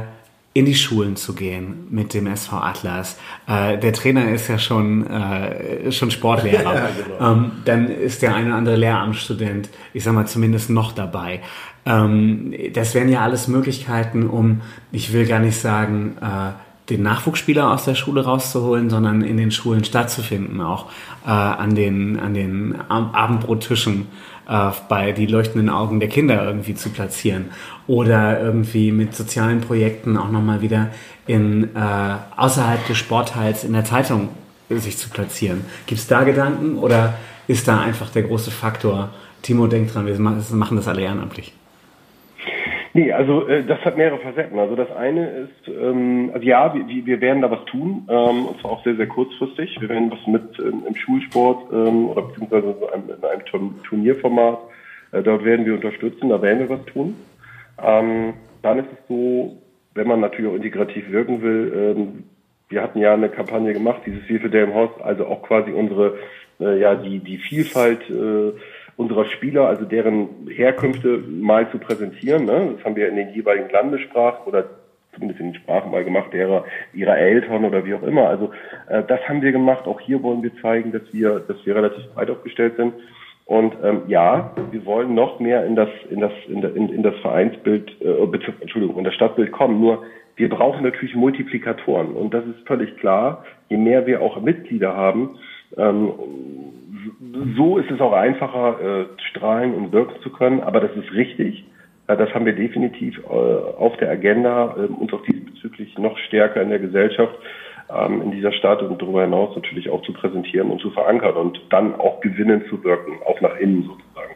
in 0.53 0.65
die 0.65 0.75
Schulen 0.75 1.15
zu 1.15 1.33
gehen 1.35 1.87
mit 1.89 2.13
dem 2.13 2.25
SV 2.27 2.57
Atlas. 2.57 3.17
Äh, 3.47 3.77
der 3.77 3.93
Trainer 3.93 4.31
ist 4.31 4.47
ja 4.47 4.57
schon, 4.57 5.05
äh, 5.07 5.91
schon 5.91 6.09
Sportlehrer. 6.09 6.73
ja, 6.75 6.89
genau. 7.17 7.31
ähm, 7.31 7.51
dann 7.65 7.87
ist 7.87 8.21
der 8.21 8.33
eine 8.33 8.47
oder 8.47 8.55
andere 8.55 8.75
Lehramtsstudent, 8.75 9.69
ich 9.93 10.03
sag 10.03 10.13
mal 10.13 10.25
zumindest 10.25 10.69
noch 10.69 10.91
dabei. 10.91 11.41
Ähm, 11.85 12.53
das 12.73 12.95
wären 12.95 13.09
ja 13.09 13.21
alles 13.21 13.47
Möglichkeiten, 13.47 14.27
um, 14.27 14.61
ich 14.91 15.13
will 15.13 15.27
gar 15.27 15.39
nicht 15.39 15.57
sagen, 15.57 16.17
äh, 16.19 16.51
den 16.89 17.03
Nachwuchsspieler 17.03 17.71
aus 17.71 17.85
der 17.85 17.95
Schule 17.95 18.23
rauszuholen, 18.23 18.89
sondern 18.89 19.21
in 19.21 19.37
den 19.37 19.51
Schulen 19.51 19.83
stattzufinden, 19.83 20.61
auch 20.61 20.85
äh, 21.25 21.29
an 21.29 21.75
den, 21.75 22.19
an 22.19 22.33
den 22.33 22.75
Abendbrottischen 22.89 24.07
äh, 24.47 24.71
bei 24.87 25.11
die 25.11 25.27
leuchtenden 25.27 25.69
Augen 25.69 25.99
der 25.99 26.09
Kinder 26.09 26.43
irgendwie 26.43 26.75
zu 26.75 26.89
platzieren 26.89 27.45
oder 27.87 28.41
irgendwie 28.41 28.91
mit 28.91 29.15
sozialen 29.15 29.61
Projekten 29.61 30.17
auch 30.17 30.31
nochmal 30.31 30.61
wieder 30.61 30.89
in 31.27 31.75
äh, 31.75 32.15
außerhalb 32.35 32.85
des 32.87 32.97
Sportteils 32.97 33.63
in 33.63 33.73
der 33.73 33.85
Zeitung 33.85 34.29
sich 34.69 34.97
zu 34.97 35.09
platzieren. 35.09 35.65
Gibt 35.85 36.01
es 36.01 36.07
da 36.07 36.23
Gedanken 36.23 36.77
oder 36.77 37.15
ist 37.47 37.67
da 37.67 37.79
einfach 37.79 38.09
der 38.09 38.23
große 38.23 38.51
Faktor, 38.51 39.09
Timo 39.41 39.67
denkt 39.67 39.95
dran, 39.95 40.05
wir 40.05 40.19
machen 40.19 40.75
das 40.75 40.87
alle 40.87 41.01
ehrenamtlich? 41.01 41.53
Nee, 42.99 43.13
also 43.13 43.47
äh, 43.47 43.63
das 43.63 43.79
hat 43.85 43.95
mehrere 43.95 44.19
Facetten. 44.19 44.59
Also 44.59 44.75
das 44.75 44.91
eine 44.91 45.29
ist, 45.29 45.69
ähm, 45.69 46.31
also 46.33 46.45
ja, 46.45 46.73
wir, 46.73 47.05
wir 47.05 47.21
werden 47.21 47.41
da 47.41 47.49
was 47.49 47.63
tun, 47.63 48.05
ähm, 48.09 48.45
und 48.47 48.59
zwar 48.59 48.71
auch 48.71 48.83
sehr, 48.83 48.97
sehr 48.97 49.07
kurzfristig. 49.07 49.77
Wir 49.79 49.87
werden 49.87 50.11
was 50.11 50.27
mit 50.27 50.59
ähm, 50.59 50.83
im 50.85 50.95
Schulsport 50.95 51.71
ähm, 51.71 52.09
oder 52.09 52.23
beziehungsweise 52.23 52.75
in 52.77 52.93
einem, 52.93 53.09
in 53.09 53.23
einem 53.53 53.83
Turnierformat, 53.83 54.59
äh, 55.13 55.23
dort 55.23 55.45
werden 55.45 55.65
wir 55.65 55.75
unterstützen, 55.75 56.27
da 56.27 56.41
werden 56.41 56.59
wir 56.59 56.69
was 56.69 56.83
tun. 56.87 57.15
Ähm, 57.81 58.33
dann 58.63 58.79
ist 58.79 58.89
es 58.91 59.07
so, 59.07 59.57
wenn 59.93 60.07
man 60.07 60.19
natürlich 60.19 60.51
auch 60.51 60.55
integrativ 60.55 61.09
wirken 61.09 61.41
will, 61.41 61.95
ähm, 61.95 62.23
wir 62.67 62.83
hatten 62.83 62.99
ja 62.99 63.13
eine 63.13 63.29
Kampagne 63.29 63.71
gemacht, 63.71 64.01
dieses 64.05 64.51
der 64.51 64.65
im 64.65 64.73
Haus, 64.73 64.89
also 65.01 65.25
auch 65.25 65.41
quasi 65.43 65.71
unsere, 65.71 66.17
äh, 66.59 66.77
ja, 66.81 66.95
die, 66.95 67.19
die 67.19 67.37
Vielfalt 67.37 68.01
äh, 68.09 68.51
unserer 68.99 69.23
Spieler, 69.25 69.67
also 69.67 69.85
deren 69.85 70.27
Herkünfte 70.49 71.23
mal 71.29 71.71
zu 71.71 71.77
präsentieren. 71.79 72.43
Ne? 72.43 72.73
Das 72.75 72.83
haben 72.83 72.97
wir 72.97 73.07
in 73.07 73.15
den 73.15 73.33
jeweiligen 73.33 73.69
Landessprachen 73.69 74.45
oder 74.45 74.65
zumindest 75.13 75.39
in 75.39 75.53
den 75.53 75.55
Sprachen 75.55 75.89
mal 75.89 76.03
gemacht, 76.03 76.33
derer 76.33 76.65
ihrer 76.93 77.17
Eltern 77.17 77.63
oder 77.63 77.85
wie 77.85 77.93
auch 77.93 78.03
immer. 78.03 78.27
Also 78.27 78.51
äh, 78.89 79.01
das 79.07 79.21
haben 79.29 79.41
wir 79.41 79.53
gemacht. 79.53 79.87
Auch 79.87 80.01
hier 80.01 80.21
wollen 80.21 80.43
wir 80.43 80.51
zeigen, 80.61 80.91
dass 80.91 81.01
wir, 81.13 81.39
dass 81.39 81.65
wir 81.65 81.75
relativ 81.75 82.13
breit 82.13 82.29
aufgestellt 82.29 82.75
sind. 82.75 82.93
Und 83.45 83.73
ähm, 83.81 84.01
ja, 84.07 84.51
wir 84.69 84.85
wollen 84.85 85.15
noch 85.15 85.39
mehr 85.39 85.65
in 85.65 85.77
das 85.77 85.89
in 86.09 86.19
das 86.19 86.33
in, 86.49 86.61
in, 86.61 86.89
in 86.89 87.01
das 87.01 87.15
Vereinsbild, 87.21 88.01
äh, 88.01 88.21
Entschuldigung, 88.59 88.97
in 88.97 89.05
das 89.05 89.15
Stadtbild 89.15 89.53
kommen. 89.53 89.79
Nur 89.79 90.03
wir 90.35 90.49
brauchen 90.49 90.83
natürlich 90.83 91.15
Multiplikatoren 91.15 92.11
und 92.11 92.33
das 92.33 92.43
ist 92.45 92.67
völlig 92.67 92.97
klar. 92.97 93.45
Je 93.69 93.77
mehr 93.77 94.05
wir 94.05 94.21
auch 94.21 94.41
Mitglieder 94.41 94.93
haben, 94.93 95.37
ähm, 95.79 96.11
so 97.55 97.77
ist 97.77 97.89
es 97.89 98.01
auch 98.01 98.13
einfacher, 98.13 98.79
äh, 98.81 99.05
strahlen 99.29 99.73
und 99.73 99.91
wirken 99.91 100.21
zu 100.21 100.29
können, 100.29 100.61
aber 100.61 100.79
das 100.81 100.91
ist 100.95 101.11
richtig. 101.13 101.63
Äh, 102.07 102.17
das 102.17 102.33
haben 102.33 102.45
wir 102.45 102.53
definitiv 102.53 103.17
äh, 103.19 103.31
auf 103.31 103.95
der 103.97 104.11
Agenda, 104.11 104.75
äh, 104.77 104.81
uns 104.85 105.13
auch 105.13 105.23
diesbezüglich 105.23 105.97
noch 105.97 106.17
stärker 106.27 106.61
in 106.61 106.69
der 106.69 106.79
Gesellschaft, 106.79 107.33
ähm, 107.89 108.21
in 108.21 108.31
dieser 108.31 108.51
Stadt 108.51 108.81
und 108.81 109.01
darüber 109.01 109.21
hinaus 109.21 109.55
natürlich 109.55 109.89
auch 109.89 110.01
zu 110.03 110.13
präsentieren 110.13 110.69
und 110.69 110.81
zu 110.81 110.91
verankern 110.91 111.35
und 111.35 111.61
dann 111.69 111.95
auch 111.95 112.19
gewinnend 112.21 112.67
zu 112.69 112.83
wirken, 112.83 113.13
auch 113.25 113.39
nach 113.41 113.55
innen 113.57 113.83
sozusagen. 113.83 114.35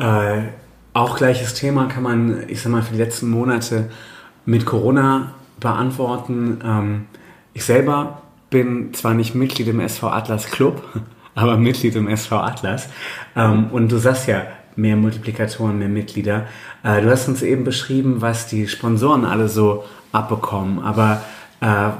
Äh, 0.00 0.48
auch 0.94 1.16
gleiches 1.16 1.54
Thema 1.54 1.86
kann 1.86 2.02
man, 2.02 2.44
ich 2.48 2.62
sag 2.62 2.72
mal, 2.72 2.82
für 2.82 2.94
die 2.94 3.02
letzten 3.02 3.30
Monate 3.30 3.90
mit 4.46 4.64
Corona 4.64 5.34
beantworten. 5.60 6.60
Ähm, 6.64 7.06
ich 7.52 7.64
selber 7.64 8.22
bin 8.50 8.94
zwar 8.94 9.14
nicht 9.14 9.34
Mitglied 9.34 9.68
im 9.68 9.80
SV 9.80 10.08
Atlas 10.08 10.50
Club, 10.50 10.82
aber 11.34 11.56
Mitglied 11.56 11.96
im 11.96 12.08
SV 12.08 12.36
Atlas. 12.36 12.90
Ähm, 13.36 13.68
und 13.72 13.92
du 13.92 13.96
sagst 13.96 14.28
ja, 14.28 14.46
mehr 14.76 14.96
Multiplikatoren, 14.96 15.78
mehr 15.78 15.88
Mitglieder. 15.88 16.46
Äh, 16.82 17.02
du 17.02 17.10
hast 17.10 17.28
uns 17.28 17.42
eben 17.42 17.64
beschrieben, 17.64 18.22
was 18.22 18.46
die 18.46 18.68
Sponsoren 18.68 19.24
alle 19.24 19.48
so 19.48 19.84
abbekommen. 20.12 20.78
Aber 20.80 21.22
äh, 21.60 21.90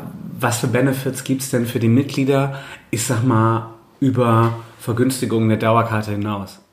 was 0.40 0.60
für 0.60 0.68
Benefits 0.68 1.24
gibt 1.24 1.42
es 1.42 1.50
denn 1.50 1.66
für 1.66 1.80
die 1.80 1.88
Mitglieder, 1.88 2.58
ich 2.90 3.02
sag 3.02 3.24
mal, 3.24 3.74
über 4.00 4.54
Vergünstigungen 4.78 5.48
der 5.48 5.58
Dauerkarte 5.58 6.12
hinaus? 6.12 6.64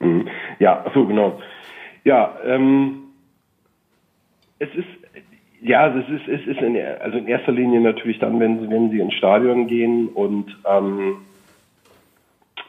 Mhm. 0.00 0.28
Ja, 0.58 0.84
so 0.94 1.06
genau. 1.06 1.40
Ja, 2.04 2.36
ähm, 2.44 2.98
es 4.58 4.68
ist 4.74 4.95
ja, 5.62 5.80
also 5.80 5.98
es 5.98 6.20
ist, 6.20 6.28
es 6.28 6.46
ist 6.46 6.60
in, 6.60 6.76
also 7.00 7.18
in 7.18 7.26
erster 7.26 7.52
Linie 7.52 7.80
natürlich 7.80 8.18
dann, 8.18 8.38
wenn 8.40 8.60
sie, 8.60 8.70
wenn 8.70 8.90
sie 8.90 9.00
ins 9.00 9.14
Stadion 9.14 9.66
gehen 9.66 10.08
und 10.08 10.56
ähm, 10.68 11.16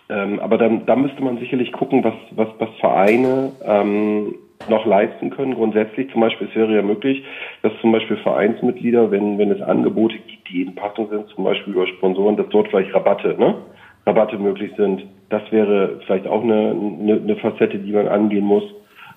ähm, 0.10 0.40
aber 0.40 0.58
dann, 0.58 0.86
dann 0.86 1.02
müsste 1.02 1.22
man 1.22 1.38
sicherlich 1.38 1.72
gucken, 1.74 2.04
was, 2.04 2.14
was, 2.32 2.48
was 2.60 2.70
Vereine 2.80 3.52
ähm, 3.66 4.36
noch 4.70 4.86
leisten 4.86 5.30
können. 5.30 5.56
Grundsätzlich 5.56 6.12
zum 6.12 6.22
Beispiel, 6.22 6.48
es 6.50 6.56
wäre 6.56 6.74
ja 6.76 6.82
möglich, 6.82 7.24
dass 7.62 7.74
zum 7.82 7.92
Beispiel 7.92 8.18
Vereinsmitglieder, 8.18 9.12
wenn, 9.12 9.38
wenn 9.38 9.52
es 9.52 9.62
Angebote 9.62 10.16
gibt, 10.16 10.50
die 10.50 10.62
in 10.62 10.76
Passung 10.76 11.10
sind, 11.10 11.28
zum 11.30 11.44
Beispiel 11.44 11.74
über 11.74 11.88
Sponsoren, 11.88 12.38
dass 12.38 12.48
dort 12.50 12.70
vielleicht 12.70 12.94
Rabatte, 12.94 13.36
ne? 13.38 13.56
Rabatte 14.06 14.38
möglich 14.38 14.72
sind. 14.78 15.06
Das 15.30 15.42
wäre 15.52 16.00
vielleicht 16.06 16.28
auch 16.28 16.42
eine, 16.42 16.72
eine, 16.72 17.22
eine 17.22 17.36
Facette, 17.36 17.78
die 17.78 17.92
man 17.92 18.08
angehen 18.08 18.46
muss. 18.46 18.64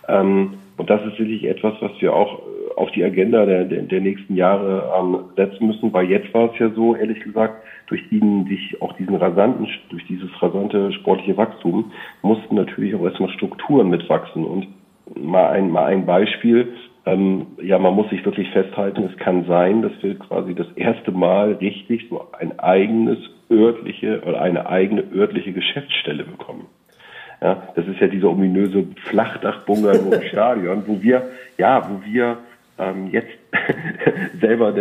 Ähm, 0.08 0.54
und 0.76 0.90
das 0.90 1.00
ist 1.02 1.12
sicherlich 1.12 1.44
etwas, 1.44 1.74
was 1.80 1.92
wir 2.00 2.12
auch 2.12 2.40
auf 2.76 2.90
die 2.92 3.04
Agenda 3.04 3.46
der, 3.46 3.64
der, 3.64 3.82
der 3.82 4.00
nächsten 4.00 4.36
Jahre 4.36 4.92
ähm, 4.98 5.18
setzen 5.36 5.66
müssen, 5.66 5.92
weil 5.92 6.08
jetzt 6.10 6.32
war 6.34 6.52
es 6.52 6.58
ja 6.58 6.70
so, 6.70 6.94
ehrlich 6.96 7.20
gesagt, 7.20 7.62
durch 7.86 8.08
diesen, 8.08 8.46
sich 8.46 8.80
auch 8.80 8.92
diesen 8.94 9.16
rasanten, 9.16 9.66
durch 9.88 10.06
dieses 10.06 10.30
rasante 10.42 10.92
sportliche 10.92 11.36
Wachstum 11.36 11.92
mussten 12.22 12.54
natürlich 12.54 12.94
auch 12.94 13.04
erstmal 13.04 13.30
Strukturen 13.30 13.90
mitwachsen 13.90 14.44
und 14.44 14.68
mal 15.16 15.48
ein, 15.50 15.70
mal 15.70 15.86
ein 15.86 16.06
Beispiel, 16.06 16.72
ähm, 17.06 17.46
ja, 17.62 17.78
man 17.78 17.94
muss 17.94 18.10
sich 18.10 18.24
wirklich 18.24 18.50
festhalten, 18.50 19.08
es 19.10 19.16
kann 19.18 19.44
sein, 19.46 19.82
dass 19.82 19.92
wir 20.02 20.18
quasi 20.18 20.54
das 20.54 20.66
erste 20.76 21.12
Mal 21.12 21.52
richtig 21.54 22.06
so 22.10 22.26
ein 22.38 22.58
eigenes 22.58 23.18
örtliche 23.50 24.22
oder 24.22 24.40
eine 24.40 24.68
eigene 24.68 25.04
örtliche 25.12 25.52
Geschäftsstelle 25.52 26.24
bekommen. 26.24 26.66
Ja, 27.40 27.68
das 27.74 27.86
ist 27.86 27.98
ja 28.00 28.06
dieser 28.06 28.28
ominöse 28.28 28.84
Flachdach-Bungalow 29.08 30.12
im 30.12 30.22
Stadion, 30.28 30.82
wo 30.86 31.00
wir, 31.02 31.30
ja, 31.56 31.88
wo 31.88 32.04
wir 32.04 32.38
ähm, 32.80 33.08
jetzt 33.08 33.28
selber 34.40 34.74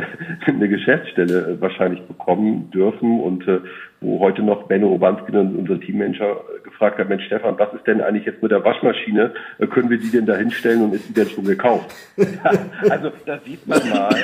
eine, 0.46 0.70
Geschäftsstelle 0.70 1.58
äh, 1.58 1.62
wahrscheinlich 1.62 2.02
bekommen 2.04 2.72
dürfen 2.72 3.20
und 3.20 3.48
äh, 3.48 3.60
wo 4.02 4.20
heute 4.20 4.42
noch 4.42 4.64
Benno 4.64 4.88
Obanski, 4.88 5.36
unser 5.36 5.80
Teammanager, 5.80 6.32
äh, 6.32 6.60
gefragt 6.64 6.98
hat, 6.98 7.10
Mensch 7.10 7.26
Stefan, 7.26 7.60
was 7.60 7.74
ist 7.74 7.86
denn 7.86 8.02
eigentlich 8.02 8.26
jetzt 8.26 8.42
mit 8.42 8.52
der 8.52 8.64
Waschmaschine? 8.64 9.34
Äh, 9.60 9.68
können 9.68 9.90
wir 9.90 9.98
die 9.98 10.12
denn 10.12 10.26
da 10.26 10.36
hinstellen 10.36 10.84
und 10.84 10.94
ist 10.94 11.10
die 11.10 11.14
denn 11.14 11.28
schon 11.28 11.46
gekauft? 11.46 11.94
also 12.90 13.12
da 13.26 13.40
sieht 13.40 13.68
man 13.68 13.90
mal, 13.90 14.16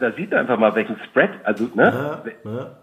da 0.00 0.12
sieht 0.12 0.30
man 0.30 0.40
einfach 0.40 0.58
mal, 0.58 0.74
welchen 0.74 0.96
Spread, 1.08 1.30
also 1.44 1.68
ne, 1.74 2.22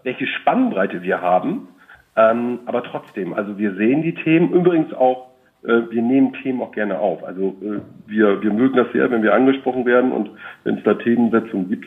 welche 0.02 0.26
Spannbreite 0.26 1.02
wir 1.02 1.20
haben. 1.20 1.68
Ähm, 2.16 2.60
aber 2.66 2.82
trotzdem, 2.82 3.34
also 3.34 3.58
wir 3.58 3.74
sehen 3.74 4.02
die 4.02 4.14
Themen, 4.14 4.52
übrigens 4.52 4.92
auch 4.92 5.29
wir 5.62 6.02
nehmen 6.02 6.32
Themen 6.42 6.62
auch 6.62 6.72
gerne 6.72 6.98
auf. 6.98 7.22
Also 7.24 7.56
äh, 7.62 7.80
wir, 8.06 8.42
wir 8.42 8.52
mögen 8.52 8.76
das 8.76 8.90
sehr, 8.92 9.10
wenn 9.10 9.22
wir 9.22 9.34
angesprochen 9.34 9.84
werden 9.84 10.12
und 10.12 10.30
wenn 10.64 10.78
es 10.78 10.84
da 10.84 10.94
Themensetzungen 10.94 11.68
gibt. 11.68 11.86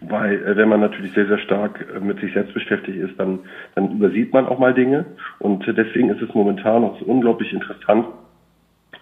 Weil 0.00 0.42
äh, 0.42 0.56
wenn 0.56 0.68
man 0.68 0.80
natürlich 0.80 1.12
sehr, 1.12 1.26
sehr 1.26 1.38
stark 1.38 1.86
mit 2.02 2.20
sich 2.20 2.32
selbst 2.32 2.54
beschäftigt 2.54 2.98
ist, 2.98 3.18
dann, 3.18 3.40
dann 3.74 3.92
übersieht 3.92 4.32
man 4.32 4.46
auch 4.46 4.58
mal 4.58 4.74
Dinge. 4.74 5.04
Und 5.38 5.66
deswegen 5.66 6.10
ist 6.10 6.22
es 6.22 6.34
momentan 6.34 6.84
auch 6.84 6.98
so 6.98 7.04
unglaublich 7.04 7.52
interessant, 7.52 8.06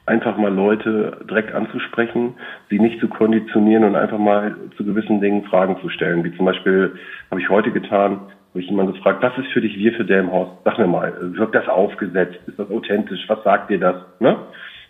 einfach 0.07 0.37
mal 0.37 0.53
Leute 0.53 1.19
direkt 1.29 1.55
anzusprechen, 1.55 2.35
sie 2.69 2.81
nicht 2.81 2.99
zu 3.01 3.09
konditionieren 3.09 3.85
und 3.85 3.95
einfach 3.95 4.19
mal 4.19 4.57
zu 4.77 4.85
gewissen 4.85 5.21
Dingen 5.21 5.45
Fragen 5.45 5.77
zu 5.81 5.89
stellen. 5.89 6.25
Wie 6.25 6.37
zum 6.37 6.47
Beispiel 6.47 6.97
habe 7.31 7.41
ich 7.41 7.49
heute 7.49 7.71
getan, 7.71 8.21
habe 8.53 8.61
ich 8.61 8.69
jemanden 8.69 8.93
gefragt, 8.93 9.23
was 9.23 9.37
ist 9.39 9.51
für 9.53 9.63
dich 9.63 9.77
wir 9.79 9.95
für 9.95 10.05
Delmhorst? 10.05 10.53
Sag 10.65 10.79
mir 10.79 10.87
mal, 10.87 11.15
wirkt 11.21 11.55
das 11.55 11.69
aufgesetzt? 11.69 12.39
Ist 12.47 12.59
das 12.59 12.71
authentisch? 12.71 13.25
Was 13.27 13.43
sagt 13.45 13.71
dir 13.71 13.81
das? 13.81 13.97
Ne? 14.21 14.37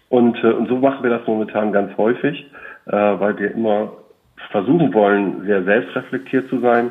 Und, 0.08 0.36
äh, 0.42 0.48
und 0.48 0.68
so 0.68 0.78
machen 0.78 1.04
wir 1.04 1.10
das 1.10 1.26
momentan 1.28 1.72
ganz 1.72 1.96
häufig, 1.96 2.44
äh, 2.86 2.90
weil 2.92 3.38
wir 3.38 3.52
immer 3.52 3.92
versuchen 4.50 4.92
wollen, 4.92 5.46
sehr 5.46 5.62
selbstreflektiert 5.62 6.48
zu 6.48 6.58
sein, 6.58 6.90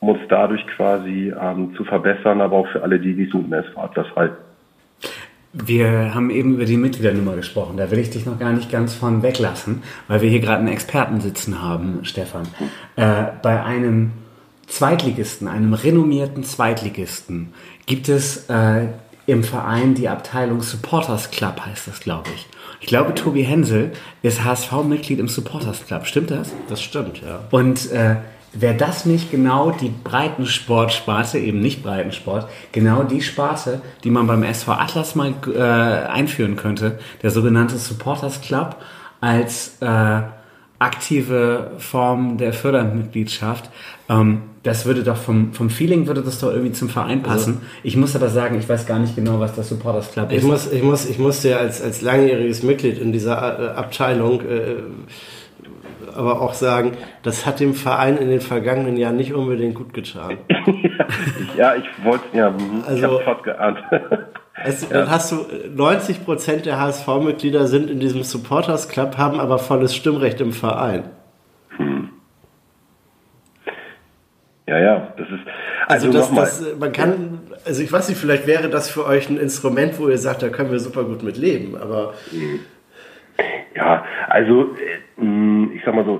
um 0.00 0.08
uns 0.10 0.20
dadurch 0.28 0.66
quasi 0.68 1.34
ähm, 1.38 1.74
zu 1.76 1.84
verbessern, 1.84 2.40
aber 2.40 2.56
auch 2.56 2.68
für 2.68 2.82
alle 2.82 2.98
die, 2.98 3.14
die 3.14 3.24
es 3.24 3.34
mit 3.34 3.44
dem 3.44 3.52
SV 3.52 3.78
Atlas 3.78 4.06
halten. 4.16 4.36
Wir 5.52 6.14
haben 6.14 6.30
eben 6.30 6.54
über 6.54 6.64
die 6.64 6.76
Mitgliedernummer 6.78 7.36
gesprochen. 7.36 7.76
Da 7.76 7.90
will 7.90 7.98
ich 7.98 8.10
dich 8.10 8.24
noch 8.24 8.38
gar 8.38 8.52
nicht 8.52 8.70
ganz 8.70 8.94
von 8.94 9.22
weglassen, 9.22 9.82
weil 10.08 10.22
wir 10.22 10.28
hier 10.28 10.40
gerade 10.40 10.60
einen 10.60 10.72
Experten 10.72 11.20
sitzen 11.20 11.62
haben, 11.62 12.00
Stefan. 12.04 12.46
Äh, 12.96 13.24
bei 13.42 13.62
einem 13.62 14.12
Zweitligisten, 14.66 15.48
einem 15.48 15.74
renommierten 15.74 16.44
Zweitligisten, 16.44 17.52
gibt 17.86 18.08
es 18.08 18.48
äh, 18.48 18.88
im 19.26 19.42
Verein 19.42 19.94
die 19.94 20.08
Abteilung 20.08 20.62
Supporters 20.62 21.30
Club, 21.30 21.60
heißt 21.64 21.88
das, 21.88 22.00
glaube 22.00 22.28
ich. 22.34 22.46
Ich 22.80 22.86
glaube, 22.86 23.14
Tobi 23.14 23.42
Hensel 23.42 23.92
ist 24.22 24.44
HSV-Mitglied 24.44 25.18
im 25.18 25.28
Supporters 25.28 25.86
Club. 25.86 26.06
Stimmt 26.06 26.30
das? 26.30 26.52
Das 26.68 26.82
stimmt, 26.82 27.22
ja. 27.22 27.40
Und 27.50 27.90
äh, 27.90 28.16
wäre 28.52 28.74
das 28.74 29.06
nicht 29.06 29.30
genau 29.30 29.70
die 29.70 29.88
Breitensport-Sparte, 29.88 31.38
eben 31.38 31.60
nicht 31.60 31.82
Breitensport, 31.82 32.48
genau 32.72 33.02
die 33.02 33.22
Sparte, 33.22 33.80
die 34.04 34.10
man 34.10 34.26
beim 34.26 34.42
SV 34.42 34.72
Atlas 34.72 35.14
mal 35.14 35.34
äh, 35.54 35.60
einführen 35.60 36.56
könnte, 36.56 36.98
der 37.22 37.30
sogenannte 37.30 37.76
Supporters 37.76 38.40
Club 38.40 38.76
als 39.20 39.76
äh, 39.80 40.22
aktive 40.78 41.72
Form 41.78 42.36
der 42.38 42.52
Fördermitgliedschaft. 42.52 43.70
Ähm, 44.08 44.42
das 44.62 44.84
würde 44.84 45.04
doch 45.04 45.16
vom, 45.16 45.52
vom 45.52 45.70
Feeling 45.70 46.08
würde 46.08 46.22
das 46.22 46.40
doch 46.40 46.50
irgendwie 46.50 46.72
zum 46.72 46.88
Verein 46.88 47.22
passen. 47.22 47.54
Also, 47.54 47.66
ich 47.84 47.96
muss 47.96 48.16
aber 48.16 48.28
sagen, 48.28 48.58
ich 48.58 48.68
weiß 48.68 48.86
gar 48.86 48.98
nicht 48.98 49.14
genau, 49.14 49.38
was 49.38 49.54
das 49.54 49.68
Supporters 49.68 50.12
Club 50.12 50.30
ich 50.30 50.38
ist. 50.38 50.44
Muss, 50.44 50.72
ich, 50.72 50.82
muss, 50.82 51.08
ich 51.08 51.18
musste 51.18 51.50
ja 51.50 51.58
als, 51.58 51.80
als 51.80 52.02
langjähriges 52.02 52.62
Mitglied 52.62 52.98
in 52.98 53.12
dieser 53.12 53.74
äh, 53.74 53.76
Abteilung 53.76 54.40
äh, 54.40 54.76
aber 56.16 56.40
auch 56.40 56.54
sagen, 56.54 56.92
das 57.22 57.46
hat 57.46 57.60
dem 57.60 57.74
Verein 57.74 58.16
in 58.16 58.28
den 58.28 58.40
vergangenen 58.40 58.96
Jahren 58.96 59.16
nicht 59.16 59.34
unbedingt 59.34 59.74
gut 59.74 59.92
getan. 59.92 60.38
ja, 61.56 61.74
ich 61.74 61.84
wollte, 62.04 62.24
ja, 62.32 62.50
mhm. 62.50 62.84
also, 62.86 63.18
ich 63.18 63.24
fast 63.24 63.44
geahnt. 63.44 63.78
Es, 64.64 64.82
ja. 64.82 64.88
Dann 64.88 65.10
hast 65.10 65.32
du 65.32 65.46
90 65.74 66.24
Prozent 66.24 66.66
der 66.66 66.80
HSV-Mitglieder 66.80 67.66
sind 67.66 67.90
in 67.90 68.00
diesem 68.00 68.22
Supporters 68.22 68.88
Club, 68.88 69.18
haben 69.18 69.38
aber 69.38 69.58
volles 69.58 69.94
Stimmrecht 69.94 70.40
im 70.40 70.52
Verein. 70.52 71.04
Hm. 71.76 72.10
Ja, 74.66 74.78
ja, 74.78 75.14
das 75.16 75.28
ist. 75.28 75.46
Also, 75.86 76.08
also 76.08 76.18
das, 76.18 76.34
das, 76.34 76.78
man 76.78 76.92
kann, 76.92 77.40
also 77.64 77.82
ich 77.82 77.92
weiß 77.92 78.08
nicht, 78.08 78.18
vielleicht 78.18 78.46
wäre 78.46 78.68
das 78.68 78.90
für 78.90 79.06
euch 79.06 79.28
ein 79.28 79.36
Instrument, 79.36 79.98
wo 80.00 80.08
ihr 80.08 80.18
sagt, 80.18 80.42
da 80.42 80.48
können 80.48 80.72
wir 80.72 80.80
super 80.80 81.04
gut 81.04 81.22
mit 81.22 81.36
leben, 81.36 81.76
aber. 81.76 82.14
Hm. 82.30 82.60
Ja, 83.74 84.04
also 84.28 84.74
äh, 85.18 85.74
ich 85.74 85.82
sag 85.84 85.94
mal 85.94 86.06
so, 86.06 86.18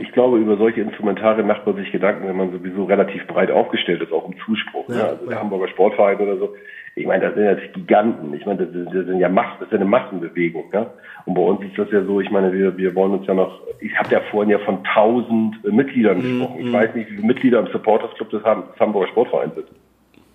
ich 0.00 0.12
glaube, 0.12 0.38
über 0.38 0.56
solche 0.56 0.80
Instrumentarien 0.80 1.44
macht 1.44 1.66
man 1.66 1.74
sich 1.74 1.90
Gedanken, 1.90 2.28
wenn 2.28 2.36
man 2.36 2.52
sowieso 2.52 2.84
relativ 2.84 3.26
breit 3.26 3.50
aufgestellt 3.50 4.00
ist, 4.00 4.12
auch 4.12 4.28
im 4.28 4.36
Zuspruch. 4.46 4.88
Ja, 4.88 4.94
ne? 4.94 5.04
Also 5.04 5.26
der 5.26 5.40
Hamburger 5.40 5.66
Sportverein 5.66 6.18
oder 6.18 6.36
so. 6.36 6.54
Ich 6.94 7.04
meine, 7.04 7.24
das 7.24 7.34
sind 7.34 7.44
jetzt 7.44 7.74
Giganten. 7.74 8.32
Ich 8.34 8.46
meine, 8.46 8.64
das, 8.64 8.72
sind, 8.72 8.86
das 8.94 9.06
sind 9.06 9.18
ja 9.18 9.28
Massen, 9.28 9.56
das 9.58 9.68
ist 9.68 9.74
eine 9.74 9.84
Massenbewegung. 9.84 10.66
Ja? 10.72 10.92
Und 11.24 11.34
bei 11.34 11.40
uns 11.40 11.62
ist 11.64 11.76
das 11.76 11.90
ja 11.90 12.04
so, 12.04 12.20
ich 12.20 12.30
meine, 12.30 12.52
wir, 12.52 12.76
wir 12.76 12.94
wollen 12.94 13.12
uns 13.12 13.26
ja 13.26 13.34
noch, 13.34 13.60
ich 13.80 13.98
habe 13.98 14.08
ja 14.10 14.20
vorhin 14.30 14.50
ja 14.50 14.58
von 14.60 14.78
1000 14.84 15.64
äh, 15.64 15.70
Mitgliedern 15.72 16.18
mhm, 16.18 16.22
gesprochen. 16.22 16.60
Ich 16.60 16.66
mm. 16.66 16.72
weiß 16.72 16.94
nicht, 16.94 17.10
wie 17.10 17.14
viele 17.16 17.26
Mitglieder 17.26 17.58
im 17.58 17.66
Supporters 17.72 18.14
Club 18.14 18.30
des, 18.30 18.44
Ham 18.44 18.64
des 18.72 18.78
Hamburger 18.78 19.08
Sportvereins 19.08 19.54
sind. 19.54 19.68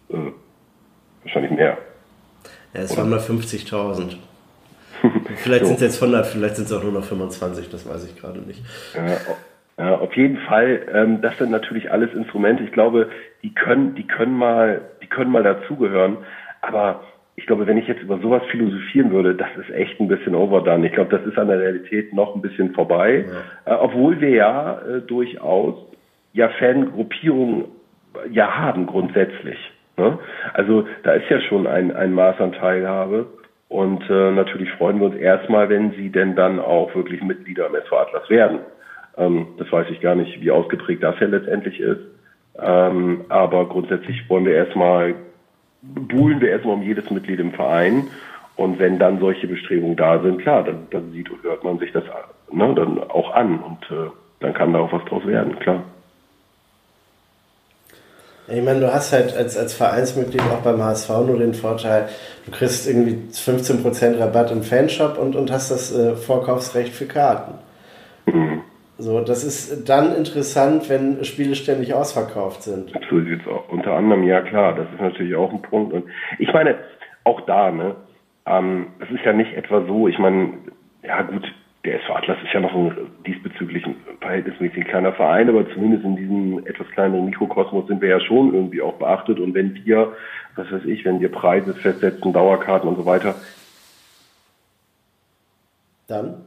Äh, 0.09 0.31
wahrscheinlich 1.23 1.51
mehr. 1.51 1.77
Ja, 2.73 2.81
es 2.81 2.97
waren 2.97 3.09
mal 3.09 3.19
50.000. 3.19 4.17
vielleicht 5.35 5.61
so. 5.61 5.67
sind 5.67 5.75
es 5.77 5.81
jetzt 5.81 6.01
100, 6.01 6.25
vielleicht 6.25 6.55
sind 6.55 6.65
es 6.65 6.73
auch 6.73 6.83
nur 6.83 6.91
noch 6.93 7.03
25, 7.03 7.69
das 7.69 7.87
weiß 7.87 8.05
ich 8.05 8.19
gerade 8.19 8.39
nicht. 8.39 8.61
Ja, 8.95 9.17
ja, 9.79 9.97
auf 9.97 10.15
jeden 10.15 10.37
Fall. 10.37 10.81
Ähm, 10.91 11.21
das 11.21 11.37
sind 11.37 11.51
natürlich 11.51 11.91
alles 11.91 12.11
Instrumente. 12.13 12.63
Ich 12.63 12.71
glaube, 12.71 13.09
die 13.43 13.53
können, 13.53 13.93
die 13.95 14.07
können 14.07 14.33
mal, 14.33 14.81
die 15.03 15.07
können 15.07 15.31
mal 15.31 15.43
dazugehören. 15.43 16.17
Aber 16.61 17.03
ich 17.35 17.45
glaube, 17.45 17.67
wenn 17.67 17.77
ich 17.77 17.87
jetzt 17.87 18.01
über 18.01 18.17
sowas 18.17 18.41
philosophieren 18.49 19.11
würde, 19.11 19.35
das 19.35 19.49
ist 19.59 19.69
echt 19.69 19.99
ein 19.99 20.07
bisschen 20.07 20.33
overdone. 20.33 20.87
Ich 20.87 20.93
glaube, 20.93 21.15
das 21.15 21.25
ist 21.27 21.37
an 21.37 21.47
der 21.47 21.59
Realität 21.59 22.11
noch 22.11 22.33
ein 22.33 22.41
bisschen 22.41 22.73
vorbei. 22.73 23.25
Ja. 23.65 23.73
Äh, 23.73 23.77
obwohl 23.77 24.19
wir 24.19 24.29
ja 24.29 24.81
äh, 24.81 25.01
durchaus 25.01 25.75
ja 26.33 26.49
Fangruppierungen 26.59 27.65
ja 28.31 28.57
haben 28.57 28.87
grundsätzlich. 28.87 29.57
Ne? 29.97 30.17
Also 30.53 30.87
da 31.03 31.13
ist 31.13 31.29
ja 31.29 31.39
schon 31.41 31.67
ein, 31.67 31.95
ein 31.95 32.13
Maß 32.13 32.39
an 32.39 32.53
Teilhabe. 32.53 33.27
Und 33.69 34.09
äh, 34.09 34.31
natürlich 34.31 34.71
freuen 34.73 34.99
wir 34.99 35.07
uns 35.07 35.15
erstmal, 35.15 35.69
wenn 35.69 35.91
sie 35.91 36.09
denn 36.09 36.35
dann 36.35 36.59
auch 36.59 36.93
wirklich 36.95 37.21
Mitglieder 37.21 37.67
im 37.67 37.75
SV 37.75 37.97
Atlas 37.97 38.29
werden. 38.29 38.59
Ähm, 39.17 39.47
das 39.57 39.71
weiß 39.71 39.87
ich 39.91 39.99
gar 39.99 40.15
nicht, 40.15 40.41
wie 40.41 40.51
ausgeprägt 40.51 41.03
das 41.03 41.19
ja 41.19 41.27
letztendlich 41.27 41.79
ist. 41.79 42.01
Ähm, 42.59 43.25
aber 43.29 43.67
grundsätzlich 43.67 44.29
wollen 44.29 44.45
wir 44.45 44.55
erstmal 44.55 45.15
buhlen 45.81 46.41
wir 46.41 46.49
erstmal 46.49 46.75
um 46.75 46.81
jedes 46.81 47.09
Mitglied 47.11 47.39
im 47.39 47.51
Verein. 47.51 48.07
Und 48.55 48.79
wenn 48.79 48.97
dann 48.97 49.19
solche 49.19 49.47
Bestrebungen 49.47 49.95
da 49.95 50.19
sind, 50.19 50.41
klar, 50.41 50.63
dann, 50.63 50.87
dann 50.89 51.11
sieht 51.11 51.29
und 51.29 51.43
hört 51.43 51.63
man 51.63 51.77
sich 51.77 51.91
das 51.91 52.03
ne, 52.51 52.73
dann 52.73 52.99
auch 53.09 53.33
an 53.35 53.59
und 53.59 53.83
äh, 53.91 54.09
dann 54.39 54.53
kann 54.53 54.73
da 54.73 54.79
auch 54.79 54.91
was 54.91 55.05
draus 55.05 55.25
werden, 55.27 55.59
klar. 55.59 55.83
Ich 58.49 58.63
meine, 58.63 58.79
du 58.79 58.93
hast 58.93 59.11
halt 59.11 59.35
als, 59.35 59.57
als 59.57 59.73
Vereinsmitglied 59.73 60.41
auch 60.41 60.61
beim 60.61 60.81
HSV 60.81 61.09
nur 61.25 61.37
den 61.37 61.53
Vorteil, 61.53 62.07
du 62.45 62.51
kriegst 62.51 62.87
irgendwie 62.87 63.29
15% 63.31 64.19
Rabatt 64.19 64.51
im 64.51 64.63
Fanshop 64.63 65.17
und, 65.17 65.35
und 65.35 65.51
hast 65.51 65.69
das 65.69 65.93
äh, 65.93 66.15
Vorkaufsrecht 66.15 66.93
für 66.93 67.07
Karten. 67.07 67.55
Mhm. 68.25 68.61
So, 68.97 69.21
das 69.21 69.43
ist 69.43 69.87
dann 69.87 70.15
interessant, 70.15 70.89
wenn 70.89 71.23
Spiele 71.23 71.55
ständig 71.55 71.93
ausverkauft 71.93 72.63
sind. 72.63 72.91
So 73.09 73.19
sieht 73.21 73.41
es 73.41 73.47
auch. 73.47 73.69
Unter 73.69 73.93
anderem, 73.93 74.23
ja 74.23 74.41
klar, 74.41 74.75
das 74.75 74.87
ist 74.93 75.01
natürlich 75.01 75.35
auch 75.35 75.51
ein 75.51 75.61
Punkt. 75.61 75.93
Und 75.93 76.05
ich 76.39 76.51
meine, 76.51 76.75
auch 77.23 77.41
da, 77.41 77.69
ne, 77.71 77.95
ähm, 78.47 78.87
es 78.99 79.09
ist 79.11 79.23
ja 79.23 79.33
nicht 79.33 79.53
etwa 79.53 79.85
so, 79.85 80.07
ich 80.07 80.17
meine, 80.17 80.53
ja 81.03 81.21
gut, 81.21 81.43
der 81.87 82.01
SV 82.01 82.15
Atlas 82.15 82.37
ist 82.43 82.53
ja 82.53 82.59
noch 82.59 82.75
ein 82.75 82.93
diesbezüglich 83.25 83.85
ein 83.85 83.95
verhältnismäßig 84.19 84.85
kleiner 84.85 85.13
Verein, 85.13 85.47
aber 85.47 85.69
zumindest 85.69 86.03
in 86.03 86.17
diesem 86.17 86.67
etwas 86.67 86.87
kleineren 86.89 87.25
Mikrokosmos 87.25 87.87
sind 87.87 88.01
wir 88.01 88.09
ja 88.09 88.19
schon 88.19 88.53
irgendwie 88.53 88.81
auch 88.81 88.95
beachtet. 88.95 89.39
Und 89.39 89.53
wenn 89.53 89.73
wir, 89.73 90.11
was 90.57 90.69
weiß 90.69 90.83
ich, 90.83 91.05
wenn 91.05 91.21
wir 91.21 91.31
Preise 91.31 91.73
festsetzen, 91.73 92.33
Dauerkarten 92.33 92.89
und 92.89 92.97
so 92.97 93.05
weiter, 93.05 93.35
dann 96.07 96.41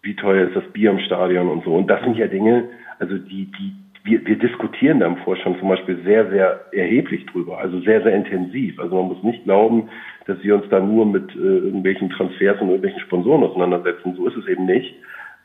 wie 0.00 0.16
teuer 0.16 0.48
ist 0.48 0.56
das 0.56 0.72
Bier 0.72 0.92
im 0.92 1.00
Stadion 1.00 1.50
und 1.50 1.62
so. 1.62 1.74
Und 1.74 1.86
das 1.88 2.02
sind 2.02 2.16
ja 2.16 2.26
Dinge, 2.26 2.70
also 2.98 3.18
die, 3.18 3.52
die, 3.52 3.74
wir, 4.04 4.24
wir 4.26 4.38
diskutieren 4.38 5.00
da 5.00 5.06
im 5.06 5.16
Vorstand 5.18 5.58
zum 5.58 5.68
Beispiel 5.68 6.02
sehr, 6.04 6.28
sehr 6.30 6.60
erheblich 6.72 7.26
drüber, 7.26 7.58
also 7.58 7.80
sehr, 7.80 8.02
sehr 8.02 8.14
intensiv. 8.14 8.78
Also 8.80 8.96
man 8.96 9.08
muss 9.08 9.22
nicht 9.22 9.44
glauben, 9.44 9.88
dass 10.26 10.42
wir 10.42 10.54
uns 10.54 10.68
da 10.70 10.80
nur 10.80 11.06
mit 11.06 11.34
äh, 11.34 11.38
irgendwelchen 11.38 12.10
Transfers 12.10 12.60
und 12.60 12.68
irgendwelchen 12.68 13.00
Sponsoren 13.00 13.42
auseinandersetzen. 13.42 14.14
So 14.16 14.26
ist 14.26 14.36
es 14.36 14.46
eben 14.46 14.66
nicht. 14.66 14.94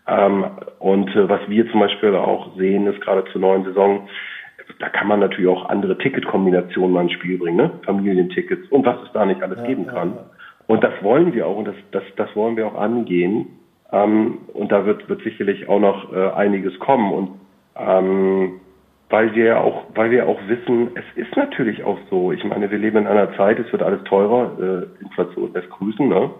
Ähm, 0.08 0.46
und 0.80 1.10
äh, 1.16 1.28
was 1.28 1.42
wir 1.50 1.70
zum 1.72 1.80
Beispiel 1.80 2.16
auch 2.16 2.56
sehen, 2.58 2.88
ist 2.88 3.02
gerade 3.02 3.26
zur 3.32 3.42
neuen 3.42 3.66
Saison, 3.66 4.08
da 4.80 4.90
kann 4.90 5.08
man 5.08 5.20
natürlich 5.20 5.50
auch 5.50 5.70
andere 5.70 5.98
Ticketkombinationen 5.98 6.92
mal 6.92 7.04
ins 7.04 7.14
Spiel 7.14 7.38
bringen, 7.38 7.58
ne? 7.58 7.72
Familientickets 7.86 8.68
und 8.72 8.86
was 8.86 9.02
es 9.04 9.12
da 9.14 9.26
nicht 9.26 9.42
alles 9.42 9.60
ja, 9.60 9.66
geben 9.66 9.88
kann. 9.88 10.10
Ja, 10.10 10.16
ja. 10.16 10.26
Und 10.68 10.84
das 10.84 10.94
wollen 11.04 11.34
wir 11.34 11.46
auch 11.46 11.58
und 11.58 11.68
das, 11.68 11.76
das, 11.92 12.04
das 12.16 12.36
wollen 12.36 12.58
wir 12.58 12.68
auch 12.68 12.76
angehen. 12.76 13.48
Ähm, 13.92 14.40
und 14.54 14.72
da 14.72 14.86
wird, 14.86 15.08
wird 15.08 15.22
sicherlich 15.22 15.70
auch 15.70 15.80
noch 15.80 16.12
äh, 16.14 16.32
einiges 16.32 16.78
kommen. 16.80 17.14
Und 17.14 17.30
ähm, 17.76 18.60
weil 19.10 19.36
wir 19.36 19.62
auch, 19.62 19.86
weil 19.94 20.12
wir 20.12 20.28
auch 20.28 20.40
wissen, 20.48 20.92
es 20.96 21.06
ist 21.16 21.36
natürlich 21.38 21.84
auch 21.84 22.00
so. 22.10 22.32
Ich 22.32 22.44
meine, 22.44 22.72
wir 22.72 22.78
leben 22.78 22.98
in 22.98 23.08
einer 23.08 23.36
Zeit, 23.36 23.60
es 23.60 23.72
wird 23.72 23.84
alles 23.84 24.04
teurer, 24.06 24.52
äh, 24.60 25.04
Inflation 25.04 25.54
lässt 25.54 25.70
grüßen, 25.70 26.08
ne? 26.08 26.32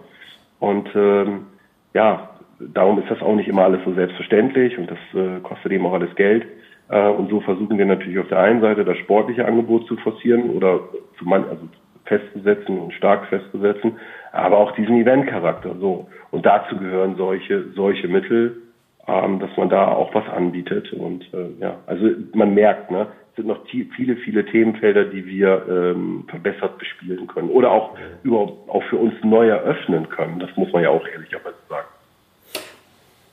Und 0.58 0.88
ähm, 0.94 1.46
ja, 1.94 2.30
darum 2.58 2.98
ist 2.98 3.10
das 3.10 3.22
auch 3.22 3.34
nicht 3.34 3.48
immer 3.48 3.64
alles 3.64 3.80
so 3.84 3.92
selbstverständlich 3.94 4.76
und 4.78 4.90
das 4.90 4.98
äh, 5.14 5.40
kostet 5.40 5.72
eben 5.72 5.86
auch 5.86 5.92
alles 5.92 6.14
Geld. 6.16 6.46
Äh, 6.88 7.08
und 7.08 7.30
so 7.30 7.40
versuchen 7.40 7.78
wir 7.78 7.86
natürlich 7.86 8.18
auf 8.18 8.28
der 8.28 8.40
einen 8.40 8.60
Seite 8.60 8.84
das 8.84 8.96
sportliche 8.98 9.44
Angebot 9.44 9.86
zu 9.86 9.96
forcieren 9.96 10.50
oder 10.50 10.80
zu 11.18 11.24
man, 11.24 11.44
also 11.44 11.68
festzusetzen 12.04 12.78
und 12.78 12.94
stark 12.94 13.26
festzusetzen, 13.26 13.96
aber 14.32 14.58
auch 14.58 14.72
diesen 14.72 14.96
Eventcharakter. 14.96 15.74
So. 15.80 16.08
Und 16.30 16.46
dazu 16.46 16.76
gehören 16.76 17.16
solche, 17.16 17.64
solche 17.74 18.08
Mittel, 18.08 18.62
ähm, 19.08 19.38
dass 19.40 19.50
man 19.56 19.68
da 19.68 19.88
auch 19.88 20.14
was 20.14 20.26
anbietet. 20.28 20.92
Und 20.92 21.22
äh, 21.32 21.48
ja, 21.60 21.78
also 21.86 22.08
man 22.34 22.54
merkt, 22.54 22.90
ne, 22.90 23.06
sind 23.36 23.48
noch 23.48 23.60
viele, 23.68 24.16
viele 24.16 24.44
Themenfelder, 24.46 25.04
die 25.04 25.26
wir 25.26 25.64
ähm, 25.68 26.24
verbessert 26.28 26.78
bespielen 26.78 27.26
können 27.26 27.50
oder 27.50 27.70
auch 27.70 27.96
überhaupt 28.22 28.68
auch 28.70 28.82
für 28.84 28.96
uns 28.96 29.14
neu 29.22 29.48
eröffnen 29.48 30.08
können. 30.08 30.40
Das 30.40 30.50
muss 30.56 30.72
man 30.72 30.82
ja 30.82 30.90
auch 30.90 31.06
ehrlicherweise 31.06 31.56
sagen. 31.68 31.86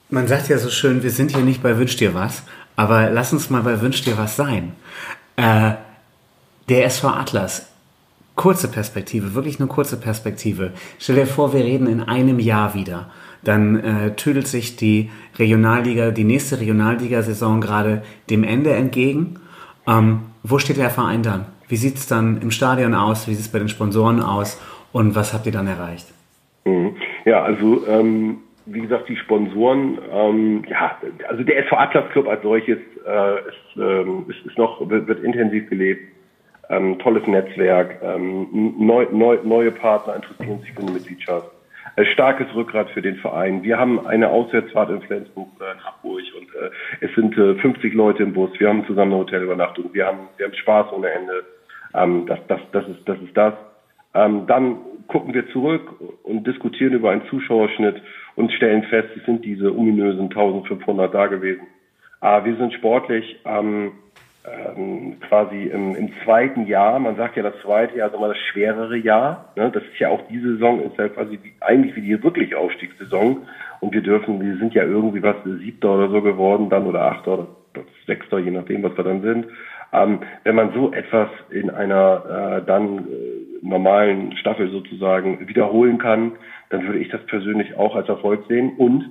Man 0.09 0.27
sagt 0.27 0.49
ja 0.49 0.57
so 0.57 0.69
schön, 0.69 1.01
wir 1.01 1.09
sind 1.09 1.35
hier 1.35 1.43
nicht 1.43 1.63
bei 1.63 1.77
Wünsch 1.77 1.95
dir 1.95 2.13
was, 2.13 2.45
aber 2.75 3.09
lass 3.09 3.33
uns 3.33 3.49
mal 3.49 3.63
bei 3.63 3.81
Wünsch 3.81 4.03
dir 4.03 4.17
was 4.17 4.35
sein. 4.35 4.73
Äh, 5.37 5.71
der 6.69 6.85
SV 6.85 7.07
Atlas, 7.07 7.73
kurze 8.35 8.67
Perspektive, 8.67 9.33
wirklich 9.35 9.59
nur 9.59 9.69
kurze 9.69 9.99
Perspektive. 9.99 10.73
Stell 10.99 11.15
dir 11.15 11.25
vor, 11.25 11.53
wir 11.53 11.63
reden 11.63 11.87
in 11.87 12.01
einem 12.01 12.39
Jahr 12.39 12.73
wieder. 12.73 13.09
Dann 13.43 13.79
äh, 13.79 14.15
tüdelt 14.15 14.47
sich 14.47 14.75
die 14.75 15.09
Regionalliga, 15.37 16.11
die 16.11 16.23
nächste 16.23 16.59
Regionalliga-Saison 16.59 17.61
gerade 17.61 18.03
dem 18.29 18.43
Ende 18.43 18.73
entgegen. 18.73 19.39
Ähm, 19.87 20.21
wo 20.43 20.59
steht 20.59 20.77
der 20.77 20.89
Verein 20.89 21.23
dann? 21.23 21.45
Wie 21.67 21.75
sieht 21.75 21.95
es 21.95 22.07
dann 22.07 22.41
im 22.41 22.51
Stadion 22.51 22.93
aus? 22.93 23.27
Wie 23.27 23.33
sieht 23.33 23.45
es 23.45 23.51
bei 23.51 23.59
den 23.59 23.69
Sponsoren 23.69 24.21
aus? 24.21 24.61
Und 24.91 25.15
was 25.15 25.33
habt 25.33 25.45
ihr 25.45 25.51
dann 25.51 25.67
erreicht? 25.67 26.07
Mhm. 26.65 26.95
Ja, 27.25 27.43
also 27.43 27.85
ähm, 27.87 28.37
wie 28.65 28.81
gesagt, 28.81 29.09
die 29.09 29.17
Sponsoren, 29.17 29.97
ähm, 30.11 30.63
ja, 30.69 30.97
also 31.27 31.43
der 31.43 31.59
SV 31.65 31.75
Atlas 31.75 32.09
Club 32.11 32.27
als 32.27 32.41
solches 32.43 32.79
äh, 33.05 33.39
ist, 33.39 33.77
ähm, 33.77 34.25
ist, 34.29 34.45
ist 34.45 34.57
noch 34.57 34.87
wird, 34.89 35.07
wird 35.07 35.23
intensiv 35.23 35.69
gelebt. 35.69 36.01
Ähm, 36.69 36.97
tolles 36.99 37.27
Netzwerk, 37.27 38.01
ähm, 38.01 38.75
neu, 38.79 39.05
neu, 39.11 39.37
neue 39.43 39.71
Partner 39.71 40.15
interessieren 40.15 40.61
sich 40.61 40.71
für 40.71 40.81
eine 40.81 40.91
Mitgliedschaft. 40.91 41.49
Äh, 41.95 42.05
starkes 42.05 42.47
Rückgrat 42.55 42.89
für 42.89 43.01
den 43.01 43.17
Verein. 43.17 43.63
Wir 43.63 43.77
haben 43.77 44.07
eine 44.07 44.29
Auswärtsfahrt 44.29 44.89
in 44.89 45.01
Flensburg 45.01 45.47
oder 45.57 45.73
in 45.73 45.83
Hamburg 45.83 46.23
und 46.37 46.55
äh, 46.55 46.71
es 47.01 47.13
sind 47.13 47.37
äh, 47.37 47.55
50 47.55 47.93
Leute 47.93 48.23
im 48.23 48.33
Bus. 48.33 48.49
Wir 48.59 48.69
haben 48.69 48.85
zusammen 48.87 49.11
eine 49.13 49.21
Hotelübernachtung. 49.21 49.93
Wir 49.93 50.07
haben, 50.07 50.27
wir 50.37 50.47
haben 50.47 50.55
Spaß 50.55 50.91
ohne 50.91 51.09
Ende. 51.09 51.43
Ähm, 51.93 52.25
das, 52.25 52.39
das, 52.47 52.61
das 52.71 52.87
ist, 52.87 53.07
das 53.07 53.19
ist 53.19 53.37
das. 53.37 53.53
Ähm, 54.15 54.47
dann 54.47 54.77
gucken 55.07 55.33
wir 55.33 55.47
zurück 55.49 55.91
und 56.23 56.47
diskutieren 56.47 56.93
über 56.93 57.11
einen 57.11 57.25
Zuschauerschnitt 57.29 58.01
und 58.35 58.51
stellen 58.53 58.83
fest, 58.83 59.09
es 59.15 59.25
sind 59.25 59.45
diese 59.45 59.75
ominösen 59.75 60.23
1500 60.23 61.13
da 61.13 61.27
gewesen. 61.27 61.67
Aber 62.21 62.45
wir 62.45 62.55
sind 62.55 62.73
sportlich 62.73 63.39
ähm, 63.45 63.91
ähm, 64.45 65.19
quasi 65.27 65.63
im, 65.63 65.95
im 65.95 66.11
zweiten 66.23 66.67
Jahr, 66.67 66.99
man 66.99 67.15
sagt 67.15 67.37
ja 67.37 67.43
das 67.43 67.53
zweite 67.61 67.97
Jahr, 67.97 68.07
also 68.07 68.19
mal 68.19 68.29
das 68.29 68.37
schwerere 68.51 68.97
Jahr. 68.97 69.53
Ne? 69.55 69.71
Das 69.71 69.83
ist 69.83 69.99
ja 69.99 70.09
auch 70.09 70.21
diese 70.29 70.53
Saison, 70.53 70.81
ist 70.81 70.97
ja 70.97 71.07
quasi 71.09 71.39
wie, 71.41 71.53
eigentlich 71.61 71.95
wie 71.95 72.01
die 72.01 72.23
wirklich 72.23 72.55
Aufstiegssaison. 72.55 73.47
Und 73.79 73.93
wir 73.93 74.01
dürfen, 74.01 74.41
wir 74.41 74.57
sind 74.57 74.73
ja 74.73 74.83
irgendwie 74.83 75.23
was 75.23 75.37
siebter 75.43 75.95
oder 75.95 76.09
so 76.09 76.21
geworden, 76.21 76.69
dann 76.69 76.87
oder 76.87 77.03
achter 77.03 77.33
oder 77.33 77.47
sechster, 78.05 78.39
je 78.39 78.51
nachdem, 78.51 78.83
was 78.83 78.95
wir 78.97 79.03
dann 79.03 79.21
sind. 79.21 79.47
Ähm, 79.93 80.19
wenn 80.43 80.55
man 80.55 80.73
so 80.73 80.91
etwas 80.91 81.29
in 81.49 81.69
einer 81.69 82.59
äh, 82.59 82.65
dann 82.65 82.99
äh, 82.99 83.01
normalen 83.61 84.35
Staffel 84.37 84.69
sozusagen 84.71 85.47
wiederholen 85.47 85.99
kann, 85.99 86.33
dann 86.69 86.85
würde 86.85 86.99
ich 86.99 87.09
das 87.09 87.23
persönlich 87.27 87.77
auch 87.77 87.95
als 87.95 88.09
Erfolg 88.09 88.43
sehen. 88.47 88.73
Und 88.77 89.09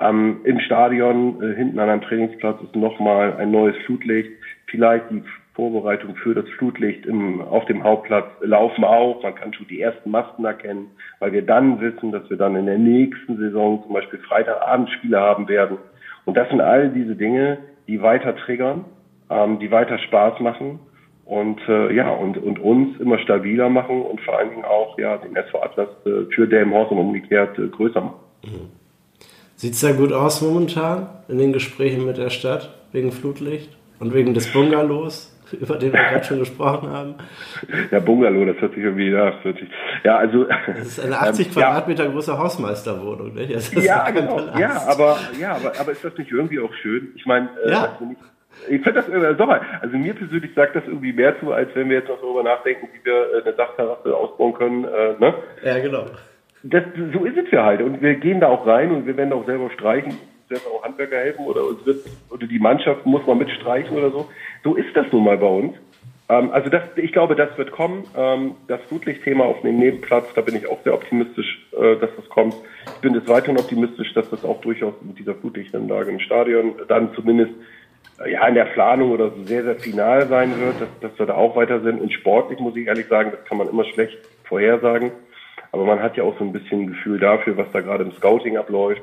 ähm, 0.00 0.40
im 0.44 0.58
Stadion 0.60 1.42
äh, 1.42 1.54
hinten 1.54 1.78
an 1.78 1.88
einem 1.88 2.00
Trainingsplatz 2.00 2.62
ist 2.62 2.74
nochmal 2.74 3.36
ein 3.36 3.50
neues 3.50 3.76
Flutlicht. 3.84 4.30
Vielleicht 4.72 5.10
die 5.10 5.22
Vorbereitung 5.54 6.16
für 6.16 6.34
das 6.34 6.48
Flutlicht 6.56 7.04
im, 7.04 7.42
auf 7.42 7.66
dem 7.66 7.84
Hauptplatz 7.84 8.24
laufen 8.40 8.84
auch. 8.84 9.22
Man 9.22 9.34
kann 9.34 9.52
schon 9.52 9.66
die 9.68 9.82
ersten 9.82 10.10
Masten 10.10 10.46
erkennen, 10.46 10.86
weil 11.18 11.32
wir 11.32 11.42
dann 11.42 11.78
wissen, 11.80 12.10
dass 12.10 12.28
wir 12.30 12.38
dann 12.38 12.56
in 12.56 12.64
der 12.64 12.78
nächsten 12.78 13.36
Saison 13.36 13.82
zum 13.82 13.92
Beispiel 13.92 14.18
Freitagabendspiele 14.20 15.20
haben 15.20 15.48
werden. 15.48 15.76
Und 16.24 16.38
das 16.38 16.48
sind 16.48 16.62
all 16.62 16.88
diese 16.88 17.16
Dinge, 17.16 17.58
die 17.86 18.00
weiter 18.00 18.34
triggern, 18.34 18.86
ähm, 19.28 19.58
die 19.58 19.70
weiter 19.70 19.98
Spaß 19.98 20.40
machen 20.40 20.80
und 21.26 21.60
äh, 21.68 21.94
ja 21.94 22.08
und 22.10 22.38
und 22.38 22.58
uns 22.58 22.98
immer 22.98 23.18
stabiler 23.18 23.68
machen 23.68 24.00
und 24.00 24.22
vor 24.22 24.38
allen 24.38 24.50
Dingen 24.50 24.64
auch 24.64 24.98
ja 24.98 25.18
den 25.18 25.36
SV 25.36 25.62
Atlas 25.62 25.88
äh, 26.06 26.32
für 26.34 26.48
Delmenhorst 26.48 26.92
und 26.92 26.98
umgekehrt 26.98 27.58
äh, 27.58 27.68
größer 27.68 28.00
machen. 28.00 28.20
Sieht's 29.56 29.82
da 29.82 29.92
gut 29.92 30.12
aus 30.12 30.40
momentan 30.40 31.08
in 31.28 31.38
den 31.38 31.52
Gesprächen 31.52 32.06
mit 32.06 32.16
der 32.16 32.30
Stadt 32.30 32.74
wegen 32.92 33.12
Flutlicht 33.12 33.76
und 34.00 34.14
wegen 34.14 34.34
des 34.34 34.52
Bungalows, 34.52 35.28
über 35.60 35.76
den 35.76 35.92
wir 35.92 36.00
gerade 36.00 36.24
schon 36.24 36.38
gesprochen 36.38 36.90
haben? 36.90 37.14
Ja, 37.90 38.00
Bungalow, 38.00 38.44
das 38.46 38.56
hört 38.60 38.74
sich 38.74 38.82
irgendwie, 38.82 39.10
ja, 39.10 39.30
das 39.32 39.44
hört 39.44 39.58
sich, 39.58 39.68
ja, 40.04 40.16
also. 40.16 40.44
Das 40.66 40.86
ist 40.86 41.00
eine 41.00 41.18
80 41.18 41.46
ähm, 41.48 41.52
Quadratmeter 41.52 42.08
große 42.08 42.36
Hausmeisterwohnung, 42.38 43.34
ne? 43.34 43.46
Das 43.48 43.72
ist 43.72 43.84
Ja, 43.84 44.08
genau. 44.10 44.36
Palast. 44.36 44.58
Ja, 44.58 44.82
aber, 44.88 45.18
ja, 45.38 45.52
aber, 45.56 45.72
aber 45.78 45.92
ist 45.92 46.04
das 46.04 46.16
nicht 46.16 46.30
irgendwie 46.30 46.60
auch 46.60 46.72
schön? 46.82 47.12
Ich 47.16 47.26
meine, 47.26 47.48
äh, 47.64 47.70
Ja. 47.70 47.82
also 47.92 48.04
nicht- 48.06 48.20
ich 48.68 48.82
finde 48.82 48.92
das 49.00 49.08
irgendwie, 49.08 49.34
sag 49.38 49.46
mal, 49.48 49.60
also 49.80 49.96
mir 49.96 50.12
persönlich 50.14 50.50
sagt 50.54 50.76
das 50.76 50.84
irgendwie 50.86 51.14
mehr 51.14 51.38
zu, 51.40 51.52
als 51.52 51.70
wenn 51.74 51.88
wir 51.88 51.96
jetzt 51.98 52.08
noch 52.10 52.20
darüber 52.20 52.42
nachdenken, 52.42 52.86
wie 52.92 53.02
wir 53.04 53.38
äh, 53.38 53.42
eine 53.42 53.52
Dachterrasse 53.54 54.14
ausbauen 54.14 54.52
können, 54.52 54.84
äh, 54.84 55.14
ne? 55.18 55.34
Ja, 55.64 55.78
genau. 55.78 56.04
das, 56.62 56.82
so 57.14 57.24
ist 57.24 57.36
es 57.38 57.50
ja 57.50 57.64
halt. 57.64 57.80
Und 57.80 58.02
wir 58.02 58.14
gehen 58.16 58.40
da 58.40 58.48
auch 58.48 58.66
rein 58.66 58.90
und 58.92 59.06
wir 59.06 59.16
werden 59.16 59.32
auch 59.32 59.46
selber 59.46 59.70
streichen, 59.70 60.18
selber 60.54 60.76
auch 60.76 60.84
Handwerker 60.84 61.16
helfen 61.16 61.46
oder 61.46 61.64
uns 61.64 61.84
wird, 61.86 62.04
oder 62.30 62.46
die 62.46 62.58
Mannschaft 62.58 63.06
muss 63.06 63.26
mal 63.26 63.36
mitstreichen 63.36 63.96
oder 63.96 64.10
so. 64.10 64.28
So 64.64 64.74
ist 64.74 64.94
das 64.94 65.06
nun 65.12 65.24
mal 65.24 65.38
bei 65.38 65.46
uns. 65.46 65.74
Ähm, 66.28 66.50
also 66.50 66.70
das, 66.70 66.82
ich 66.96 67.12
glaube, 67.12 67.34
das 67.34 67.56
wird 67.58 67.72
kommen. 67.72 68.04
Ähm, 68.16 68.54
das 68.68 68.80
Flutlichtthema 68.88 69.44
auf 69.44 69.60
dem 69.62 69.78
Nebenplatz, 69.78 70.26
da 70.34 70.40
bin 70.40 70.56
ich 70.56 70.68
auch 70.68 70.82
sehr 70.82 70.94
optimistisch, 70.94 71.66
äh, 71.72 71.96
dass 71.96 72.10
das 72.16 72.28
kommt. 72.28 72.54
Ich 72.86 73.00
bin 73.00 73.12
des 73.12 73.26
Weiteren 73.28 73.58
optimistisch, 73.58 74.12
dass 74.14 74.30
das 74.30 74.44
auch 74.44 74.60
durchaus 74.60 74.94
mit 75.02 75.18
dieser 75.18 75.34
Flutlichtanlage 75.34 76.10
im 76.10 76.20
Stadion 76.20 76.74
dann 76.88 77.14
zumindest 77.14 77.52
äh, 78.24 78.32
ja, 78.32 78.46
in 78.46 78.54
der 78.54 78.66
Planung 78.66 79.10
oder 79.10 79.30
so 79.30 79.42
sehr, 79.44 79.62
sehr 79.64 79.76
final 79.76 80.26
sein 80.28 80.58
wird, 80.60 80.80
dass, 80.80 81.00
dass 81.00 81.18
wir 81.18 81.26
da 81.26 81.34
auch 81.34 81.56
weiter 81.56 81.80
sind. 81.80 82.00
Und 82.00 82.12
sportlich 82.12 82.58
muss 82.58 82.76
ich 82.76 82.86
ehrlich 82.86 83.06
sagen, 83.06 83.32
das 83.32 83.44
kann 83.44 83.58
man 83.58 83.68
immer 83.68 83.84
schlecht 83.84 84.18
vorhersagen. 84.44 85.12
Aber 85.72 85.84
man 85.84 86.02
hat 86.02 86.16
ja 86.16 86.24
auch 86.24 86.38
so 86.38 86.44
ein 86.44 86.52
bisschen 86.52 86.82
ein 86.82 86.86
Gefühl 86.88 87.18
dafür, 87.18 87.56
was 87.56 87.70
da 87.72 87.80
gerade 87.80 88.04
im 88.04 88.12
Scouting 88.12 88.58
abläuft. 88.58 89.02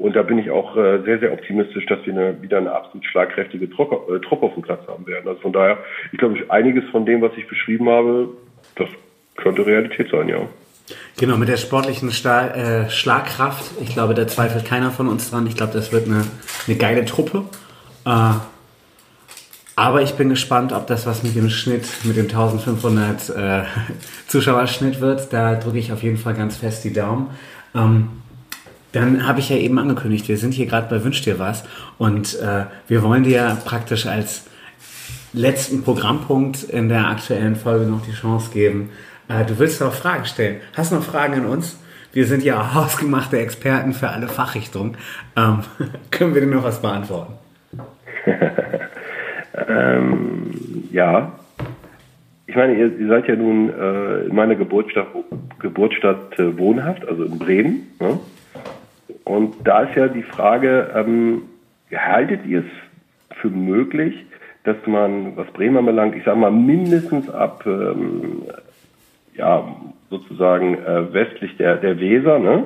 Und 0.00 0.16
da 0.16 0.22
bin 0.22 0.38
ich 0.38 0.50
auch 0.50 0.78
äh, 0.78 1.02
sehr, 1.04 1.18
sehr 1.18 1.30
optimistisch, 1.30 1.84
dass 1.84 1.98
wir 2.06 2.14
eine, 2.14 2.40
wieder 2.40 2.56
eine 2.56 2.72
absolut 2.72 3.04
schlagkräftige 3.04 3.68
Truppe, 3.68 4.14
äh, 4.14 4.18
Truppe 4.20 4.46
auf 4.46 4.54
dem 4.54 4.62
Platz 4.62 4.80
haben 4.88 5.06
werden. 5.06 5.28
Also 5.28 5.38
von 5.42 5.52
daher, 5.52 5.76
ich 6.10 6.18
glaube, 6.18 6.42
einiges 6.48 6.88
von 6.90 7.04
dem, 7.04 7.20
was 7.20 7.32
ich 7.36 7.46
beschrieben 7.46 7.86
habe, 7.90 8.30
das 8.76 8.88
könnte 9.36 9.66
Realität 9.66 10.08
sein, 10.10 10.30
ja. 10.30 10.38
Genau, 11.18 11.36
mit 11.36 11.50
der 11.50 11.58
sportlichen 11.58 12.12
Sta 12.12 12.48
äh, 12.48 12.88
Schlagkraft. 12.88 13.72
Ich 13.82 13.92
glaube, 13.92 14.14
da 14.14 14.26
zweifelt 14.26 14.64
keiner 14.64 14.90
von 14.90 15.06
uns 15.06 15.30
dran. 15.30 15.46
Ich 15.46 15.54
glaube, 15.54 15.74
das 15.74 15.92
wird 15.92 16.06
eine, 16.06 16.24
eine 16.66 16.76
geile 16.78 17.04
Truppe. 17.04 17.44
Äh, 18.06 18.32
aber 19.76 20.00
ich 20.00 20.14
bin 20.14 20.30
gespannt, 20.30 20.72
ob 20.72 20.86
das 20.86 21.04
was 21.04 21.22
mit 21.22 21.36
dem 21.36 21.50
Schnitt, 21.50 21.86
mit 22.04 22.16
dem 22.16 22.24
1500 22.24 23.28
äh, 23.28 23.62
Zuschauerschnitt 24.28 25.02
wird. 25.02 25.30
Da 25.30 25.56
drücke 25.56 25.76
ich 25.76 25.92
auf 25.92 26.02
jeden 26.02 26.16
Fall 26.16 26.32
ganz 26.32 26.56
fest 26.56 26.84
die 26.84 26.92
Daumen. 26.94 27.28
Ähm, 27.74 28.08
dann 28.92 29.26
habe 29.26 29.40
ich 29.40 29.50
ja 29.50 29.56
eben 29.56 29.78
angekündigt, 29.78 30.28
wir 30.28 30.36
sind 30.36 30.54
hier 30.54 30.66
gerade 30.66 30.88
bei 30.88 31.04
Wünsch 31.04 31.22
dir 31.22 31.38
was 31.38 31.64
und 31.98 32.38
äh, 32.40 32.64
wir 32.88 33.02
wollen 33.02 33.22
dir 33.22 33.56
praktisch 33.64 34.06
als 34.06 34.46
letzten 35.32 35.82
Programmpunkt 35.82 36.64
in 36.64 36.88
der 36.88 37.08
aktuellen 37.08 37.56
Folge 37.56 37.86
noch 37.86 38.04
die 38.04 38.12
Chance 38.12 38.50
geben. 38.52 38.90
Äh, 39.28 39.44
du 39.44 39.58
willst 39.58 39.80
noch 39.80 39.94
Fragen 39.94 40.24
stellen. 40.24 40.56
Hast 40.76 40.90
du 40.90 40.96
noch 40.96 41.04
Fragen 41.04 41.34
an 41.34 41.46
uns? 41.46 41.78
Wir 42.12 42.26
sind 42.26 42.42
ja 42.42 42.74
hausgemachte 42.74 43.38
Experten 43.38 43.92
für 43.92 44.08
alle 44.08 44.28
Fachrichtungen. 44.28 44.96
Ähm, 45.36 45.60
können 46.10 46.34
wir 46.34 46.40
dir 46.40 46.48
noch 46.48 46.64
was 46.64 46.82
beantworten? 46.82 47.34
Ähm, 49.68 50.50
ja. 50.92 51.32
Ich 52.46 52.56
meine, 52.56 52.74
ihr, 52.74 52.98
ihr 52.98 53.08
seid 53.08 53.28
ja 53.28 53.36
nun 53.36 53.70
äh, 53.70 54.26
in 54.26 54.34
meiner 54.34 54.56
Geburtsstadt, 54.56 55.08
Geburtsstadt 55.60 56.38
äh, 56.38 56.58
wohnhaft, 56.58 57.06
also 57.06 57.24
in 57.24 57.38
Bremen. 57.38 57.86
Ne? 58.00 58.18
Und 59.40 59.54
da 59.64 59.84
ist 59.84 59.96
ja 59.96 60.06
die 60.08 60.22
Frage, 60.22 60.90
ähm, 60.94 61.44
haltet 61.90 62.44
ihr 62.44 62.58
es 62.58 63.36
für 63.38 63.48
möglich, 63.48 64.26
dass 64.64 64.76
man, 64.84 65.34
was 65.34 65.46
Bremen 65.52 65.78
anbelangt, 65.78 66.14
ich 66.14 66.24
sage 66.24 66.36
mal 66.36 66.50
mindestens 66.50 67.30
ab, 67.30 67.64
ähm, 67.64 68.42
ja, 69.34 69.76
sozusagen 70.10 70.74
äh, 70.74 71.10
westlich 71.14 71.56
der, 71.56 71.76
der 71.76 71.98
Weser, 71.98 72.38
ne? 72.38 72.64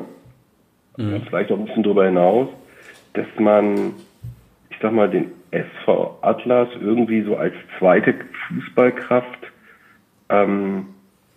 vielleicht 1.29 1.53
auch 1.53 1.59
ein 1.59 1.67
bisschen 1.67 1.85
darüber 1.85 2.07
hinaus, 2.07 2.49
dass 3.13 3.27
man, 3.39 3.93
ich 4.71 4.77
sag 4.83 4.91
mal, 4.91 5.09
den 5.09 5.31
SV 5.53 6.19
Atlas 6.23 6.71
irgendwie 6.81 7.23
so 7.23 7.37
als 7.37 7.55
zweite 7.79 8.17
Fußballkraft 8.49 9.53
ähm, 10.29 10.87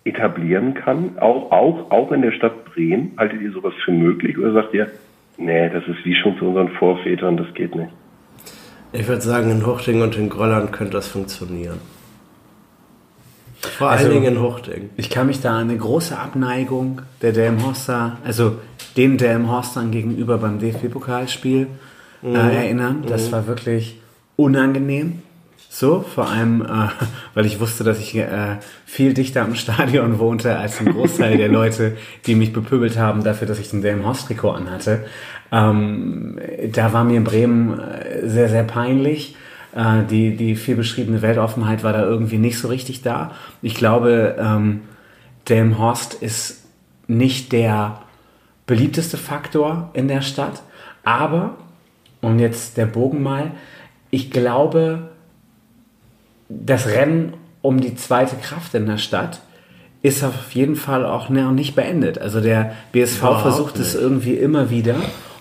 etablieren 0.02 0.74
kann, 0.74 1.16
auch, 1.20 1.52
auch, 1.52 1.92
auch 1.92 2.10
in 2.10 2.22
der 2.22 2.32
Stadt 2.32 2.64
Bremen. 2.64 3.12
Haltet 3.16 3.40
ihr 3.40 3.52
sowas 3.52 3.74
für 3.84 3.92
möglich 3.92 4.36
oder 4.36 4.52
sagt 4.52 4.74
ihr, 4.74 4.90
nee, 5.38 5.68
das 5.70 5.82
ist 5.88 6.04
wie 6.04 6.14
schon 6.14 6.36
zu 6.38 6.46
unseren 6.46 6.68
Vorvätern, 6.78 7.36
das 7.36 7.46
geht 7.54 7.74
nicht? 7.74 7.90
Ich 8.92 9.06
würde 9.06 9.20
sagen, 9.22 9.50
in 9.50 9.66
Huchting 9.66 10.00
und 10.02 10.16
in 10.16 10.28
Grolland 10.28 10.72
könnte 10.72 10.92
das 10.94 11.08
funktionieren. 11.08 11.78
Vor 13.60 13.90
Also- 13.90 14.04
allen 14.06 14.14
Dingen 14.22 14.36
in 14.36 14.42
Huchting. 14.42 14.90
Ich 14.96 15.10
kann 15.10 15.26
mich 15.26 15.40
da 15.40 15.56
an 15.58 15.68
eine 15.68 15.76
große 15.78 16.16
Abneigung 16.18 17.02
der 17.22 17.32
Delmhorster, 17.32 18.18
also 18.24 18.56
den 18.96 19.18
Delmhorstern 19.18 19.90
gegenüber 19.90 20.38
beim 20.38 20.58
DFB-Pokalspiel 20.58 21.66
äh, 22.22 22.32
erinnern. 22.32 23.04
Das 23.06 23.30
war 23.32 23.46
wirklich 23.46 24.00
unangenehm. 24.36 25.22
So, 25.70 26.00
vor 26.00 26.28
allem, 26.28 26.62
äh, 26.62 26.88
weil 27.34 27.46
ich 27.46 27.60
wusste, 27.60 27.84
dass 27.84 27.98
ich 28.00 28.16
äh, 28.16 28.56
viel 28.86 29.14
dichter 29.14 29.42
am 29.42 29.54
Stadion 29.54 30.18
wohnte 30.18 30.56
als 30.56 30.80
ein 30.80 30.92
Großteil 30.92 31.36
der 31.36 31.48
Leute, 31.48 31.96
die 32.26 32.34
mich 32.34 32.52
bepöbelt 32.52 32.96
haben 32.98 33.22
dafür, 33.22 33.46
dass 33.46 33.58
ich 33.58 33.70
den 33.70 33.82
Delmenhorst-Trikot 33.82 34.50
anhatte. 34.50 35.04
Ähm, 35.52 36.38
da 36.72 36.92
war 36.92 37.04
mir 37.04 37.22
Bremen 37.22 37.78
äh, 37.78 38.26
sehr, 38.26 38.48
sehr 38.48 38.64
peinlich. 38.64 39.36
Äh, 39.74 40.04
die, 40.10 40.36
die 40.36 40.56
viel 40.56 40.76
beschriebene 40.76 41.22
Weltoffenheit 41.22 41.84
war 41.84 41.92
da 41.92 42.02
irgendwie 42.02 42.38
nicht 42.38 42.58
so 42.58 42.68
richtig 42.68 43.02
da. 43.02 43.32
Ich 43.62 43.74
glaube, 43.74 44.36
ähm, 44.38 44.80
Delmenhorst 45.48 46.14
ist 46.14 46.64
nicht 47.06 47.52
der 47.52 48.02
beliebteste 48.66 49.16
Faktor 49.16 49.90
in 49.94 50.08
der 50.08 50.20
Stadt, 50.20 50.62
aber, 51.04 51.56
und 52.20 52.38
jetzt 52.38 52.76
der 52.76 52.86
Bogen 52.86 53.22
mal, 53.22 53.52
ich 54.10 54.30
glaube, 54.30 55.10
das 56.48 56.86
Rennen 56.86 57.34
um 57.62 57.80
die 57.80 57.96
zweite 57.96 58.36
Kraft 58.36 58.74
in 58.74 58.86
der 58.86 58.98
Stadt 58.98 59.40
ist 60.00 60.22
auf 60.22 60.52
jeden 60.52 60.76
Fall 60.76 61.04
auch 61.04 61.28
noch 61.28 61.50
nicht 61.50 61.74
beendet. 61.74 62.18
Also 62.18 62.40
der 62.40 62.72
BSV 62.92 63.18
Überhaupt 63.18 63.42
versucht 63.42 63.78
es 63.78 63.94
nicht. 63.94 64.02
irgendwie 64.02 64.34
immer 64.34 64.70
wieder 64.70 64.94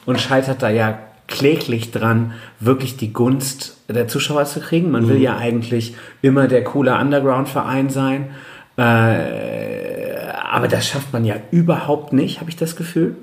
und 0.05 0.19
scheitert 0.19 0.63
da 0.63 0.69
ja 0.69 0.97
kläglich 1.27 1.91
dran, 1.91 2.33
wirklich 2.59 2.97
die 2.97 3.13
Gunst 3.13 3.77
der 3.87 4.07
Zuschauer 4.07 4.45
zu 4.45 4.59
kriegen. 4.61 4.91
Man 4.91 5.07
will 5.07 5.21
ja 5.21 5.37
eigentlich 5.37 5.95
immer 6.21 6.47
der 6.47 6.63
coole 6.63 6.97
Underground-Verein 6.97 7.89
sein. 7.89 8.29
Äh, 8.77 10.17
aber 10.51 10.67
das 10.67 10.87
schafft 10.87 11.13
man 11.13 11.25
ja 11.25 11.35
überhaupt 11.51 12.13
nicht, 12.13 12.39
habe 12.39 12.49
ich 12.49 12.55
das 12.55 12.75
Gefühl. 12.75 13.15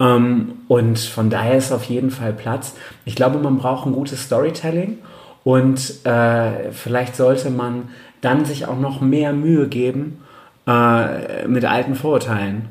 Ähm, 0.00 0.52
und 0.68 0.98
von 0.98 1.30
daher 1.30 1.56
ist 1.56 1.72
auf 1.72 1.84
jeden 1.84 2.10
Fall 2.10 2.32
Platz. 2.32 2.74
Ich 3.04 3.14
glaube, 3.14 3.38
man 3.38 3.58
braucht 3.58 3.86
ein 3.86 3.92
gutes 3.92 4.24
Storytelling 4.24 4.98
und 5.44 6.04
äh, 6.04 6.72
vielleicht 6.72 7.16
sollte 7.16 7.50
man 7.50 7.88
dann 8.20 8.44
sich 8.44 8.66
auch 8.66 8.78
noch 8.78 9.00
mehr 9.00 9.32
Mühe 9.32 9.68
geben, 9.68 10.22
äh, 10.66 11.46
mit 11.46 11.64
alten 11.64 11.94
Vorurteilen 11.94 12.68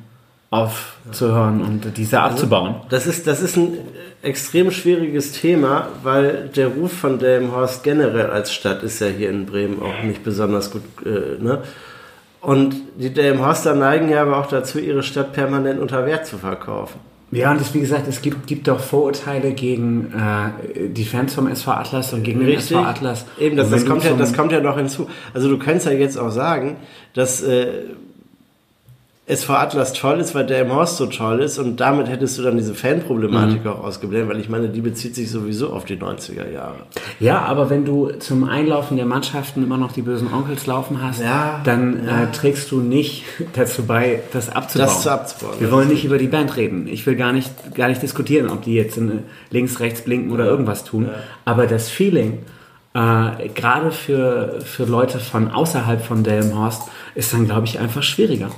aufzuhören 0.52 1.62
und 1.62 1.98
diese 1.98 2.22
abzubauen. 2.22 2.76
Das 2.90 3.06
ist, 3.06 3.28
das 3.28 3.42
ist 3.42 3.56
ein 3.56 3.78
extrem 4.22 4.72
schwieriges 4.72 5.32
Thema, 5.32 5.90
weil 6.04 6.50
der 6.56 6.70
Ruf 6.70 6.92
von 6.92 7.20
Delmenhorst 7.20 7.84
generell 7.84 8.32
als 8.32 8.52
Stadt 8.52 8.82
ist 8.84 9.00
ja 9.00 9.08
hier 9.08 9.30
in 9.30 9.46
Bremen 9.46 9.82
auch 9.82 10.04
nicht 10.04 10.24
besonders 10.24 10.72
gut. 10.72 10.82
Äh, 11.06 11.42
ne? 11.42 11.62
Und 12.42 12.76
die 12.96 13.14
Delmenhorster 13.14 13.76
neigen 13.76 14.10
ja 14.10 14.22
aber 14.22 14.38
auch 14.38 14.48
dazu, 14.48 14.80
ihre 14.80 15.04
Stadt 15.04 15.34
permanent 15.34 15.80
unter 15.80 16.06
Wert 16.06 16.26
zu 16.26 16.38
verkaufen. 16.38 17.00
Ja, 17.32 17.52
und 17.52 17.62
das, 17.62 17.74
wie 17.74 17.80
gesagt, 17.80 18.08
es 18.08 18.22
gibt, 18.22 18.48
gibt 18.48 18.68
doch 18.68 18.80
Vorurteile 18.80 19.52
gegen 19.52 20.12
äh, 20.14 20.90
die 20.90 21.06
Fans 21.06 21.36
vom 21.36 21.48
SV 21.48 21.72
Atlas 21.72 22.14
und 22.14 22.24
gegen 22.24 22.40
den 22.40 22.58
SV 22.58 22.80
Atlas. 22.80 23.26
Eben, 23.40 23.56
das, 23.56 23.70
das, 23.70 23.86
kommt 23.86 24.04
ja, 24.04 24.14
das 24.14 24.34
kommt 24.34 24.52
ja 24.52 24.60
noch 24.62 24.78
hinzu. 24.78 25.08
Also 25.34 25.48
du 25.48 25.60
kannst 25.60 25.86
ja 25.86 25.92
jetzt 25.92 26.18
auch 26.18 26.32
sagen, 26.32 26.78
dass 27.14 27.44
äh, 27.44 27.84
SV 29.30 29.54
Atlas 29.54 29.94
toll 29.94 30.20
ist, 30.20 30.34
weil 30.34 30.50
im 30.50 30.74
Horst 30.74 30.98
so 30.98 31.06
toll 31.06 31.40
ist 31.42 31.60
und 31.60 31.80
damit 31.80 32.10
hättest 32.10 32.38
du 32.38 32.42
dann 32.42 32.58
diese 32.58 32.74
Fanproblematik 32.74 33.64
Mhm. 33.64 33.70
auch 33.70 33.84
ausgeblendet, 33.84 34.28
weil 34.30 34.40
ich 34.42 34.50
meine, 34.50 34.70
die 34.70 34.82
bezieht 34.82 35.14
sich 35.14 35.30
sowieso 35.30 35.70
auf 35.72 35.86
die 35.86 35.98
90er 35.98 36.50
Jahre. 36.52 36.78
Ja, 37.20 37.42
aber 37.44 37.70
wenn 37.70 37.86
du 37.86 38.10
zum 38.20 38.44
Einlaufen 38.50 38.98
der 38.98 39.06
Mannschaften 39.06 39.62
immer 39.64 39.78
noch 39.78 39.92
die 39.92 40.02
bösen 40.02 40.34
Onkels 40.34 40.66
laufen 40.66 41.02
hast, 41.04 41.22
Ja, 41.22 41.62
dann 41.64 42.08
Äh, 42.08 42.32
trägst 42.32 42.72
du 42.72 42.82
nicht 42.82 43.24
dazu 43.54 43.84
bei, 43.86 44.22
das 44.34 44.50
abzubauen. 44.50 44.88
Das 44.88 45.02
zu 45.04 45.12
abzubauen, 45.12 45.56
Wir 45.60 45.72
wollen 45.72 45.90
nicht 45.90 46.04
über 46.06 46.18
die 46.18 46.28
Band 46.28 46.58
reden. 46.58 46.88
Ich 46.88 47.06
will 47.06 47.16
gar 47.16 47.32
nicht, 47.32 47.52
gar 47.76 47.88
nicht 47.88 48.02
diskutieren, 48.02 48.50
ob 48.50 48.64
die 48.64 48.74
jetzt 48.74 48.98
in, 48.98 49.20
links, 49.52 49.80
rechts 49.80 50.02
blinken 50.02 50.32
oder 50.32 50.46
irgendwas 50.46 50.84
tun. 50.86 51.08
Aber 51.46 51.68
das 51.68 51.88
Feeling, 51.88 52.40
äh, 52.96 53.50
gerade 53.54 53.92
für, 53.92 54.60
für 54.66 54.86
Leute 54.86 55.20
von 55.20 55.52
außerhalb 55.52 56.04
von 56.04 56.24
Delmenhorst, 56.24 56.82
ist 57.14 57.32
dann, 57.32 57.46
glaube 57.46 57.68
ich, 57.68 57.78
einfach 57.80 58.02
schwieriger. 58.02 58.50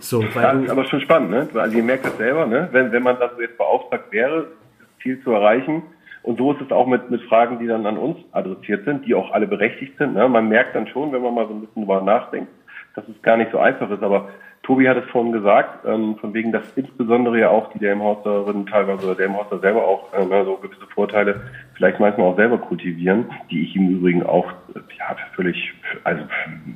So, 0.00 0.22
Ja, 0.22 0.34
weil 0.34 0.60
ist 0.60 0.68
du, 0.68 0.72
aber 0.72 0.84
schon 0.84 1.00
spannend, 1.00 1.30
ne? 1.30 1.48
Also 1.54 1.76
ihr 1.76 1.82
merkt 1.82 2.04
das 2.04 2.16
selber, 2.16 2.46
ne? 2.46 2.68
Wenn, 2.72 2.92
wenn 2.92 3.02
man 3.02 3.18
dann 3.18 3.30
so 3.34 3.42
jetzt 3.42 3.58
beauftragt 3.58 4.12
wäre, 4.12 4.46
dieses 4.78 4.98
Ziel 5.02 5.22
zu 5.22 5.32
erreichen. 5.32 5.82
Und 6.22 6.38
so 6.38 6.52
ist 6.52 6.60
es 6.60 6.72
auch 6.72 6.86
mit, 6.86 7.08
mit 7.10 7.22
Fragen, 7.22 7.60
die 7.60 7.68
dann 7.68 7.86
an 7.86 7.96
uns 7.96 8.18
adressiert 8.32 8.84
sind, 8.84 9.06
die 9.06 9.14
auch 9.14 9.30
alle 9.30 9.46
berechtigt 9.46 9.96
sind. 9.96 10.14
Ne? 10.14 10.28
Man 10.28 10.48
merkt 10.48 10.74
dann 10.74 10.88
schon, 10.88 11.12
wenn 11.12 11.22
man 11.22 11.34
mal 11.34 11.46
so 11.46 11.54
ein 11.54 11.60
bisschen 11.60 11.82
drüber 11.82 12.02
nachdenkt, 12.02 12.50
dass 12.96 13.04
es 13.06 13.22
gar 13.22 13.36
nicht 13.36 13.52
so 13.52 13.58
einfach 13.58 13.88
ist. 13.90 14.02
Aber 14.02 14.28
Tobi 14.66 14.88
hat 14.88 14.96
es 14.96 15.08
vorhin 15.10 15.32
gesagt, 15.32 15.86
ähm, 15.86 16.16
von 16.16 16.34
wegen, 16.34 16.50
dass 16.50 16.64
insbesondere 16.74 17.38
ja 17.38 17.50
auch 17.50 17.72
die 17.72 17.78
Delmhauserinnen 17.78 18.66
teilweise 18.66 19.06
oder 19.06 19.14
Delmhauser 19.14 19.60
selber 19.60 19.86
auch 19.86 20.12
äh, 20.12 20.44
so 20.44 20.56
gewisse 20.56 20.86
Vorteile 20.92 21.40
vielleicht 21.74 22.00
manchmal 22.00 22.26
auch 22.26 22.36
selber 22.36 22.58
kultivieren, 22.58 23.26
die 23.48 23.62
ich 23.62 23.76
im 23.76 23.90
Übrigen 23.90 24.24
auch 24.24 24.50
äh, 24.74 24.80
ja, 24.98 25.16
völlig, 25.36 25.72
also 26.02 26.24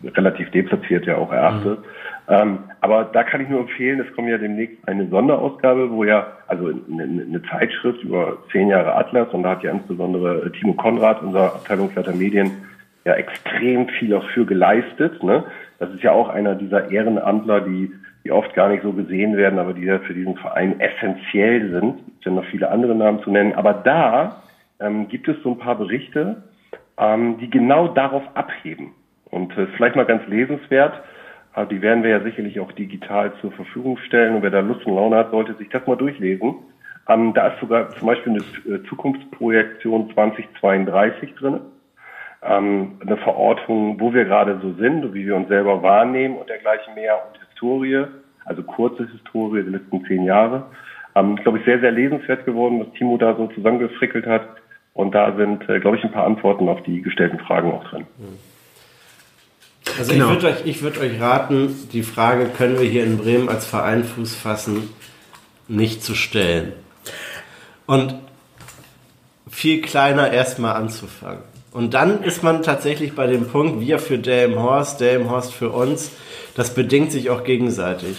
relativ 0.05 0.51
deplatziert 0.53 1.05
ja 1.07 1.17
auch 1.17 1.33
erachte. 1.33 1.79
Ähm, 2.29 2.61
aber 2.81 3.05
da 3.13 3.25
kann 3.25 3.41
ich 3.41 3.49
nur 3.49 3.61
empfehlen, 3.61 3.99
es 3.99 4.15
kommt 4.15 4.29
ja 4.29 4.39
demnächst 4.39 4.77
eine 4.87 5.09
Sonderausgabe, 5.09 5.91
wo 5.91 6.05
ja, 6.05 6.29
also 6.47 6.69
eine, 6.69 7.03
eine 7.03 7.43
Zeitschrift 7.51 8.05
über 8.05 8.39
zehn 8.53 8.69
Jahre 8.69 8.95
Atlas 8.95 9.29
und 9.33 9.43
da 9.43 9.51
hat 9.51 9.65
ja 9.65 9.73
insbesondere 9.73 10.47
äh, 10.47 10.51
Timo 10.51 10.75
Konrad, 10.75 11.23
unser 11.23 11.57
Abteilungsleiter 11.57 12.13
Medien, 12.13 12.53
ja 13.05 13.15
extrem 13.15 13.89
viel 13.89 14.15
auch 14.15 14.29
für 14.31 14.47
geleistet. 14.47 15.23
Ne? 15.25 15.43
Das 15.81 15.89
ist 15.91 16.03
ja 16.03 16.13
auch 16.13 16.29
einer 16.29 16.55
dieser 16.55 16.91
Ehrenamtler, 16.91 17.63
die, 17.63 17.91
die 18.23 18.31
oft 18.31 18.55
gar 18.55 18.69
nicht 18.69 18.83
so 18.83 18.93
gesehen 18.93 19.37
werden, 19.39 19.59
aber 19.59 19.73
die 19.73 19.85
ja 19.85 19.99
für 20.01 20.13
diesen 20.13 20.37
Verein 20.37 20.79
essentiell 20.79 21.71
sind. 21.71 22.01
Es 22.19 22.25
sind 22.25 22.35
noch 22.35 22.45
viele 22.45 22.71
andere 22.71 22.95
Namen 22.95 23.23
zu 23.23 23.31
nennen. 23.31 23.55
Aber 23.55 23.73
da 23.73 24.43
ähm, 24.79 25.09
gibt 25.09 25.27
es 25.27 25.43
so 25.43 25.53
ein 25.53 25.59
paar 25.59 25.77
Berichte, 25.77 26.43
ähm, 26.99 27.39
die 27.39 27.49
genau 27.49 27.89
darauf 27.89 28.23
abheben. 28.35 28.93
Und 29.31 29.57
äh, 29.57 29.67
vielleicht 29.77 29.97
mal 29.97 30.05
ganz 30.05 30.27
lesenswert. 30.29 31.01
Äh, 31.57 31.67
die 31.67 31.81
werden 31.81 32.03
wir 32.03 32.11
ja 32.11 32.21
sicherlich 32.21 32.61
auch 32.61 32.73
digital 32.73 33.33
zur 33.41 33.51
Verfügung 33.53 33.97
stellen. 34.07 34.37
Und 34.37 34.43
wer 34.43 34.51
da 34.51 34.61
Lust 34.61 34.85
und 34.85 34.97
Laune 34.97 35.17
hat, 35.17 35.31
sollte 35.31 35.55
sich 35.55 35.71
das 35.71 35.87
mal 35.87 35.97
durchlesen. 35.97 36.57
Ähm, 37.09 37.33
da 37.33 37.49
ist 37.49 37.61
sogar 37.61 37.89
zum 37.97 38.07
Beispiel 38.07 38.33
eine 38.33 38.77
äh, 38.77 38.83
Zukunftsprojektion 38.87 40.13
2032 40.13 41.35
drin. 41.37 41.61
Ähm, 42.43 42.99
eine 43.05 43.19
Verortung, 43.19 44.01
wo 44.01 44.15
wir 44.15 44.25
gerade 44.25 44.59
so 44.63 44.73
sind, 44.75 45.13
wie 45.13 45.27
wir 45.27 45.37
uns 45.37 45.49
selber 45.49 45.83
wahrnehmen 45.83 46.37
und 46.37 46.49
dergleichen 46.49 46.95
mehr 46.95 47.21
und 47.27 47.39
Historie, 47.49 48.07
also 48.47 48.63
kurze 48.63 49.07
Historie 49.11 49.63
der 49.63 49.73
letzten 49.73 50.05
zehn 50.07 50.25
Jahre. 50.25 50.65
Ähm, 51.15 51.37
glaube 51.37 51.59
ich, 51.59 51.65
sehr, 51.65 51.81
sehr 51.81 51.91
lesenswert 51.91 52.47
geworden, 52.47 52.81
was 52.81 52.93
Timo 52.97 53.19
da 53.19 53.37
so 53.37 53.49
zusammengefrickelt 53.49 54.27
hat. 54.27 54.43
Und 54.95 55.15
da 55.15 55.37
sind, 55.37 55.69
äh, 55.69 55.81
glaube 55.81 55.99
ich, 55.99 56.05
ein 56.05 56.13
paar 56.13 56.25
Antworten 56.25 56.69
auf 56.69 56.83
die 56.83 57.03
gestellten 57.03 57.39
Fragen 57.41 57.73
auch 57.73 57.85
drin. 57.91 58.07
Also 59.99 60.13
Genau. 60.13 60.27
ich 60.27 60.43
würde 60.43 60.47
euch, 60.49 60.67
ich 60.67 60.83
würd 60.83 60.99
euch 60.99 61.21
raten, 61.21 61.89
die 61.93 62.03
Frage, 62.03 62.47
können 62.47 62.79
wir 62.79 62.87
hier 62.87 63.05
in 63.05 63.19
Bremen 63.19 63.49
als 63.49 63.67
Verein 63.67 64.05
Fuß 64.05 64.35
fassen, 64.37 64.91
nicht 65.69 66.03
zu 66.03 66.15
stellen. 66.15 66.73
Und 67.87 68.15
viel 69.51 69.81
kleiner 69.83 70.33
erstmal 70.33 70.75
anzufangen. 70.75 71.43
Und 71.73 71.95
dann 71.95 72.23
ist 72.23 72.43
man 72.43 72.63
tatsächlich 72.63 73.15
bei 73.15 73.27
dem 73.27 73.47
Punkt, 73.47 73.81
wir 73.81 73.99
für 73.99 74.19
Delmenhorst, 74.19 75.01
Delmenhorst 75.01 75.55
für 75.55 75.71
uns, 75.71 76.11
das 76.57 76.75
bedingt 76.75 77.13
sich 77.13 77.31
auch 77.31 77.45
gegenseitig. 77.45 78.17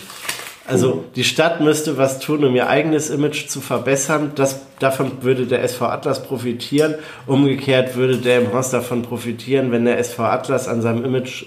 Also 0.68 1.04
die 1.16 1.26
Stadt 1.26 1.60
müsste 1.60 1.98
was 1.98 2.20
tun, 2.20 2.46
um 2.46 2.56
ihr 2.56 2.70
eigenes 2.70 3.10
Image 3.10 3.48
zu 3.48 3.60
verbessern. 3.60 4.32
Das, 4.36 4.62
davon 4.80 5.22
würde 5.22 5.46
der 5.46 5.64
SV 5.64 5.86
Atlas 5.86 6.24
profitieren. 6.24 6.96
Umgekehrt 7.26 7.96
würde 7.98 8.18
Delmenhorst 8.18 8.72
davon 8.72 9.02
profitieren, 9.02 9.72
wenn 9.72 9.84
der 9.84 9.98
SV 10.00 10.24
Atlas 10.24 10.70
an 10.70 10.82
seinem 10.82 11.04
Image, 11.04 11.46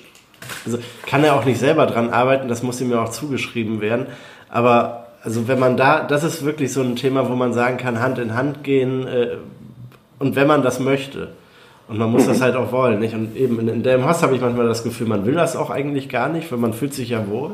also 0.67 0.79
kann 1.07 1.25
er 1.25 1.37
auch 1.37 1.47
nicht 1.47 1.59
selber 1.59 1.87
dran 1.87 2.11
arbeiten, 2.11 2.49
das 2.49 2.63
muss 2.63 2.81
ihm 2.83 2.91
ja 2.91 3.03
auch 3.03 3.11
zugeschrieben 3.11 3.81
werden. 3.81 4.07
Aber 4.51 5.07
also 5.23 5.49
wenn 5.49 5.59
man 5.59 5.79
da, 5.79 6.05
das 6.05 6.23
ist 6.23 6.45
wirklich 6.45 6.73
so 6.73 6.83
ein 6.83 6.97
Thema, 6.97 7.31
wo 7.31 7.35
man 7.35 7.55
sagen 7.55 7.79
kann, 7.79 8.01
Hand 8.01 8.19
in 8.19 8.35
Hand 8.35 8.63
gehen 8.63 9.07
äh, 9.07 9.37
und 10.19 10.37
wenn 10.37 10.47
man 10.47 10.63
das 10.63 10.81
möchte. 10.81 11.31
Und 11.89 11.99
man 11.99 12.11
muss 12.11 12.27
das 12.27 12.41
halt 12.41 12.57
auch 12.57 12.73
wollen, 12.73 12.99
nicht? 13.01 13.15
Und 13.15 13.37
eben 13.37 13.61
in, 13.61 13.69
in 13.69 13.83
Delmenhorst 13.83 14.23
habe 14.23 14.35
ich 14.35 14.41
manchmal 14.41 14.67
das 14.67 14.83
Gefühl, 14.85 15.07
man 15.07 15.27
will 15.27 15.35
das 15.35 15.55
auch 15.55 15.69
eigentlich 15.71 16.09
gar 16.09 16.29
nicht, 16.31 16.51
weil 16.51 16.59
man 16.59 16.73
fühlt 16.73 16.95
sich 16.95 17.11
ja 17.11 17.29
wohl. 17.29 17.53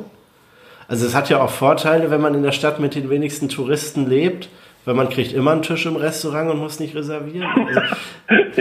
Also 0.87 1.07
es 1.07 1.15
hat 1.15 1.29
ja 1.31 1.41
auch 1.41 1.51
Vorteile, 1.51 2.11
wenn 2.11 2.21
man 2.21 2.35
in 2.35 2.43
der 2.43 2.53
Stadt 2.53 2.79
mit 2.81 2.95
den 2.95 3.11
wenigsten 3.11 3.49
Touristen 3.49 4.09
lebt, 4.09 4.49
weil 4.85 4.95
man 4.95 5.09
kriegt 5.09 5.33
immer 5.33 5.51
einen 5.53 5.63
Tisch 5.63 5.85
im 5.87 5.97
Restaurant 5.97 6.51
und 6.51 6.59
muss 6.59 6.81
nicht 6.81 6.95
reservieren. 6.95 7.47
Also, 7.69 7.81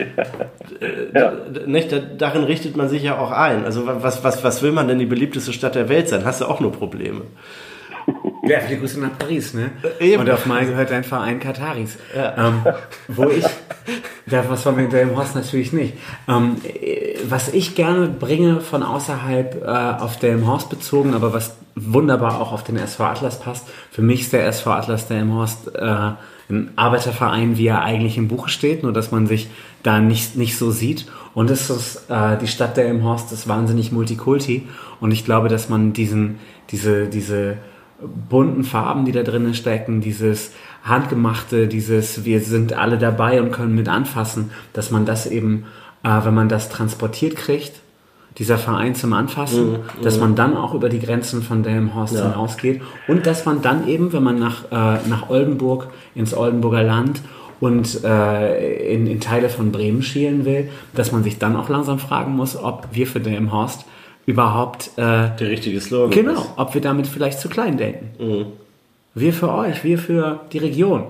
Ja. 1.13 1.31
d- 1.31 1.67
nicht, 1.67 1.91
da- 1.91 1.99
darin 1.99 2.43
richtet 2.43 2.75
man 2.77 2.89
sich 2.89 3.03
ja 3.03 3.17
auch 3.17 3.31
ein. 3.31 3.63
Also 3.65 3.83
was, 3.85 4.23
was, 4.23 4.43
was 4.43 4.61
will 4.61 4.71
man 4.71 4.87
denn 4.87 4.99
die 4.99 5.05
beliebteste 5.05 5.53
Stadt 5.53 5.75
der 5.75 5.89
Welt 5.89 6.09
sein? 6.09 6.25
Hast 6.25 6.41
du 6.41 6.45
auch 6.45 6.59
nur 6.59 6.71
Probleme. 6.71 7.21
Ja, 8.49 8.59
viele 8.61 8.79
Grüße 8.79 8.99
nach 8.99 9.17
Paris, 9.17 9.53
ne? 9.53 9.71
Eben. 9.99 10.21
Und 10.21 10.29
auf 10.29 10.45
Mai 10.45 10.65
gehört 10.65 10.91
ein 10.91 11.03
Verein 11.03 11.39
Kataris. 11.39 11.97
Ähm, 12.15 12.63
wo 13.07 13.29
ich, 13.29 13.45
da 14.25 14.43
was 14.49 14.63
von 14.63 14.75
mit 14.75 14.91
Delmenhorst 14.91 15.35
natürlich 15.35 15.71
nicht. 15.71 15.93
Ähm, 16.27 16.57
äh, 16.63 17.15
was 17.27 17.53
ich 17.53 17.75
gerne 17.75 18.07
bringe 18.07 18.61
von 18.61 18.83
außerhalb 18.83 19.63
äh, 19.63 19.67
auf 19.67 20.17
Delmenhorst 20.17 20.69
bezogen, 20.69 21.13
aber 21.13 21.33
was 21.33 21.55
wunderbar 21.75 22.41
auch 22.41 22.51
auf 22.51 22.63
den 22.63 22.77
SV 22.77 23.03
Atlas 23.03 23.39
passt, 23.39 23.67
für 23.91 24.01
mich 24.01 24.21
ist 24.21 24.33
der 24.33 24.45
SV 24.47 24.71
Atlas 24.71 25.07
Delmenhorst 25.07 25.75
äh, 25.75 26.11
ein 26.49 26.71
Arbeiterverein, 26.75 27.57
wie 27.57 27.67
er 27.67 27.83
eigentlich 27.83 28.17
im 28.17 28.27
Buche 28.27 28.49
steht, 28.49 28.81
nur 28.83 28.91
dass 28.91 29.11
man 29.11 29.27
sich 29.27 29.49
da 29.83 29.99
nicht, 29.99 30.35
nicht 30.35 30.57
so 30.57 30.71
sieht. 30.71 31.05
Und 31.35 31.51
es 31.51 31.69
ist 31.69 32.09
äh, 32.09 32.37
die 32.37 32.47
Stadt 32.47 32.75
der 32.75 32.87
im 32.87 33.03
Horst 33.03 33.31
ist 33.31 33.47
wahnsinnig 33.47 33.91
multikulti. 33.91 34.67
Und 34.99 35.11
ich 35.11 35.25
glaube, 35.25 35.47
dass 35.47 35.69
man 35.69 35.93
diesen, 35.93 36.39
diese, 36.71 37.07
diese 37.07 37.57
bunten 38.29 38.63
Farben, 38.63 39.05
die 39.05 39.11
da 39.11 39.23
drinnen 39.23 39.53
stecken, 39.53 40.01
dieses 40.01 40.51
handgemachte, 40.83 41.67
dieses 41.67 42.23
wir 42.25 42.39
sind 42.39 42.73
alle 42.73 42.97
dabei 42.97 43.41
und 43.41 43.51
können 43.51 43.75
mit 43.75 43.89
anfassen, 43.89 44.51
dass 44.73 44.91
man 44.91 45.05
das 45.05 45.25
eben, 45.27 45.65
äh, 46.03 46.23
wenn 46.23 46.33
man 46.33 46.49
das 46.49 46.69
transportiert 46.69 47.35
kriegt, 47.35 47.73
dieser 48.37 48.57
Verein 48.57 48.95
zum 48.95 49.11
Anfassen, 49.11 49.71
Mhm, 49.73 50.03
dass 50.03 50.17
man 50.19 50.35
dann 50.35 50.55
auch 50.55 50.73
über 50.73 50.87
die 50.87 50.99
Grenzen 50.99 51.41
von 51.41 51.61
Delmenhorst 51.63 52.15
Ja. 52.15 52.29
hinausgeht 52.31 52.81
und 53.07 53.25
dass 53.25 53.45
man 53.45 53.61
dann 53.61 53.87
eben, 53.87 54.13
wenn 54.13 54.23
man 54.23 54.39
nach, 54.39 54.63
äh, 54.71 55.07
nach 55.09 55.29
Oldenburg, 55.29 55.87
ins 56.15 56.33
Oldenburger 56.33 56.83
Land 56.83 57.21
und 57.59 58.01
äh, 58.05 58.93
in, 58.93 59.07
in 59.07 59.19
Teile 59.19 59.49
von 59.49 59.73
Bremen 59.73 60.01
schielen 60.03 60.45
will, 60.45 60.69
dass 60.93 61.11
man 61.11 61.23
sich 61.23 61.37
dann 61.39 61.57
auch 61.57 61.67
langsam 61.67 61.99
fragen 61.99 62.33
muss, 62.37 62.55
ob 62.55 62.87
wir 62.93 63.07
für 63.07 63.19
Delmenhorst 63.19 63.83
überhaupt 64.25 64.91
äh, 64.97 65.01
Der 65.01 65.49
richtige 65.49 65.79
Slogan. 65.79 66.11
Genau, 66.11 66.33
ist. 66.33 66.53
ob 66.57 66.73
wir 66.73 66.81
damit 66.81 67.07
vielleicht 67.07 67.39
zu 67.39 67.49
klein 67.49 67.77
denken. 67.77 68.11
Mhm. 68.19 68.45
Wir 69.15 69.33
für 69.33 69.51
euch, 69.51 69.83
wir 69.83 69.97
für 69.97 70.41
die 70.51 70.59
Region. 70.59 71.07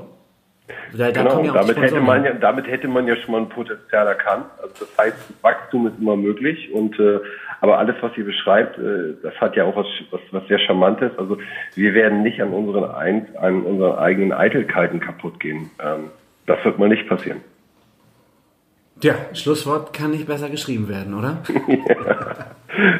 Da, 0.93 1.11
da 1.11 1.23
Genau, 1.23 1.43
ja 1.43 1.53
damit 1.53 1.77
hätte, 1.77 1.99
man 1.99 2.23
ja, 2.23 2.33
damit 2.33 2.67
hätte 2.67 2.87
man 2.87 3.07
ja 3.07 3.15
schon 3.17 3.31
mal 3.31 3.41
ein 3.41 3.49
Potenzial 3.49 4.07
erkannt. 4.07 4.45
Also 4.61 4.73
das 4.79 4.97
heißt, 4.97 5.17
Wachstum 5.41 5.87
ist 5.87 5.93
immer 5.99 6.15
möglich 6.15 6.71
und 6.71 6.99
äh, 6.99 7.19
aber 7.61 7.77
alles, 7.77 7.95
was 8.01 8.15
ihr 8.17 8.25
beschreibt, 8.25 8.77
äh, 8.77 9.15
das 9.21 9.33
hat 9.41 9.55
ja 9.55 9.65
auch 9.65 9.75
was, 9.75 9.87
was, 10.11 10.21
was 10.31 10.47
sehr 10.47 10.59
Charmantes. 10.59 11.11
Also 11.17 11.37
wir 11.75 11.93
werden 11.93 12.23
nicht 12.23 12.41
an 12.41 12.49
unseren, 12.51 12.89
ein, 12.91 13.27
an 13.37 13.63
unseren 13.63 13.97
eigenen 13.97 14.31
Eitelkeiten 14.31 14.99
kaputt 14.99 15.39
gehen. 15.39 15.69
Ähm, 15.83 16.11
das 16.45 16.63
wird 16.63 16.79
mal 16.79 16.89
nicht 16.89 17.07
passieren. 17.07 17.41
Ja, 19.01 19.15
Schlusswort 19.33 19.93
kann 19.93 20.11
nicht 20.11 20.27
besser 20.27 20.49
geschrieben 20.49 20.87
werden, 20.89 21.13
oder? 21.13 21.37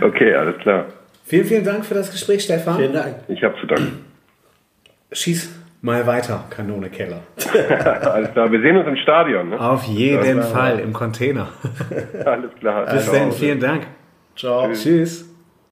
Okay, 0.02 0.34
alles 0.36 0.58
klar. 0.58 0.86
vielen, 1.24 1.46
vielen 1.46 1.64
Dank 1.64 1.86
für 1.86 1.94
das 1.94 2.12
Gespräch, 2.12 2.44
Stefan. 2.44 2.78
Vielen 2.78 2.92
Dank. 2.92 3.16
Ich 3.30 3.42
habe 3.44 3.56
zu 3.62 3.68
danken. 3.68 4.04
Schieß 5.12 5.50
mal 5.82 6.06
weiter, 6.06 6.44
Kanone 6.50 6.90
Keller. 6.90 7.22
alles 8.12 8.32
klar. 8.34 8.52
Wir 8.52 8.60
sehen 8.62 8.76
uns 8.76 8.88
im 8.88 8.98
Stadion. 8.98 9.50
Ne? 9.50 9.60
Auf 9.60 9.84
jeden 9.84 10.38
Ja, 10.40 10.44
Fall 10.44 10.80
im 10.80 10.92
Container. 10.92 11.48
Alles 12.26 12.52
klar. 12.60 12.86
Bis 12.88 13.10
dann, 13.10 13.32
vielen 13.32 13.60
Dank. 13.62 13.88
Ciao. 14.36 14.70
Tschüss. 14.74 15.29